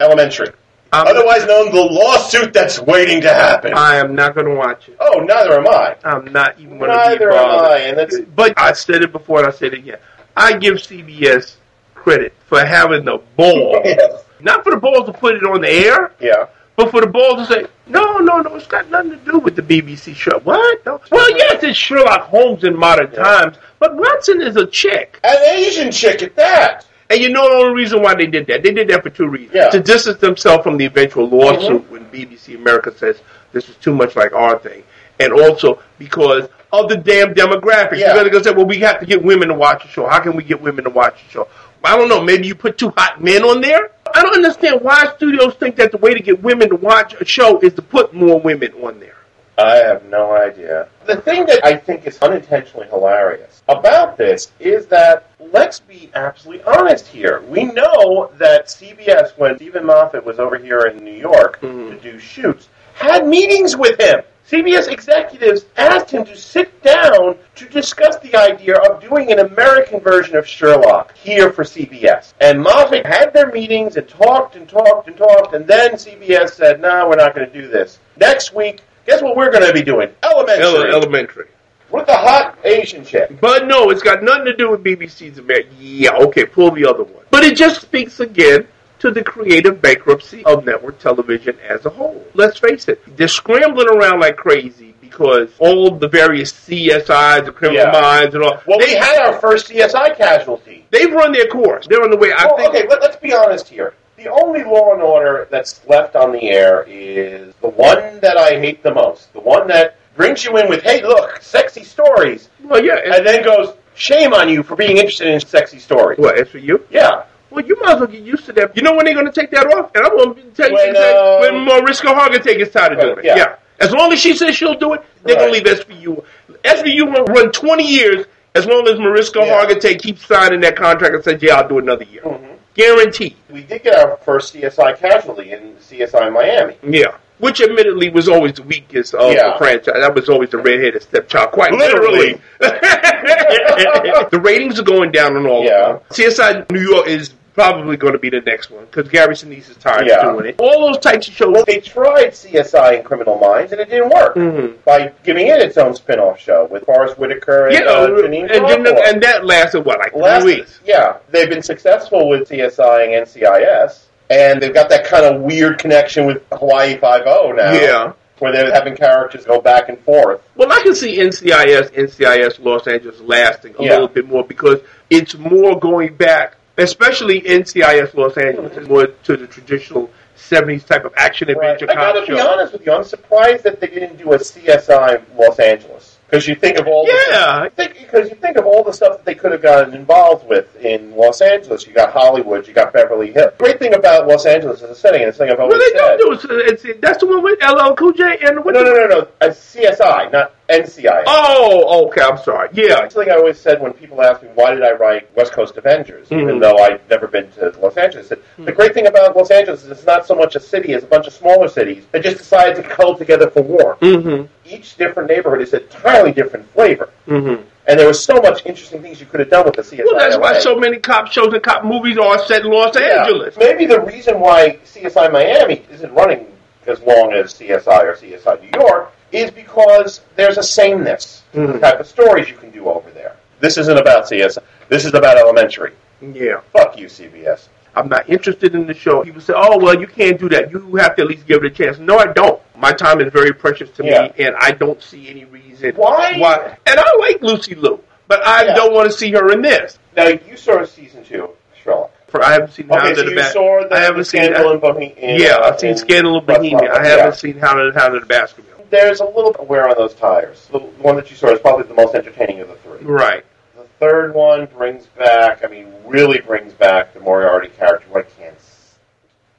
Elementary. 0.00 0.48
I'm, 0.92 1.08
Otherwise 1.08 1.44
known 1.46 1.74
the 1.74 1.80
lawsuit 1.82 2.52
that's 2.52 2.78
waiting 2.78 3.20
to 3.22 3.28
happen. 3.28 3.72
I 3.74 3.96
am 3.96 4.14
not 4.14 4.34
going 4.34 4.46
to 4.46 4.54
watch 4.54 4.88
it. 4.88 4.96
Oh, 5.00 5.18
neither 5.20 5.58
am 5.58 5.66
I. 5.66 5.96
I'm 6.04 6.26
not 6.32 6.58
even 6.60 6.78
going 6.78 6.90
to 6.90 6.96
be 6.96 7.02
Neither 7.02 7.32
am. 7.32 7.48
I, 7.64 7.78
and 7.78 7.98
that's 7.98 8.20
But 8.20 8.54
I 8.56 8.72
said 8.72 9.02
it 9.02 9.10
before 9.10 9.38
and 9.38 9.48
I 9.48 9.50
said 9.50 9.72
it 9.74 9.78
again. 9.78 9.98
I 10.36 10.56
give 10.56 10.74
CBS 10.74 11.56
credit 11.94 12.32
for 12.46 12.64
having 12.64 13.04
the 13.04 13.18
ball. 13.36 13.80
yes. 13.84 14.22
Not 14.40 14.62
for 14.62 14.70
the 14.70 14.76
balls 14.76 15.06
to 15.06 15.12
put 15.12 15.34
it 15.34 15.42
on 15.44 15.62
the 15.62 15.70
air, 15.70 16.12
yeah. 16.20 16.46
But 16.76 16.90
for 16.90 17.00
the 17.00 17.06
balls 17.06 17.46
to 17.46 17.54
say, 17.54 17.66
no, 17.86 18.18
no, 18.18 18.40
no, 18.40 18.54
it's 18.56 18.66
got 18.66 18.90
nothing 18.90 19.12
to 19.12 19.16
do 19.18 19.38
with 19.38 19.56
the 19.56 19.62
BBC 19.62 20.14
show. 20.14 20.38
What? 20.40 20.84
No. 20.84 21.00
Well, 21.10 21.36
yes, 21.36 21.62
it's 21.62 21.78
Sherlock 21.78 22.22
Holmes 22.22 22.64
in 22.64 22.76
modern 22.76 23.12
Yeah. 23.12 23.22
times, 23.22 23.56
but 23.78 23.96
Watson 23.96 24.42
is 24.42 24.56
a 24.56 24.66
chick. 24.66 25.20
An 25.22 25.36
Asian 25.56 25.92
chick 25.92 26.22
at 26.22 26.34
that. 26.36 26.86
And 27.10 27.20
you 27.20 27.28
know 27.28 27.48
the 27.48 27.66
only 27.66 27.82
reason 27.82 28.02
why 28.02 28.14
they 28.14 28.26
did 28.26 28.46
that? 28.46 28.62
They 28.62 28.72
did 28.72 28.88
that 28.88 29.02
for 29.02 29.10
two 29.10 29.28
reasons. 29.28 29.54
Yeah. 29.54 29.68
To 29.70 29.80
distance 29.80 30.18
themselves 30.18 30.64
from 30.64 30.78
the 30.78 30.86
eventual 30.86 31.28
lawsuit 31.28 31.82
mm-hmm. 31.82 31.92
when 31.92 32.04
BBC 32.06 32.56
America 32.56 32.96
says 32.96 33.20
this 33.52 33.68
is 33.68 33.76
too 33.76 33.94
much 33.94 34.16
like 34.16 34.32
our 34.32 34.58
thing. 34.58 34.82
And 35.20 35.32
also 35.32 35.80
because 35.98 36.48
of 36.80 36.88
the 36.88 36.96
damn 36.96 37.34
demographics. 37.34 37.98
Yeah. 37.98 38.06
You're 38.06 38.14
going 38.14 38.24
to 38.24 38.30
go 38.30 38.42
say, 38.42 38.52
well, 38.52 38.66
we 38.66 38.78
have 38.80 39.00
to 39.00 39.06
get 39.06 39.22
women 39.22 39.48
to 39.48 39.54
watch 39.54 39.82
the 39.82 39.88
show. 39.88 40.08
How 40.08 40.20
can 40.20 40.34
we 40.34 40.42
get 40.42 40.60
women 40.60 40.84
to 40.84 40.90
watch 40.90 41.22
the 41.24 41.30
show? 41.30 41.48
I 41.84 41.96
don't 41.96 42.08
know. 42.08 42.22
Maybe 42.22 42.46
you 42.46 42.54
put 42.54 42.78
two 42.78 42.90
hot 42.96 43.22
men 43.22 43.42
on 43.44 43.60
there? 43.60 43.90
I 44.14 44.22
don't 44.22 44.34
understand 44.34 44.80
why 44.80 45.04
studios 45.16 45.54
think 45.54 45.76
that 45.76 45.90
the 45.92 45.98
way 45.98 46.14
to 46.14 46.20
get 46.22 46.42
women 46.42 46.68
to 46.70 46.76
watch 46.76 47.14
a 47.20 47.24
show 47.24 47.58
is 47.60 47.74
to 47.74 47.82
put 47.82 48.14
more 48.14 48.40
women 48.40 48.72
on 48.82 49.00
there. 49.00 49.16
I 49.58 49.76
have 49.76 50.04
no 50.06 50.32
idea. 50.32 50.88
The 51.06 51.16
thing 51.16 51.46
that 51.46 51.64
I 51.64 51.76
think 51.76 52.06
is 52.06 52.18
unintentionally 52.20 52.88
hilarious 52.88 53.62
about 53.68 54.16
this 54.16 54.50
is 54.58 54.86
that 54.86 55.30
let's 55.52 55.78
be 55.78 56.10
absolutely 56.14 56.64
honest 56.64 57.06
here. 57.06 57.42
We 57.48 57.64
know 57.64 58.30
that 58.38 58.66
CBS, 58.66 59.36
when 59.36 59.56
Steven 59.56 59.84
Moffat 59.86 60.24
was 60.24 60.40
over 60.40 60.56
here 60.58 60.86
in 60.86 61.04
New 61.04 61.12
York 61.14 61.60
Mhm. 61.60 61.90
to 61.90 61.96
do 62.12 62.18
shoots, 62.18 62.68
had 62.94 63.26
meetings 63.28 63.76
with 63.76 64.00
him. 64.00 64.22
CBS 64.50 64.88
executives 64.88 65.64
asked 65.78 66.10
him 66.10 66.24
to 66.26 66.36
sit 66.36 66.82
down 66.82 67.36
to 67.54 67.68
discuss 67.70 68.18
the 68.18 68.36
idea 68.36 68.76
of 68.76 69.00
doing 69.00 69.32
an 69.32 69.38
American 69.38 70.00
version 70.00 70.36
of 70.36 70.46
Sherlock 70.46 71.16
here 71.16 71.50
for 71.50 71.64
CBS. 71.64 72.34
And 72.42 72.60
Moffat 72.62 73.06
had 73.06 73.32
their 73.32 73.50
meetings 73.52 73.96
and 73.96 74.06
talked 74.06 74.56
and 74.56 74.68
talked 74.68 75.08
and 75.08 75.16
talked, 75.16 75.54
and 75.54 75.66
then 75.66 75.92
CBS 75.92 76.50
said, 76.50 76.80
no, 76.80 77.08
we're 77.08 77.16
not 77.16 77.34
going 77.34 77.50
to 77.50 77.60
do 77.60 77.68
this. 77.68 77.98
Next 78.18 78.54
week, 78.54 78.82
guess 79.06 79.22
what 79.22 79.34
we're 79.34 79.50
going 79.50 79.66
to 79.66 79.72
be 79.72 79.82
doing? 79.82 80.10
Elementary. 80.22 80.64
Ele- 80.64 80.92
elementary. 80.94 81.48
with 81.90 82.06
the 82.06 82.14
hot 82.14 82.58
Asian 82.64 83.02
chick. 83.02 83.40
But 83.40 83.66
no, 83.66 83.88
it's 83.88 84.02
got 84.02 84.22
nothing 84.22 84.44
to 84.44 84.56
do 84.56 84.70
with 84.70 84.84
BBC's 84.84 85.38
America. 85.38 85.70
Yeah, 85.80 86.16
okay, 86.16 86.44
pull 86.44 86.70
the 86.70 86.84
other 86.86 87.04
one. 87.04 87.24
But 87.30 87.44
it 87.44 87.56
just 87.56 87.80
speaks 87.80 88.20
again 88.20 88.68
to 89.04 89.10
the 89.10 89.22
creative 89.22 89.82
bankruptcy 89.82 90.42
of 90.46 90.64
network 90.64 90.98
television 90.98 91.58
as 91.68 91.84
a 91.84 91.90
whole. 91.90 92.24
Let's 92.32 92.58
face 92.58 92.88
it, 92.88 93.02
they're 93.18 93.28
scrambling 93.28 93.86
around 93.88 94.20
like 94.20 94.36
crazy 94.38 94.94
because 95.02 95.50
all 95.58 95.90
the 95.90 96.08
various 96.08 96.50
CSIs, 96.52 97.44
the 97.44 97.52
criminal 97.52 97.84
Yeah. 97.84 97.92
minds, 98.00 98.34
and 98.34 98.42
all. 98.42 98.62
Well, 98.66 98.78
they, 98.78 98.86
we 98.86 98.92
had 98.94 99.18
our 99.26 99.38
first 99.40 99.68
CSI 99.68 100.16
casualty. 100.16 100.86
they've 100.90 101.12
run 101.12 101.32
their 101.32 101.48
course. 101.48 101.86
They're 101.86 102.02
on 102.02 102.10
the 102.10 102.16
way. 102.16 102.32
I 102.32 102.46
Well, 102.46 102.56
think. 102.56 102.70
okay, 102.70 102.88
let, 102.88 103.02
let's 103.02 103.16
be 103.16 103.34
honest 103.34 103.68
here. 103.68 103.92
The 104.16 104.28
only 104.28 104.64
Law 104.64 104.94
and 104.94 105.02
Order 105.02 105.48
that's 105.50 105.86
left 105.86 106.16
on 106.16 106.32
the 106.32 106.48
air 106.48 106.84
is 106.88 107.54
the 107.60 107.68
one 107.68 108.20
that 108.20 108.38
I 108.38 108.58
hate 108.58 108.82
the 108.82 108.94
most. 108.94 109.30
The 109.34 109.40
one 109.40 109.66
that 109.68 109.98
brings 110.16 110.44
you 110.44 110.56
in 110.56 110.66
with, 110.68 110.82
"Hey, 110.82 111.02
look, 111.02 111.42
sexy 111.42 111.84
stories," 111.84 112.48
Well, 112.62 112.82
yeah. 112.82 113.00
and 113.04 113.26
then 113.26 113.42
goes, 113.44 113.74
"Shame 113.94 114.32
on 114.32 114.48
you 114.48 114.62
for 114.62 114.76
being 114.76 114.96
interested 114.96 115.26
in 115.26 115.40
sexy 115.40 115.78
stories." 115.78 116.18
what? 116.18 116.38
As 116.38 116.48
for 116.48 116.58
you? 116.58 116.86
Yeah. 116.90 117.24
Well, 117.54 117.64
you 117.64 117.76
might 117.80 117.94
as 117.94 118.00
well 118.00 118.08
get 118.08 118.22
used 118.22 118.46
to 118.46 118.52
that. 118.54 118.76
You 118.76 118.82
know 118.82 118.94
when 118.94 119.04
they're 119.04 119.14
going 119.14 119.26
to 119.26 119.32
take 119.32 119.50
that 119.52 119.66
off? 119.74 119.90
And 119.94 120.04
I'm 120.04 120.16
going 120.16 120.34
to 120.34 120.42
tell 120.50 120.68
you 120.68 120.74
When, 120.74 120.96
uh, 120.96 121.38
when 121.40 121.64
Mariska 121.64 122.08
Hargitay 122.08 122.58
gets 122.58 122.72
tired 122.72 122.92
of 122.92 122.98
Right, 122.98 123.04
doing 123.14 123.18
it. 123.20 123.24
yeah. 123.24 123.36
Yeah. 123.36 123.56
As 123.80 123.92
long 123.92 124.12
as 124.12 124.18
she 124.20 124.36
says 124.36 124.56
she'll 124.56 124.74
do 124.78 124.94
it, 124.94 125.02
they're 125.24 125.36
going 125.36 125.52
to 125.52 125.70
leave 125.70 125.78
SVU. 125.78 126.24
SVU 126.64 127.12
will 127.12 127.24
run 127.26 127.50
20 127.52 127.84
years 127.86 128.26
as 128.54 128.66
long 128.66 128.86
as 128.88 128.98
Mariska 128.98 129.40
Yeah. 129.40 129.64
Hargitay 129.64 130.00
keeps 130.00 130.26
signing 130.26 130.60
that 130.60 130.76
contract 130.76 131.14
and 131.14 131.22
says, 131.24 131.42
yeah, 131.42 131.56
I'll 131.56 131.68
do 131.68 131.78
another 131.78 132.04
year. 132.04 132.22
Mhm. 132.22 132.50
Guaranteed. 132.74 133.36
We 133.50 133.62
did 133.62 133.82
get 133.84 133.94
our 133.96 134.16
first 134.24 134.52
CSI 134.52 134.92
casualty 134.98 135.52
in 135.52 135.76
CSI 135.80 136.28
Miami. 136.32 136.76
Yeah. 136.82 137.12
Which 137.38 137.60
admittedly 137.60 138.10
was 138.10 138.28
always 138.28 138.54
the 138.54 138.62
weakest 138.62 139.14
of 139.14 139.32
Yeah. 139.32 139.52
the 139.52 139.58
franchise. 139.58 139.94
That 140.00 140.14
was 140.14 140.28
always 140.28 140.50
the 140.50 140.58
redheaded 140.58 141.02
stepchild, 141.02 141.50
quite 141.50 141.72
Literally. 141.72 142.38
literally. 142.60 142.60
the 144.30 144.40
ratings 144.42 144.78
are 144.78 144.84
going 144.84 145.10
down 145.10 145.36
on 145.36 145.46
all 145.46 145.64
Yeah. 145.64 145.94
of 145.96 146.00
them. 146.00 146.00
CSI 146.12 146.70
New 146.70 146.80
York 146.80 147.06
is 147.08 147.32
probably 147.54 147.96
going 147.96 148.12
to 148.12 148.18
be 148.18 148.30
the 148.30 148.40
next 148.40 148.70
one 148.70 148.84
because 148.84 149.08
Gary 149.10 149.34
Sinise 149.34 149.70
is 149.70 149.76
tired 149.76 150.06
Yeah. 150.06 150.26
of 150.28 150.36
doing 150.36 150.46
it. 150.50 150.56
All 150.58 150.86
those 150.88 150.98
types 150.98 151.28
of 151.28 151.34
shows. 151.34 151.52
Well, 151.54 151.64
they 151.64 151.78
tried 151.80 152.30
CSI 152.34 152.96
and 152.96 153.04
Criminal 153.04 153.38
Minds, 153.38 153.72
and 153.72 153.80
it 153.80 153.88
didn't 153.88 154.10
work. 154.10 154.34
Mhm. 154.34 154.74
By 154.84 155.12
giving 155.22 155.46
it 155.46 155.60
its 155.62 155.78
own 155.78 155.94
spin-off 155.94 156.40
show 156.40 156.66
with 156.70 156.84
Forest 156.84 157.16
Whitaker 157.18 157.66
and 157.66 157.74
Yeah, 157.74 157.84
uh, 157.84 158.08
Janeane 158.08 158.50
and, 158.54 158.66
and, 158.86 158.86
and 158.98 159.22
that 159.22 159.44
lasted 159.46 159.84
what, 159.84 159.98
like 160.00 160.12
three 160.42 160.54
weeks? 160.56 160.80
Yeah, 160.84 161.14
they've 161.30 161.48
been 161.48 161.62
successful 161.62 162.28
with 162.28 162.48
CSI 162.48 163.04
and 163.04 163.12
NCIS, 163.26 164.04
and 164.30 164.60
they've 164.60 164.74
got 164.74 164.88
that 164.88 165.04
kind 165.04 165.24
of 165.24 165.40
weird 165.42 165.78
connection 165.78 166.26
with 166.26 166.42
Hawaii 166.52 166.96
Five 166.98 167.22
O 167.26 167.52
now. 167.52 167.72
Yeah. 167.72 168.12
where 168.40 168.52
they're 168.52 168.72
having 168.74 168.96
characters 168.96 169.44
go 169.44 169.60
back 169.60 169.88
and 169.88 169.96
forth. 170.00 170.40
Well, 170.56 170.70
I 170.70 170.80
can 170.82 170.92
see 170.96 171.18
NCIS, 171.18 171.92
NCIS 171.96 172.58
Los 172.58 172.86
Angeles 172.88 173.20
lasting 173.20 173.76
a 173.78 173.82
Yeah. 173.84 173.90
little 173.92 174.08
bit 174.08 174.28
more 174.28 174.42
because 174.44 174.80
it's 175.08 175.36
more 175.38 175.78
going 175.78 176.14
back, 176.14 176.56
especially 176.78 177.40
NCIS 177.42 178.14
Los 178.14 178.36
Angeles, 178.36 178.76
is 178.76 178.88
more 178.88 179.06
to 179.06 179.36
the 179.36 179.46
traditional 179.46 180.10
70s 180.36 180.84
type 180.84 181.04
of 181.04 181.12
action 181.16 181.48
Right. 181.48 181.56
adventure 181.56 181.86
I 181.90 181.94
gotta 181.94 182.20
be 182.20 182.36
show. 182.36 182.48
honest 182.48 182.72
with 182.72 182.84
you, 182.86 182.92
I'm 182.92 183.04
surprised 183.04 183.64
that 183.64 183.80
they 183.80 183.86
didn't 183.86 184.16
do 184.16 184.32
a 184.32 184.38
CSI 184.38 185.22
Los 185.36 185.58
Angeles. 185.58 186.10
Because 186.28 186.48
you 186.48 186.56
think 186.56 186.78
of 186.78 186.88
all 186.88 187.06
Yeah. 187.30 187.68
because 187.76 188.28
you 188.28 188.34
think 188.34 188.56
of 188.56 188.66
all 188.66 188.82
the 188.82 188.92
stuff 188.92 189.18
that 189.18 189.24
they 189.24 189.34
could 189.36 189.52
have 189.52 189.62
gotten 189.62 189.94
involved 189.94 190.48
with 190.48 190.74
in 190.84 191.14
Los 191.16 191.40
Angeles. 191.40 191.86
You 191.86 191.92
got 191.92 192.12
Hollywood, 192.12 192.66
you 192.66 192.74
got 192.74 192.92
Beverly 192.92 193.30
Hills. 193.30 193.52
Great 193.58 193.78
thing 193.78 193.94
about 193.94 194.26
Los 194.26 194.44
Angeles 194.44 194.82
as 194.82 194.90
a 194.90 194.94
setting, 194.96 195.20
and 195.20 195.28
it's 195.28 195.38
something 195.38 195.52
I've 195.54 195.60
always 195.60 195.78
Well, 195.78 195.80
they 195.92 195.98
said. 195.98 196.18
don't 196.18 196.42
do 196.42 196.58
it. 196.58 196.82
It's, 196.84 197.00
that's 197.00 197.18
the 197.18 197.26
one 197.26 197.42
with 197.42 197.62
LL 197.62 197.94
Cool 197.94 198.12
J 198.12 198.38
and 198.42 198.64
what 198.64 198.74
No, 198.74 198.82
the- 198.82 198.90
no, 198.90 199.06
no, 199.06 199.18
no. 199.20 199.28
A 199.42 199.50
CSI, 199.52 200.28
not 200.32 200.52
NCIS. 200.68 201.24
Oh, 201.26 202.06
okay. 202.06 202.22
I'm 202.22 202.38
sorry. 202.38 202.68
Yeah. 202.72 203.04
It's 203.04 203.16
like 203.16 203.28
I 203.28 203.36
always 203.36 203.58
said 203.60 203.80
when 203.82 203.92
people 203.92 204.22
ask 204.22 204.42
me 204.42 204.48
why 204.54 204.74
did 204.74 204.82
I 204.82 204.92
write 204.92 205.28
West 205.36 205.52
Coast 205.52 205.76
Avengers, 205.76 206.28
even 206.30 206.46
Mhm. 206.46 206.60
though 206.60 206.76
I'd 206.78 207.00
never 207.10 207.26
been 207.26 207.50
to 207.52 207.72
Los 207.82 207.96
Angeles. 207.96 208.28
Said, 208.28 208.38
The 208.58 208.72
great 208.72 208.94
thing 208.94 209.06
about 209.06 209.36
Los 209.36 209.50
Angeles 209.50 209.84
is 209.84 209.90
it's 209.90 210.06
not 210.06 210.26
so 210.26 210.34
much 210.34 210.56
a 210.56 210.60
city; 210.60 210.94
as 210.94 211.02
a 211.02 211.06
bunch 211.06 211.26
of 211.26 211.32
smaller 211.34 211.68
cities 211.68 212.04
that 212.12 212.22
just 212.22 212.38
decided 212.38 212.76
to 212.76 212.82
cuddle 212.82 213.14
together 213.14 213.50
for 213.50 213.62
war. 213.62 213.96
Mm-hmm. 214.00 214.44
Each 214.64 214.96
different 214.96 215.28
neighborhood 215.28 215.60
is 215.60 215.74
entirely 215.74 216.32
different 216.32 216.70
flavor, 216.72 217.10
Mm-hmm. 217.28 217.62
and 217.86 218.00
there 218.00 218.06
was 218.06 218.22
so 218.24 218.36
much 218.36 218.64
interesting 218.64 219.02
things 219.02 219.20
you 219.20 219.26
could 219.26 219.40
have 219.40 219.50
done 219.50 219.66
with 219.66 219.74
the 219.76 219.82
CSI. 219.82 220.04
Well, 220.06 220.18
that's 220.18 220.38
why 220.38 220.58
so 220.58 220.76
many 220.76 220.96
cop 220.98 221.26
shows 221.30 221.52
and 221.52 221.62
cop 221.62 221.84
movies 221.84 222.16
are 222.16 222.38
set 222.38 222.62
in 222.64 222.70
Los 222.70 222.98
Yeah. 222.98 223.20
Angeles. 223.24 223.56
Maybe 223.58 223.84
the 223.84 224.00
reason 224.00 224.40
why 224.40 224.78
CSI 224.84 225.28
Miami 225.30 225.82
isn't 225.92 226.12
running 226.14 226.46
as 226.86 227.00
long 227.02 227.32
as 227.34 227.52
CSI 227.52 228.02
or 228.04 228.14
CSI 228.14 228.58
New 228.62 228.80
York 228.80 229.10
is 229.34 229.50
because 229.50 230.20
there's 230.36 230.58
a 230.58 230.62
sameness 230.62 231.42
Mhm. 231.54 231.80
type 231.80 232.00
of 232.00 232.06
stories 232.06 232.48
you 232.48 232.56
can 232.56 232.70
do 232.70 232.86
over 232.88 233.10
there. 233.10 233.32
This 233.60 233.76
isn't 233.78 233.98
about 233.98 234.28
CSI. 234.28 234.62
This 234.88 235.04
is 235.04 235.14
about 235.14 235.36
elementary. 235.38 235.92
Yeah. 236.20 236.60
Fuck 236.72 236.98
you, 236.98 237.08
CBS. 237.08 237.68
I'm 237.96 238.08
not 238.08 238.28
interested 238.28 238.74
in 238.74 238.86
the 238.86 238.94
show. 238.94 239.22
People 239.22 239.40
say, 239.40 239.52
"Oh, 239.56 239.78
well, 239.78 239.98
you 239.98 240.06
can't 240.06 240.38
do 240.38 240.48
that. 240.48 240.70
You 240.72 240.96
have 240.96 241.14
to 241.16 241.22
at 241.22 241.28
least 241.28 241.46
give 241.46 241.62
it 241.64 241.66
a 241.66 241.70
chance." 241.70 241.98
No, 241.98 242.18
I 242.18 242.26
don't. 242.26 242.60
My 242.76 242.92
time 242.92 243.20
is 243.20 243.32
very 243.32 243.52
precious 243.52 243.88
to 243.90 244.04
Yeah. 244.04 244.22
me, 244.22 244.32
and 244.46 244.54
I 244.58 244.72
don't 244.72 245.00
see 245.02 245.28
any 245.30 245.44
reason 245.44 245.92
Why? 245.96 246.34
Why? 246.38 246.76
And 246.86 246.98
I 246.98 247.16
like 247.20 247.40
Lucy 247.42 247.74
Liu, 247.74 248.00
but 248.26 248.44
I 248.46 248.64
Yeah. 248.64 248.74
don't 248.74 248.92
want 248.94 249.10
to 249.10 249.16
see 249.16 249.30
her 249.32 249.52
in 249.52 249.62
this. 249.62 249.98
Now 250.16 250.26
you 250.28 250.56
saw 250.56 250.84
season 250.84 251.24
two, 251.24 251.50
Sherlock. 251.82 252.10
For 252.28 252.44
I 252.44 252.52
haven't 252.52 252.72
seen 252.72 252.86
Okay, 252.90 252.98
Hound 253.00 253.16
so 253.16 253.22
the 253.22 253.34
Bat. 253.36 253.92
I 253.92 254.00
haven't 254.00 254.24
seen 254.24 254.42
scandal 254.44 254.72
in 254.72 254.78
Bohemia. 254.80 255.14
Yeah, 255.38 255.58
I've 255.62 255.78
seen 255.78 255.96
Scandal 255.96 256.38
of 256.38 256.46
Bohemia. 256.46 256.92
I 256.92 257.06
haven't 257.06 257.36
seen 257.36 257.58
Hound 257.60 257.78
of, 257.80 257.94
Hound 257.94 258.16
of 258.16 258.22
the 258.22 258.26
Baskerville. 258.26 258.73
There's 258.94 259.18
a 259.18 259.24
little 259.24 259.52
wear 259.66 259.88
on 259.88 259.96
those 259.98 260.14
tires. 260.14 260.68
The 260.70 260.78
one 260.78 261.16
that 261.16 261.28
you 261.28 261.36
saw 261.36 261.48
is 261.48 261.58
probably 261.58 261.84
the 261.84 261.94
most 261.94 262.14
entertaining 262.14 262.60
of 262.60 262.68
the 262.68 262.76
three. 262.76 262.98
Right. 263.00 263.44
The 263.76 263.82
third 263.98 264.34
one 264.34 264.66
brings 264.66 265.06
back, 265.06 265.64
I 265.64 265.66
mean, 265.66 265.92
really 266.06 266.40
brings 266.40 266.72
back 266.74 267.12
the 267.12 267.18
Moriarty 267.18 267.68
character. 267.68 268.06
What 268.10 268.26
I 268.26 268.40
can't 268.40 268.54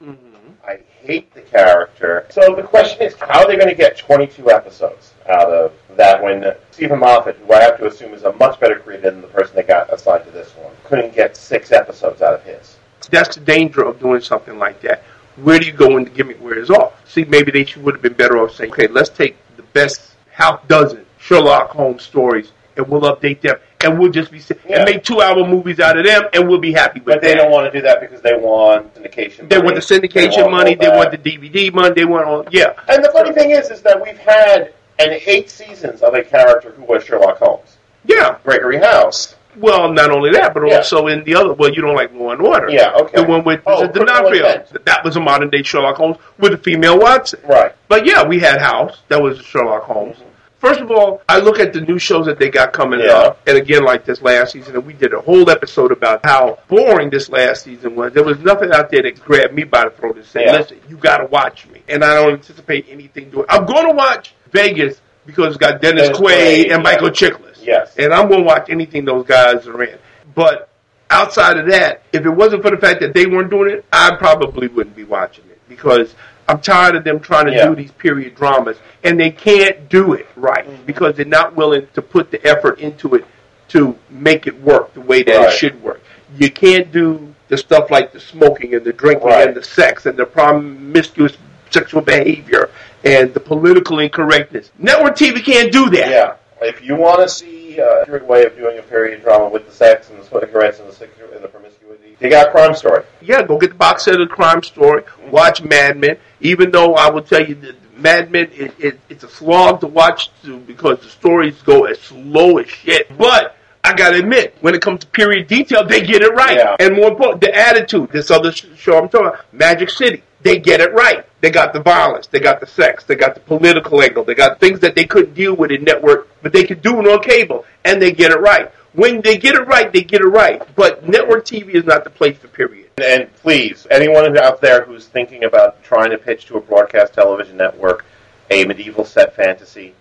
Mm-hmm. 0.02 0.52
I 0.66 0.78
hate 1.00 1.32
the 1.34 1.42
character. 1.42 2.26
So 2.30 2.54
the 2.54 2.62
question 2.62 3.02
is, 3.02 3.14
how 3.14 3.40
are 3.40 3.46
they 3.46 3.56
going 3.56 3.68
to 3.68 3.74
get 3.74 3.96
22 3.96 4.50
episodes 4.50 5.12
out 5.28 5.50
of 5.50 5.72
that 5.96 6.22
when 6.22 6.54
Steven 6.70 6.98
Moffat, 6.98 7.36
who 7.36 7.52
I 7.52 7.62
have 7.62 7.78
to 7.78 7.86
assume 7.86 8.14
is 8.14 8.24
a 8.24 8.32
much 8.34 8.58
better 8.60 8.78
creator 8.78 9.10
than 9.10 9.20
the 9.20 9.28
person 9.28 9.56
that 9.56 9.68
got 9.68 9.92
assigned 9.92 10.24
to 10.24 10.30
this 10.30 10.50
one, 10.52 10.72
couldn't 10.84 11.14
get 11.14 11.36
six 11.36 11.72
episodes 11.72 12.22
out 12.22 12.34
of 12.34 12.42
his? 12.44 12.76
That's 13.10 13.36
the 13.36 13.42
danger 13.42 13.84
of 13.84 14.00
doing 14.00 14.20
something 14.20 14.58
like 14.58 14.80
that. 14.82 15.02
Where 15.36 15.58
do 15.58 15.66
you 15.66 15.72
go 15.72 15.94
when 15.94 16.04
the 16.04 16.10
gimmick 16.10 16.42
wears 16.42 16.70
off? 16.70 16.94
See, 17.08 17.24
maybe 17.24 17.50
they 17.52 17.64
should, 17.64 17.82
would 17.84 17.94
have 17.94 18.02
been 18.02 18.14
better 18.14 18.38
off 18.38 18.54
saying, 18.54 18.70
okay, 18.72 18.86
let's 18.88 19.10
take 19.10 19.36
the 19.56 19.62
best 19.62 20.12
half 20.30 20.66
dozen 20.68 21.04
Sherlock 21.18 21.70
Holmes 21.70 22.02
stories 22.02 22.52
and 22.76 22.86
we'll 22.88 23.02
update 23.02 23.40
them 23.40 23.56
and 23.82 23.98
we'll 23.98 24.10
just 24.10 24.30
be 24.30 24.38
Yeah. 24.68 24.76
and 24.80 24.84
make 24.84 25.02
two 25.04 25.20
hour 25.20 25.46
movies 25.46 25.80
out 25.80 25.98
of 25.98 26.04
them 26.06 26.22
and 26.32 26.48
we'll 26.48 26.60
be 26.60 26.72
happy 26.72 27.00
with 27.00 27.06
But 27.16 27.22
they 27.22 27.32
that. 27.32 27.38
don't 27.38 27.50
want 27.50 27.72
to 27.72 27.78
do 27.78 27.82
that 27.86 28.00
because 28.00 28.20
they 28.22 28.34
want 28.34 28.94
syndication. 28.94 29.48
They 29.48 29.56
money. 29.56 29.72
want 29.72 29.74
the 29.76 29.94
syndication 29.94 30.44
all 30.44 30.50
money. 30.50 30.74
They 30.74 30.88
want 30.88 31.10
the 31.10 31.18
DVD 31.18 31.72
money. 31.72 31.94
They 31.94 32.04
want 32.04 32.26
all. 32.26 32.44
Yeah, 32.50 32.72
And 32.88 33.04
the 33.04 33.10
funny 33.12 33.32
thing 33.32 33.50
is, 33.50 33.70
is 33.70 33.82
that 33.82 34.02
we've 34.02 34.18
had 34.18 34.72
an 34.98 35.18
eight 35.26 35.50
seasons 35.50 36.00
of 36.02 36.14
a 36.14 36.22
character 36.22 36.70
who 36.70 36.84
was 36.84 37.04
Sherlock 37.04 37.38
Holmes, 37.38 37.76
yeah. 38.06 38.38
Gregory 38.44 38.78
House. 38.78 39.34
Well, 39.58 39.92
not 39.92 40.10
only 40.10 40.30
that, 40.32 40.52
but 40.54 40.68
Yeah. 40.68 40.76
also 40.76 41.06
in 41.06 41.24
the 41.24 41.34
other. 41.36 41.52
Well, 41.54 41.70
you 41.72 41.82
don't 41.82 41.94
like 41.96 42.12
Law 42.14 42.30
and 42.32 42.40
Order. 42.42 42.68
Yeah, 42.70 42.92
okay. 43.00 43.16
The 43.22 43.24
one 43.24 43.44
with 43.44 43.60
Oh, 43.66 43.82
the 43.86 43.88
Criminal 44.04 44.64
That 44.84 45.04
was 45.04 45.16
a 45.16 45.20
modern 45.20 45.50
day 45.50 45.62
Sherlock 45.62 45.96
Holmes 45.96 46.18
with 46.38 46.52
a 46.52 46.58
female 46.58 46.98
Watson. 46.98 47.40
Right. 47.48 47.72
But 47.88 48.06
yeah, 48.06 48.24
we 48.24 48.38
had 48.38 48.60
House. 48.60 48.98
That 49.08 49.22
was 49.22 49.38
Sherlock 49.40 49.84
Holmes. 49.84 50.16
First 50.58 50.80
of 50.80 50.90
all, 50.90 51.20
I 51.28 51.38
look 51.38 51.60
at 51.60 51.74
the 51.74 51.82
new 51.82 51.98
shows 51.98 52.26
that 52.26 52.38
they 52.38 52.48
got 52.48 52.72
coming 52.72 53.00
Yeah. 53.00 53.12
up, 53.12 53.40
and 53.46 53.56
again, 53.58 53.84
like 53.84 54.04
this 54.06 54.22
last 54.22 54.52
season, 54.52 54.74
and 54.74 54.86
we 54.86 54.94
did 54.94 55.12
a 55.12 55.20
whole 55.20 55.48
episode 55.50 55.92
about 55.92 56.20
how 56.24 56.58
boring 56.66 57.10
this 57.10 57.28
last 57.28 57.62
season 57.64 57.94
was. 57.94 58.12
There 58.14 58.24
was 58.24 58.38
nothing 58.40 58.72
out 58.72 58.90
there 58.90 59.02
that 59.02 59.22
grabbed 59.22 59.52
me 59.54 59.64
by 59.64 59.84
the 59.84 59.90
throat 59.90 60.16
and 60.16 60.24
said, 60.24 60.42
Yeah. 60.46 60.52
"Listen, 60.52 60.80
you 60.88 60.96
got 60.96 61.18
to 61.18 61.26
watch 61.26 61.66
me," 61.72 61.82
and 61.88 62.02
I 62.02 62.14
don't 62.14 62.32
anticipate 62.32 62.86
anything 62.90 63.30
doing. 63.30 63.44
I'm 63.50 63.66
going 63.66 63.86
to 63.86 63.92
watch 63.94 64.32
Vegas 64.50 65.00
because 65.26 65.48
it's 65.48 65.56
got 65.58 65.80
Dennis, 65.82 66.04
Dennis 66.08 66.18
Quaid, 66.18 66.64
Quaid, 66.66 66.74
and 66.74 66.82
Michael 66.82 67.10
Chiklis. 67.10 67.45
Yes. 67.66 67.94
and 67.96 68.12
I'm 68.12 68.28
going 68.28 68.40
to 68.40 68.46
watch 68.46 68.70
anything 68.70 69.04
those 69.04 69.26
guys 69.26 69.66
are 69.66 69.82
in. 69.82 69.98
But 70.34 70.68
outside 71.10 71.56
of 71.56 71.66
that, 71.68 72.02
if 72.12 72.24
it 72.24 72.30
wasn't 72.30 72.62
for 72.62 72.70
the 72.70 72.76
fact 72.76 73.00
that 73.00 73.14
they 73.14 73.26
weren't 73.26 73.50
doing 73.50 73.70
it, 73.72 73.84
I 73.92 74.14
probably 74.16 74.68
wouldn't 74.68 74.96
be 74.96 75.04
watching 75.04 75.44
it 75.50 75.60
because 75.68 76.14
I'm 76.48 76.60
tired 76.60 76.94
of 76.96 77.04
them 77.04 77.20
trying 77.20 77.46
to 77.46 77.52
Yeah. 77.52 77.68
do 77.68 77.74
these 77.74 77.90
period 77.92 78.34
dramas 78.36 78.76
and 79.04 79.18
they 79.18 79.30
can't 79.30 79.88
do 79.88 80.12
it 80.14 80.26
right 80.36 80.66
Mm-hmm. 80.66 80.84
because 80.86 81.16
they're 81.16 81.24
not 81.24 81.56
willing 81.56 81.86
to 81.94 82.02
put 82.02 82.30
the 82.30 82.44
effort 82.46 82.78
into 82.78 83.14
it 83.14 83.24
to 83.68 83.96
make 84.10 84.46
it 84.46 84.60
work 84.62 84.94
the 84.94 85.00
way 85.00 85.22
that 85.24 85.36
Right. 85.36 85.48
it 85.48 85.52
should 85.52 85.82
work. 85.82 86.00
You 86.38 86.50
can't 86.50 86.92
do 86.92 87.34
the 87.48 87.56
stuff 87.56 87.90
like 87.90 88.12
the 88.12 88.20
smoking 88.20 88.74
and 88.74 88.84
the 88.84 88.92
drinking 88.92 89.28
Right. 89.28 89.46
and 89.48 89.56
the 89.56 89.62
sex 89.62 90.06
and 90.06 90.16
the 90.16 90.26
promiscuous 90.26 91.36
sexual 91.70 92.00
behavior 92.00 92.70
and 93.04 93.32
the 93.34 93.40
political 93.40 93.98
incorrectness. 94.00 94.70
Network 94.78 95.16
TV 95.16 95.40
can't 95.44 95.72
do 95.72 95.90
that. 95.90 96.10
Yeah. 96.10 96.32
If 96.62 96.82
you 96.84 96.94
want 96.96 97.20
to 97.22 97.28
see 97.28 97.55
Uh, 97.80 98.02
a 98.02 98.04
different 98.04 98.26
way 98.26 98.44
of 98.44 98.56
doing 98.56 98.78
a 98.78 98.82
period 98.82 99.22
drama 99.22 99.48
with 99.48 99.66
the 99.66 99.72
sex 99.72 100.10
and 100.10 100.18
the 100.18 100.24
cigarettes 100.24 100.80
and 100.80 100.90
the, 100.90 101.34
and 101.34 101.44
the 101.44 101.48
promiscuity, 101.48 102.16
They 102.18 102.28
got 102.30 102.50
Crime 102.52 102.74
Story. 102.74 103.04
yeah, 103.20 103.42
go 103.42 103.58
get 103.58 103.70
the 103.70 103.76
box 103.76 104.04
set 104.04 104.20
of 104.20 104.28
the 104.28 104.34
crime 104.34 104.62
story. 104.62 105.02
Mm-hmm. 105.02 105.30
Watch 105.30 105.62
Mad 105.62 105.96
Men. 105.98 106.18
Even 106.40 106.70
though 106.70 106.94
I 106.94 107.10
will 107.10 107.22
tell 107.22 107.44
you 107.44 107.54
that 107.56 107.76
Mad 107.98 108.30
Men, 108.30 108.50
it, 108.52 108.74
it, 108.78 109.00
it's 109.08 109.24
a 109.24 109.28
slog 109.28 109.80
to 109.80 109.86
watch 109.86 110.30
too 110.42 110.58
because 110.58 111.00
the 111.00 111.08
stories 111.08 111.60
go 111.62 111.84
as 111.84 111.98
slow 112.00 112.58
as 112.58 112.68
shit. 112.68 113.16
But 113.16 113.56
I 113.82 113.94
gotta 113.94 114.18
admit, 114.18 114.56
when 114.60 114.74
it 114.74 114.82
comes 114.82 115.00
to 115.00 115.06
period 115.06 115.46
detail, 115.48 115.86
they 115.86 116.00
get 116.02 116.22
it 116.22 116.32
right. 116.34 116.56
Yeah. 116.56 116.76
And 116.80 116.96
more 116.96 117.08
important, 117.10 117.40
the 117.40 117.54
attitude. 117.54 118.10
This 118.10 118.30
other 118.30 118.52
show 118.52 118.98
I'm 118.98 119.08
talking 119.08 119.28
about, 119.28 119.52
Magic 119.52 119.90
City, 119.90 120.22
they 120.42 120.58
get 120.58 120.80
it 120.80 120.92
right. 120.92 121.24
They 121.40 121.50
got 121.50 121.72
the 121.72 121.80
violence, 121.80 122.26
they 122.26 122.40
got 122.40 122.60
the 122.60 122.66
sex, 122.66 123.04
they 123.04 123.14
got 123.14 123.34
the 123.34 123.40
political 123.40 124.02
angle, 124.02 124.24
they 124.24 124.34
got 124.34 124.58
things 124.58 124.80
that 124.80 124.94
they 124.94 125.04
couldn't 125.04 125.34
deal 125.34 125.54
with 125.54 125.70
in 125.70 125.84
network, 125.84 126.28
but 126.42 126.52
they 126.52 126.64
could 126.64 126.80
do 126.80 126.98
it 126.98 127.06
on 127.06 127.22
cable, 127.22 127.64
and 127.84 128.00
they 128.00 128.12
get 128.12 128.32
it 128.32 128.40
right. 128.40 128.70
When 128.94 129.20
they 129.20 129.36
get 129.36 129.54
it 129.54 129.66
right, 129.66 129.92
they 129.92 130.00
get 130.02 130.22
it 130.22 130.26
right. 130.26 130.62
But 130.74 131.06
network 131.06 131.44
TV 131.44 131.74
is 131.74 131.84
not 131.84 132.04
the 132.04 132.10
place 132.10 132.38
for 132.38 132.48
period. 132.48 132.88
And 132.96 133.32
please, 133.36 133.86
anyone 133.90 134.38
out 134.38 134.62
there 134.62 134.86
who's 134.86 135.06
thinking 135.06 135.44
about 135.44 135.82
trying 135.84 136.10
to 136.10 136.18
pitch 136.18 136.46
to 136.46 136.56
a 136.56 136.60
broadcast 136.62 137.12
television 137.12 137.58
network 137.58 138.06
a 138.50 138.64
medieval 138.64 139.04
set 139.04 139.34
fantasy, 139.34 139.94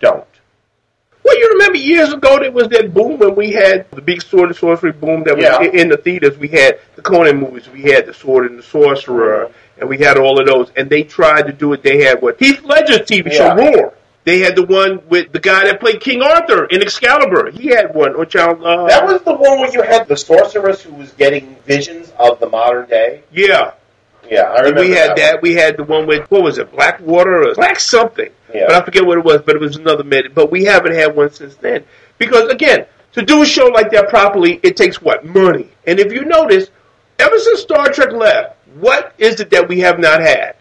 don't. 0.00 0.24
You 1.38 1.48
remember 1.52 1.78
years 1.78 2.12
ago 2.12 2.38
there 2.38 2.50
was 2.50 2.68
that 2.68 2.92
boom 2.92 3.18
when 3.18 3.34
we 3.34 3.52
had 3.52 3.90
the 3.90 4.02
big 4.02 4.22
sword 4.22 4.48
and 4.50 4.56
sorcery 4.56 4.92
boom 4.92 5.24
that 5.24 5.36
was 5.36 5.44
Yeah. 5.44 5.62
in 5.62 5.88
the 5.88 5.96
theaters. 5.96 6.36
We 6.38 6.48
had 6.48 6.78
the 6.96 7.02
Conan 7.02 7.38
movies, 7.38 7.68
we 7.68 7.82
had 7.82 8.06
the 8.06 8.14
Sword 8.14 8.46
and 8.50 8.58
the 8.58 8.62
Sorcerer, 8.62 9.46
Mm-hmm. 9.46 9.80
and 9.80 9.88
we 9.88 9.98
had 9.98 10.18
all 10.18 10.40
of 10.40 10.46
those. 10.46 10.70
And 10.76 10.90
they 10.90 11.02
tried 11.04 11.42
to 11.42 11.52
do 11.52 11.72
it. 11.72 11.82
They 11.82 12.02
had 12.04 12.20
what 12.20 12.38
Heath 12.38 12.62
Ledger's 12.64 13.00
TV 13.06 13.30
show 13.32 13.46
Yeah. 13.46 13.54
Roar. 13.54 13.94
They 14.24 14.40
had 14.40 14.56
the 14.56 14.64
one 14.66 15.00
with 15.08 15.32
the 15.32 15.40
guy 15.40 15.64
that 15.64 15.80
played 15.80 16.00
King 16.00 16.20
Arthur 16.20 16.66
in 16.66 16.82
Excalibur. 16.82 17.50
He 17.50 17.68
had 17.68 17.94
one. 17.94 18.18
Which 18.18 18.36
I'll, 18.36 18.62
uh, 18.66 18.86
That 18.88 19.06
was 19.06 19.22
the 19.22 19.32
one 19.34 19.60
where 19.60 19.70
you 19.72 19.80
had 19.80 20.06
the 20.06 20.16
sorceress 20.18 20.82
who 20.82 20.92
was 20.94 21.10
getting 21.12 21.56
visions 21.64 22.12
of 22.18 22.38
the 22.38 22.48
modern 22.48 22.86
day. 22.88 23.22
yeah. 23.32 23.70
Yeah, 24.30 24.42
I 24.42 24.56
And 24.56 24.66
remember. 24.66 24.80
we 24.82 24.90
had 24.90 25.16
that. 25.16 25.34
one. 25.34 25.42
We 25.42 25.54
had 25.54 25.76
the 25.76 25.84
one 25.84 26.06
with 26.06 26.30
what 26.30 26.42
was 26.42 26.58
it, 26.58 26.70
Blackwater 26.72 27.48
or 27.48 27.54
Black 27.54 27.80
something? 27.80 28.28
Yeah. 28.54 28.64
But 28.68 28.76
I 28.82 28.84
forget 28.84 29.04
what 29.06 29.18
it 29.18 29.24
was. 29.24 29.42
But 29.42 29.56
it 29.56 29.60
was 29.60 29.76
another 29.76 30.04
minute. 30.04 30.34
But 30.34 30.50
we 30.50 30.64
haven't 30.64 30.94
had 30.94 31.14
one 31.16 31.30
since 31.32 31.54
then 31.56 31.84
because 32.18 32.48
again, 32.50 32.86
to 33.12 33.22
do 33.22 33.42
a 33.42 33.46
show 33.46 33.66
like 33.66 33.90
that 33.92 34.08
properly, 34.08 34.60
it 34.62 34.76
takes 34.76 35.00
what 35.00 35.24
money. 35.24 35.70
And 35.86 35.98
if 35.98 36.12
you 36.12 36.24
notice, 36.24 36.70
ever 37.18 37.38
since 37.38 37.60
Star 37.60 37.88
Trek 37.90 38.12
left, 38.12 38.56
what 38.74 39.14
is 39.18 39.40
it 39.40 39.50
that 39.50 39.68
we 39.68 39.80
have 39.80 39.98
not 39.98 40.20
had? 40.20 40.54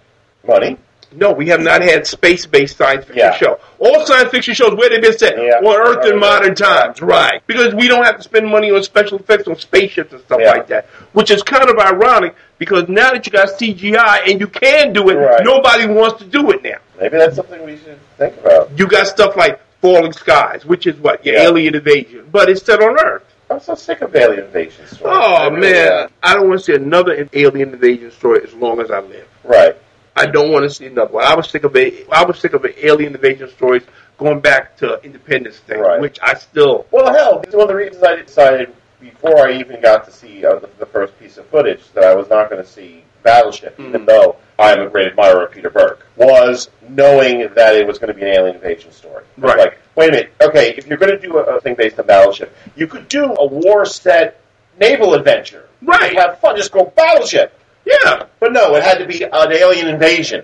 money. 0.47 0.77
No, 1.15 1.31
we 1.31 1.47
have 1.47 1.61
not 1.61 1.81
had 1.81 2.05
space-based 2.05 2.77
science 2.77 3.05
fiction 3.05 3.17
Yeah. 3.25 3.33
show. 3.35 3.59
All 3.79 4.05
science 4.05 4.29
fiction 4.29 4.53
shows 4.53 4.73
where 4.73 4.89
they've 4.89 5.01
been 5.01 5.17
set 5.17 5.37
Yeah. 5.37 5.59
on 5.65 5.75
Earth 5.75 6.05
in 6.05 6.19
modern 6.19 6.53
times, 6.53 7.01
right? 7.01 7.41
Because 7.47 7.73
we 7.73 7.87
don't 7.87 8.03
have 8.03 8.17
to 8.17 8.23
spend 8.23 8.47
money 8.47 8.71
on 8.71 8.83
special 8.83 9.17
effects 9.17 9.47
on 9.47 9.57
spaceships 9.57 10.11
and 10.11 10.21
stuff 10.21 10.39
Yeah. 10.41 10.51
like 10.51 10.67
that, 10.67 10.85
which 11.13 11.31
is 11.31 11.43
kind 11.43 11.69
of 11.69 11.77
ironic 11.79 12.35
because 12.57 12.89
now 12.89 13.11
that 13.11 13.25
you 13.25 13.31
got 13.31 13.49
CGI 13.57 14.21
and 14.27 14.39
you 14.41 14.47
can 14.47 14.91
do 14.93 15.09
it, 15.09 15.15
Right. 15.15 15.43
nobody 15.45 15.87
wants 15.87 16.19
to 16.19 16.25
do 16.25 16.51
it 16.51 16.63
now. 16.63 16.77
Maybe 16.99 17.17
that's 17.17 17.35
something 17.35 17.63
we 17.65 17.77
should 17.77 17.99
think 18.17 18.33
about. 18.43 18.69
You 18.75 18.87
got 18.87 19.07
stuff 19.07 19.35
like 19.37 19.59
Falling 19.81 20.11
Skies, 20.11 20.65
which 20.65 20.87
is 20.87 20.95
what 20.97 21.25
your 21.25 21.35
Yeah. 21.35 21.43
alien 21.43 21.75
invasion, 21.75 22.23
but 22.31 22.49
it's 22.49 22.63
set 22.65 22.81
on 22.81 22.97
Earth. 22.99 23.23
I'm 23.49 23.61
so 23.61 23.75
sick 23.75 24.01
of 24.01 24.13
alien 24.13 24.43
invasion 24.45 24.85
stories. 24.87 25.03
Oh 25.17 25.33
I 25.35 25.47
really 25.47 25.71
man, 25.71 25.91
am. 26.03 26.09
I 26.21 26.33
don't 26.33 26.49
want 26.49 26.59
to 26.59 26.65
see 26.65 26.73
another 26.73 27.27
alien 27.31 27.69
invasion 27.73 28.11
story 28.11 28.41
as 28.43 28.53
long 28.55 28.81
as 28.81 28.91
I 28.91 28.99
live. 28.99 29.23
Right. 29.45 29.77
I 30.17 30.25
don't 30.25 30.51
want 30.51 30.63
to 30.63 30.69
see 30.69 30.87
another 30.87 31.11
one. 31.13 31.23
I 31.23 31.35
was 31.35 31.49
sick 31.49 31.63
of 31.63 31.75
a, 31.75 32.05
I 32.11 32.23
was 32.25 32.39
sick 32.39 32.53
of 32.53 32.61
the 32.61 32.85
alien 32.85 33.13
invasion 33.15 33.49
stories 33.49 33.83
going 34.17 34.39
back 34.39 34.75
to 34.77 34.99
Independence 35.03 35.59
Day, 35.61 35.77
Right. 35.77 36.01
which 36.01 36.17
I 36.21 36.33
still. 36.33 36.85
Well, 36.91 37.13
hell, 37.13 37.41
it's 37.41 37.53
one 37.53 37.63
of 37.63 37.67
the 37.69 37.75
reasons 37.75 38.03
I 38.03 38.15
decided 38.15 38.73
before 38.99 39.47
I 39.47 39.53
even 39.59 39.79
got 39.79 40.05
to 40.05 40.11
see 40.11 40.43
uh, 40.43 40.55
the, 40.55 40.69
the 40.79 40.85
first 40.87 41.17
piece 41.19 41.37
of 41.37 41.45
footage 41.47 41.81
that 41.93 42.03
I 42.03 42.15
was 42.15 42.29
not 42.29 42.49
going 42.49 42.63
to 42.63 42.67
see 42.67 43.03
Battleship, 43.21 43.79
even 43.79 44.05
though 44.05 44.37
I'm 44.57 44.79
a 44.81 44.89
great 44.89 45.07
admirer 45.07 45.45
of 45.45 45.51
Peter 45.51 45.69
Berg, 45.69 45.99
was 46.15 46.69
knowing 46.89 47.47
that 47.53 47.75
it 47.75 47.85
was 47.85 47.99
going 47.99 48.07
to 48.07 48.13
be 48.13 48.21
an 48.21 48.29
alien 48.29 48.55
invasion 48.55 48.91
story. 48.91 49.23
Right. 49.37 49.57
Like, 49.57 49.77
wait 49.95 50.09
a 50.09 50.11
minute, 50.13 50.31
okay, 50.41 50.73
if 50.77 50.87
you're 50.87 50.97
going 50.97 51.11
to 51.11 51.19
do 51.19 51.37
a, 51.37 51.57
a 51.57 51.61
thing 51.61 51.75
based 51.75 51.99
on 51.99 52.07
Battleship, 52.07 52.55
you 52.75 52.87
could 52.87 53.07
do 53.07 53.23
a 53.35 53.45
war 53.45 53.85
set 53.85 54.41
naval 54.79 55.13
adventure. 55.13 55.67
Right. 55.83 56.15
Have 56.15 56.39
fun, 56.39 56.55
just 56.57 56.71
go 56.71 56.85
Battleship. 56.95 57.53
Yeah. 57.87 58.25
But 58.39 58.53
no, 58.53 58.75
it 58.75 58.83
had 58.83 58.97
to 58.99 59.05
be 59.07 59.23
an 59.23 59.51
alien 59.51 59.87
invasion. 59.87 60.43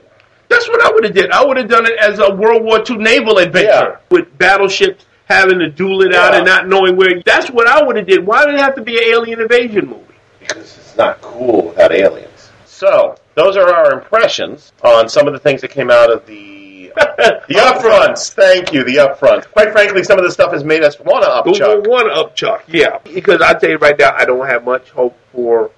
That's 0.49 0.67
what 0.69 0.81
I 0.83 0.91
would 0.93 1.03
have 1.03 1.13
did. 1.13 1.31
I 1.31 1.43
would 1.45 1.57
have 1.57 1.67
done 1.67 1.85
it 1.85 1.97
as 1.99 2.19
a 2.19 2.33
World 2.33 2.63
War 2.63 2.79
II 2.87 2.97
naval 2.97 3.37
adventure 3.39 3.67
Yeah. 3.69 3.95
with 4.09 4.37
battleships 4.37 5.05
having 5.25 5.59
to 5.59 5.69
duel 5.69 6.01
it 6.03 6.13
out 6.13 6.35
and 6.35 6.45
not 6.45 6.67
knowing 6.67 6.95
where. 6.95 7.21
That's 7.25 7.49
what 7.49 7.67
I 7.67 7.83
would 7.83 7.95
have 7.95 8.05
did. 8.07 8.25
Why 8.25 8.45
did 8.45 8.55
it 8.55 8.61
have 8.61 8.75
to 8.75 8.81
be 8.81 8.97
an 8.97 9.03
alien 9.13 9.41
invasion 9.41 9.87
movie? 9.87 9.99
because 10.39 10.57
it's 10.77 10.97
not 10.97 11.21
cool 11.21 11.69
without 11.69 11.91
aliens. 11.93 12.49
So, 12.65 13.15
those 13.35 13.55
are 13.55 13.73
our 13.73 13.93
impressions 13.93 14.73
on 14.83 15.07
some 15.07 15.25
of 15.25 15.33
the 15.33 15.39
things 15.39 15.61
that 15.61 15.69
came 15.71 15.89
out 15.89 16.11
of 16.11 16.25
the 16.25 16.91
the 17.47 17.55
upfronts. 17.55 18.33
Thank 18.33 18.73
you, 18.73 18.83
the 18.83 18.97
upfronts. 18.97 19.49
Quite 19.49 19.71
frankly, 19.71 20.03
some 20.03 20.19
of 20.19 20.25
the 20.25 20.31
stuff 20.31 20.51
has 20.51 20.63
made 20.63 20.83
us 20.83 20.99
want 20.99 21.23
to 21.23 21.29
upchuck. 21.29 21.87
One 21.87 22.11
up 22.11 22.35
Chuck, 22.35 22.65
yeah. 22.67 22.99
Because 23.05 23.41
I 23.41 23.53
tell 23.53 23.69
you 23.71 23.77
right 23.77 23.97
now, 23.97 24.11
I 24.15 24.25
don't 24.25 24.45
have 24.45 24.65
much 24.65 24.89
hope 24.91 25.17
for 25.31 25.71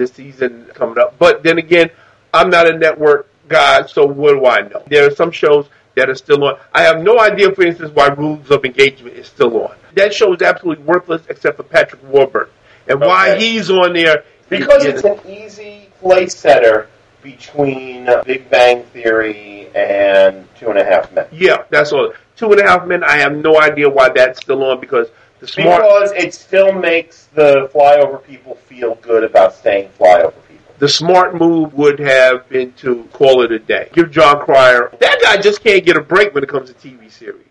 this 0.00 0.12
season 0.12 0.66
coming 0.74 0.98
up. 0.98 1.18
But 1.18 1.42
then 1.42 1.58
again, 1.58 1.90
I'm 2.32 2.50
not 2.50 2.66
a 2.66 2.76
network 2.76 3.28
guy, 3.48 3.86
so 3.86 4.06
what 4.06 4.32
do 4.32 4.46
I 4.46 4.62
know? 4.62 4.82
There 4.88 5.06
are 5.06 5.14
some 5.14 5.30
shows 5.30 5.68
that 5.94 6.08
are 6.08 6.14
still 6.14 6.42
on. 6.44 6.58
I 6.72 6.82
have 6.82 7.02
no 7.02 7.20
idea, 7.20 7.52
for 7.52 7.62
instance, 7.62 7.90
why 7.94 8.08
Rules 8.08 8.50
of 8.50 8.64
Engagement 8.64 9.16
is 9.16 9.26
still 9.26 9.62
on. 9.62 9.76
That 9.94 10.14
show 10.14 10.32
is 10.34 10.40
absolutely 10.42 10.84
worthless 10.84 11.22
except 11.28 11.58
for 11.58 11.64
Patrick 11.64 12.02
Warburton. 12.04 12.52
And 12.88 13.00
why 13.00 13.38
he's 13.38 13.70
on 13.70 13.92
there 13.92 14.24
Because 14.48 14.84
it's 14.84 15.04
an 15.04 15.20
easy 15.28 15.90
place 16.00 16.34
setter 16.34 16.88
between 17.22 18.08
Big 18.24 18.48
Bang 18.48 18.84
Theory 18.84 19.68
and 19.74 20.48
Two 20.56 20.70
and 20.70 20.78
a 20.78 20.84
Half 20.84 21.12
Men. 21.12 21.26
Yeah, 21.30 21.64
that's 21.68 21.92
all. 21.92 22.12
Two 22.36 22.50
and 22.52 22.60
a 22.60 22.66
half 22.66 22.86
men. 22.86 23.04
I 23.04 23.18
have 23.18 23.36
no 23.36 23.60
idea 23.60 23.90
why 23.90 24.08
that's 24.08 24.40
still 24.40 24.64
on 24.64 24.80
because 24.80 25.08
smart, 25.46 25.82
Because 25.82 26.12
it 26.12 26.34
still 26.34 26.72
makes 26.72 27.24
the 27.34 27.68
flyover 27.74 28.22
people 28.24 28.54
feel 28.54 28.94
good 28.96 29.24
about 29.24 29.54
staying 29.54 29.88
flyover 29.98 30.32
people. 30.48 30.74
the 30.78 30.88
smart 30.88 31.34
move 31.34 31.74
would 31.74 31.98
have 31.98 32.48
been 32.48 32.72
to 32.74 33.04
call 33.12 33.42
it 33.42 33.52
a 33.52 33.58
day. 33.58 33.88
Give 33.92 34.10
Jon 34.10 34.40
Cryer. 34.44 34.90
That 35.00 35.20
guy 35.22 35.36
just 35.38 35.62
can't 35.62 35.84
get 35.84 35.96
a 35.96 36.00
break 36.02 36.34
when 36.34 36.42
it 36.44 36.48
comes 36.48 36.72
to 36.72 36.74
TV 36.88 37.10
series. 37.10 37.44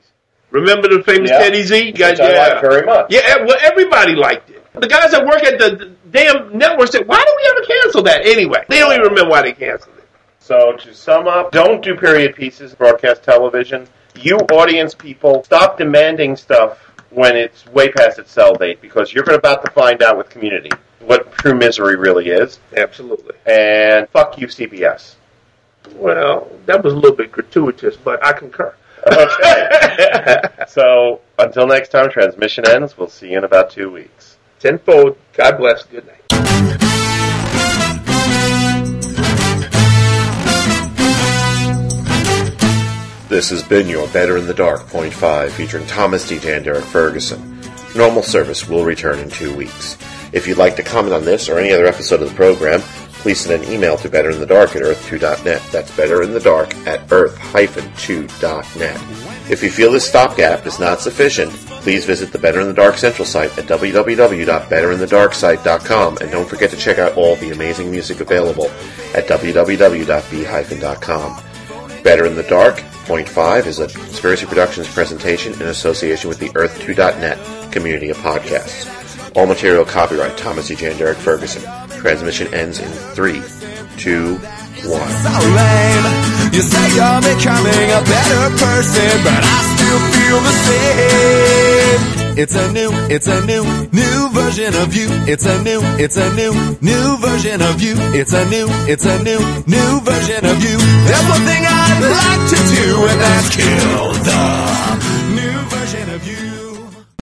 Remember 0.51 0.87
the 0.87 1.03
famous 1.03 1.29
Yeah. 1.29 1.39
Teddy 1.39 1.61
Z? 1.63 1.91
Guy- 1.91 2.11
Which 2.11 2.19
I 2.21 2.49
like 2.53 2.61
very 2.61 2.85
much. 2.85 3.07
Yeah, 3.09 3.21
eh, 3.23 3.35
well, 3.45 3.57
everybody 3.61 4.15
liked 4.15 4.49
it. 4.49 4.55
The 4.73 4.87
guys 4.87 5.11
that 5.11 5.25
work 5.25 5.43
at 5.43 5.59
the, 5.59 5.75
the 5.75 5.85
damn 6.09 6.57
network 6.57 6.89
said, 6.91 7.07
"Why 7.07 7.17
do 7.17 7.33
we 7.37 7.49
ever 7.51 7.65
cancel 7.81 8.01
that?" 8.03 8.25
Anyway, 8.25 8.63
they 8.67 8.79
don't 8.79 8.93
even 8.93 9.07
remember 9.09 9.29
why 9.29 9.41
they 9.43 9.51
canceled 9.53 9.97
it. 9.97 10.05
So 10.39 10.73
to 10.73 10.93
sum 10.95 11.27
up, 11.27 11.51
don't 11.51 11.83
do 11.83 11.95
period 11.95 12.35
pieces, 12.35 12.73
broadcast 12.73 13.21
television. 13.23 13.87
You 14.15 14.37
audience 14.51 14.95
people, 14.95 15.43
stop 15.43 15.77
demanding 15.77 16.35
stuff 16.35 16.88
when 17.11 17.35
it's 17.35 17.65
way 17.67 17.91
past 17.91 18.19
its 18.19 18.31
sell 18.31 18.53
date 18.53 18.81
because 18.81 19.13
you're 19.13 19.29
about 19.31 19.65
to 19.65 19.71
find 19.71 20.01
out 20.03 20.17
with 20.17 20.29
community 20.29 20.69
what 20.99 21.31
true 21.33 21.55
misery 21.55 21.95
really 21.95 22.27
is. 22.29 22.59
Absolutely. 22.75 23.35
And 23.45 24.07
fuck 24.09 24.37
you, 24.37 24.47
CBS. 24.47 25.15
Well, 25.95 26.51
that 26.65 26.83
was 26.83 26.93
a 26.93 26.95
little 26.95 27.15
bit 27.15 27.31
gratuitous, 27.31 27.97
but 27.97 28.23
I 28.23 28.33
concur. 28.33 28.75
Okay. 29.07 30.49
so 30.67 31.21
until 31.37 31.67
next 31.67 31.89
time, 31.89 32.09
transmission 32.11 32.67
ends. 32.67 32.97
We'll 32.97 33.07
see 33.09 33.31
you 33.31 33.37
in 33.37 33.43
about 33.43 33.71
two 33.71 33.89
weeks. 33.89 34.37
Tenfold. 34.59 35.17
God 35.33 35.57
bless. 35.57 35.83
Good 35.83 36.05
night. 36.05 36.79
This 43.39 43.51
has 43.51 43.63
been 43.63 43.87
your 43.87 44.05
Better 44.09 44.35
in 44.35 44.47
the 44.47 44.53
Dark 44.53 44.85
Point 44.87 45.13
5 45.13 45.53
featuring 45.53 45.87
Thomas 45.87 46.27
Deja 46.27 46.55
and 46.55 46.65
Derrick 46.65 46.83
Ferguson. 46.83 47.57
Normal 47.95 48.21
service 48.21 48.67
will 48.67 48.83
return 48.83 49.17
in 49.17 49.29
two 49.29 49.55
weeks. 49.55 49.97
If 50.33 50.45
you'd 50.45 50.57
like 50.57 50.75
to 50.75 50.83
comment 50.83 51.15
on 51.15 51.23
this 51.23 51.47
or 51.47 51.57
any 51.57 51.71
other 51.71 51.85
episode 51.85 52.21
of 52.21 52.27
the 52.27 52.35
program, 52.35 52.81
please 53.21 53.39
send 53.39 53.63
an 53.63 53.71
email 53.71 53.95
to 53.99 54.09
betterinthedark 54.09 54.75
at 54.75 54.81
earth2.net. 54.81 55.61
That's 55.71 55.89
betterinthedark 55.91 56.85
at 56.85 57.09
earth-2.net. 57.09 59.01
If 59.49 59.63
you 59.63 59.71
feel 59.71 59.93
this 59.93 60.09
stopgap 60.09 60.65
is 60.65 60.77
not 60.77 60.99
sufficient, 60.99 61.53
please 61.53 62.03
visit 62.03 62.33
the 62.33 62.39
Better 62.39 62.59
in 62.59 62.67
the 62.67 62.73
Dark 62.73 62.97
Central 62.97 63.25
site 63.25 63.57
at 63.57 63.67
www.betterinthedarksite.com 63.67 66.17
and 66.17 66.29
don't 66.29 66.49
forget 66.49 66.71
to 66.71 66.77
check 66.77 66.99
out 66.99 67.15
all 67.15 67.37
the 67.37 67.51
amazing 67.51 67.89
music 67.89 68.19
available 68.19 68.69
at 69.15 69.29
www.b-com. 69.29 70.09
Better 72.03 72.25
in 72.25 72.35
the 72.35 72.43
Dark, 72.43 72.81
Point 73.05 73.27
5 73.27 73.67
is 73.67 73.79
a 73.79 73.87
Conspiracy 73.87 74.45
Productions 74.45 74.87
presentation 74.87 75.53
in 75.53 75.63
association 75.63 76.29
with 76.29 76.39
the 76.39 76.49
Earth2.net 76.49 77.71
community 77.71 78.09
of 78.09 78.17
podcasts. 78.17 78.87
All 79.35 79.45
material 79.45 79.83
copyright 79.83 80.37
Thomas 80.37 80.69
E. 80.71 80.75
J. 80.75 80.91
and 80.91 80.99
Derrick 80.99 81.17
Ferguson. 81.17 81.61
Transmission 81.99 82.53
ends 82.53 82.79
in 82.79 82.91
3, 82.91 83.41
2, 83.97 84.35
1. 84.35 84.43
lame. 84.85 86.53
You 86.53 86.61
say 86.61 86.87
you're 86.95 87.21
becoming 87.21 87.89
a 87.91 88.01
better 88.05 88.49
person, 88.57 89.23
but 89.23 89.43
I 89.43 89.59
still 89.75 89.99
feel 90.13 90.39
the 90.41 90.53
same. 92.13 92.18
It's 92.41 92.55
a 92.55 92.71
new, 92.71 92.89
it's 93.11 93.27
a 93.27 93.45
new, 93.45 93.65
new 93.91 94.29
version 94.31 94.73
of 94.75 94.95
you. 94.95 95.09
It's 95.27 95.45
a 95.45 95.61
new, 95.61 95.81
it's 95.99 96.15
a 96.15 96.33
new, 96.35 96.53
new 96.79 97.17
version 97.17 97.61
of 97.61 97.81
you. 97.81 97.95
It's 98.15 98.31
a 98.31 98.45
new, 98.49 98.65
it's 98.87 99.03
a 99.03 99.21
new, 99.23 99.39
new 99.67 99.99
version 100.07 100.45
of 100.45 100.63
you. 100.63 100.77
There's 101.03 101.27
one 101.27 101.43
thing 101.43 101.63
I'd 101.67 101.99
like 101.99 102.43
to 102.47 102.59
do, 102.75 103.07
and 103.11 103.19
that's 103.19 103.53
kill 103.53 104.88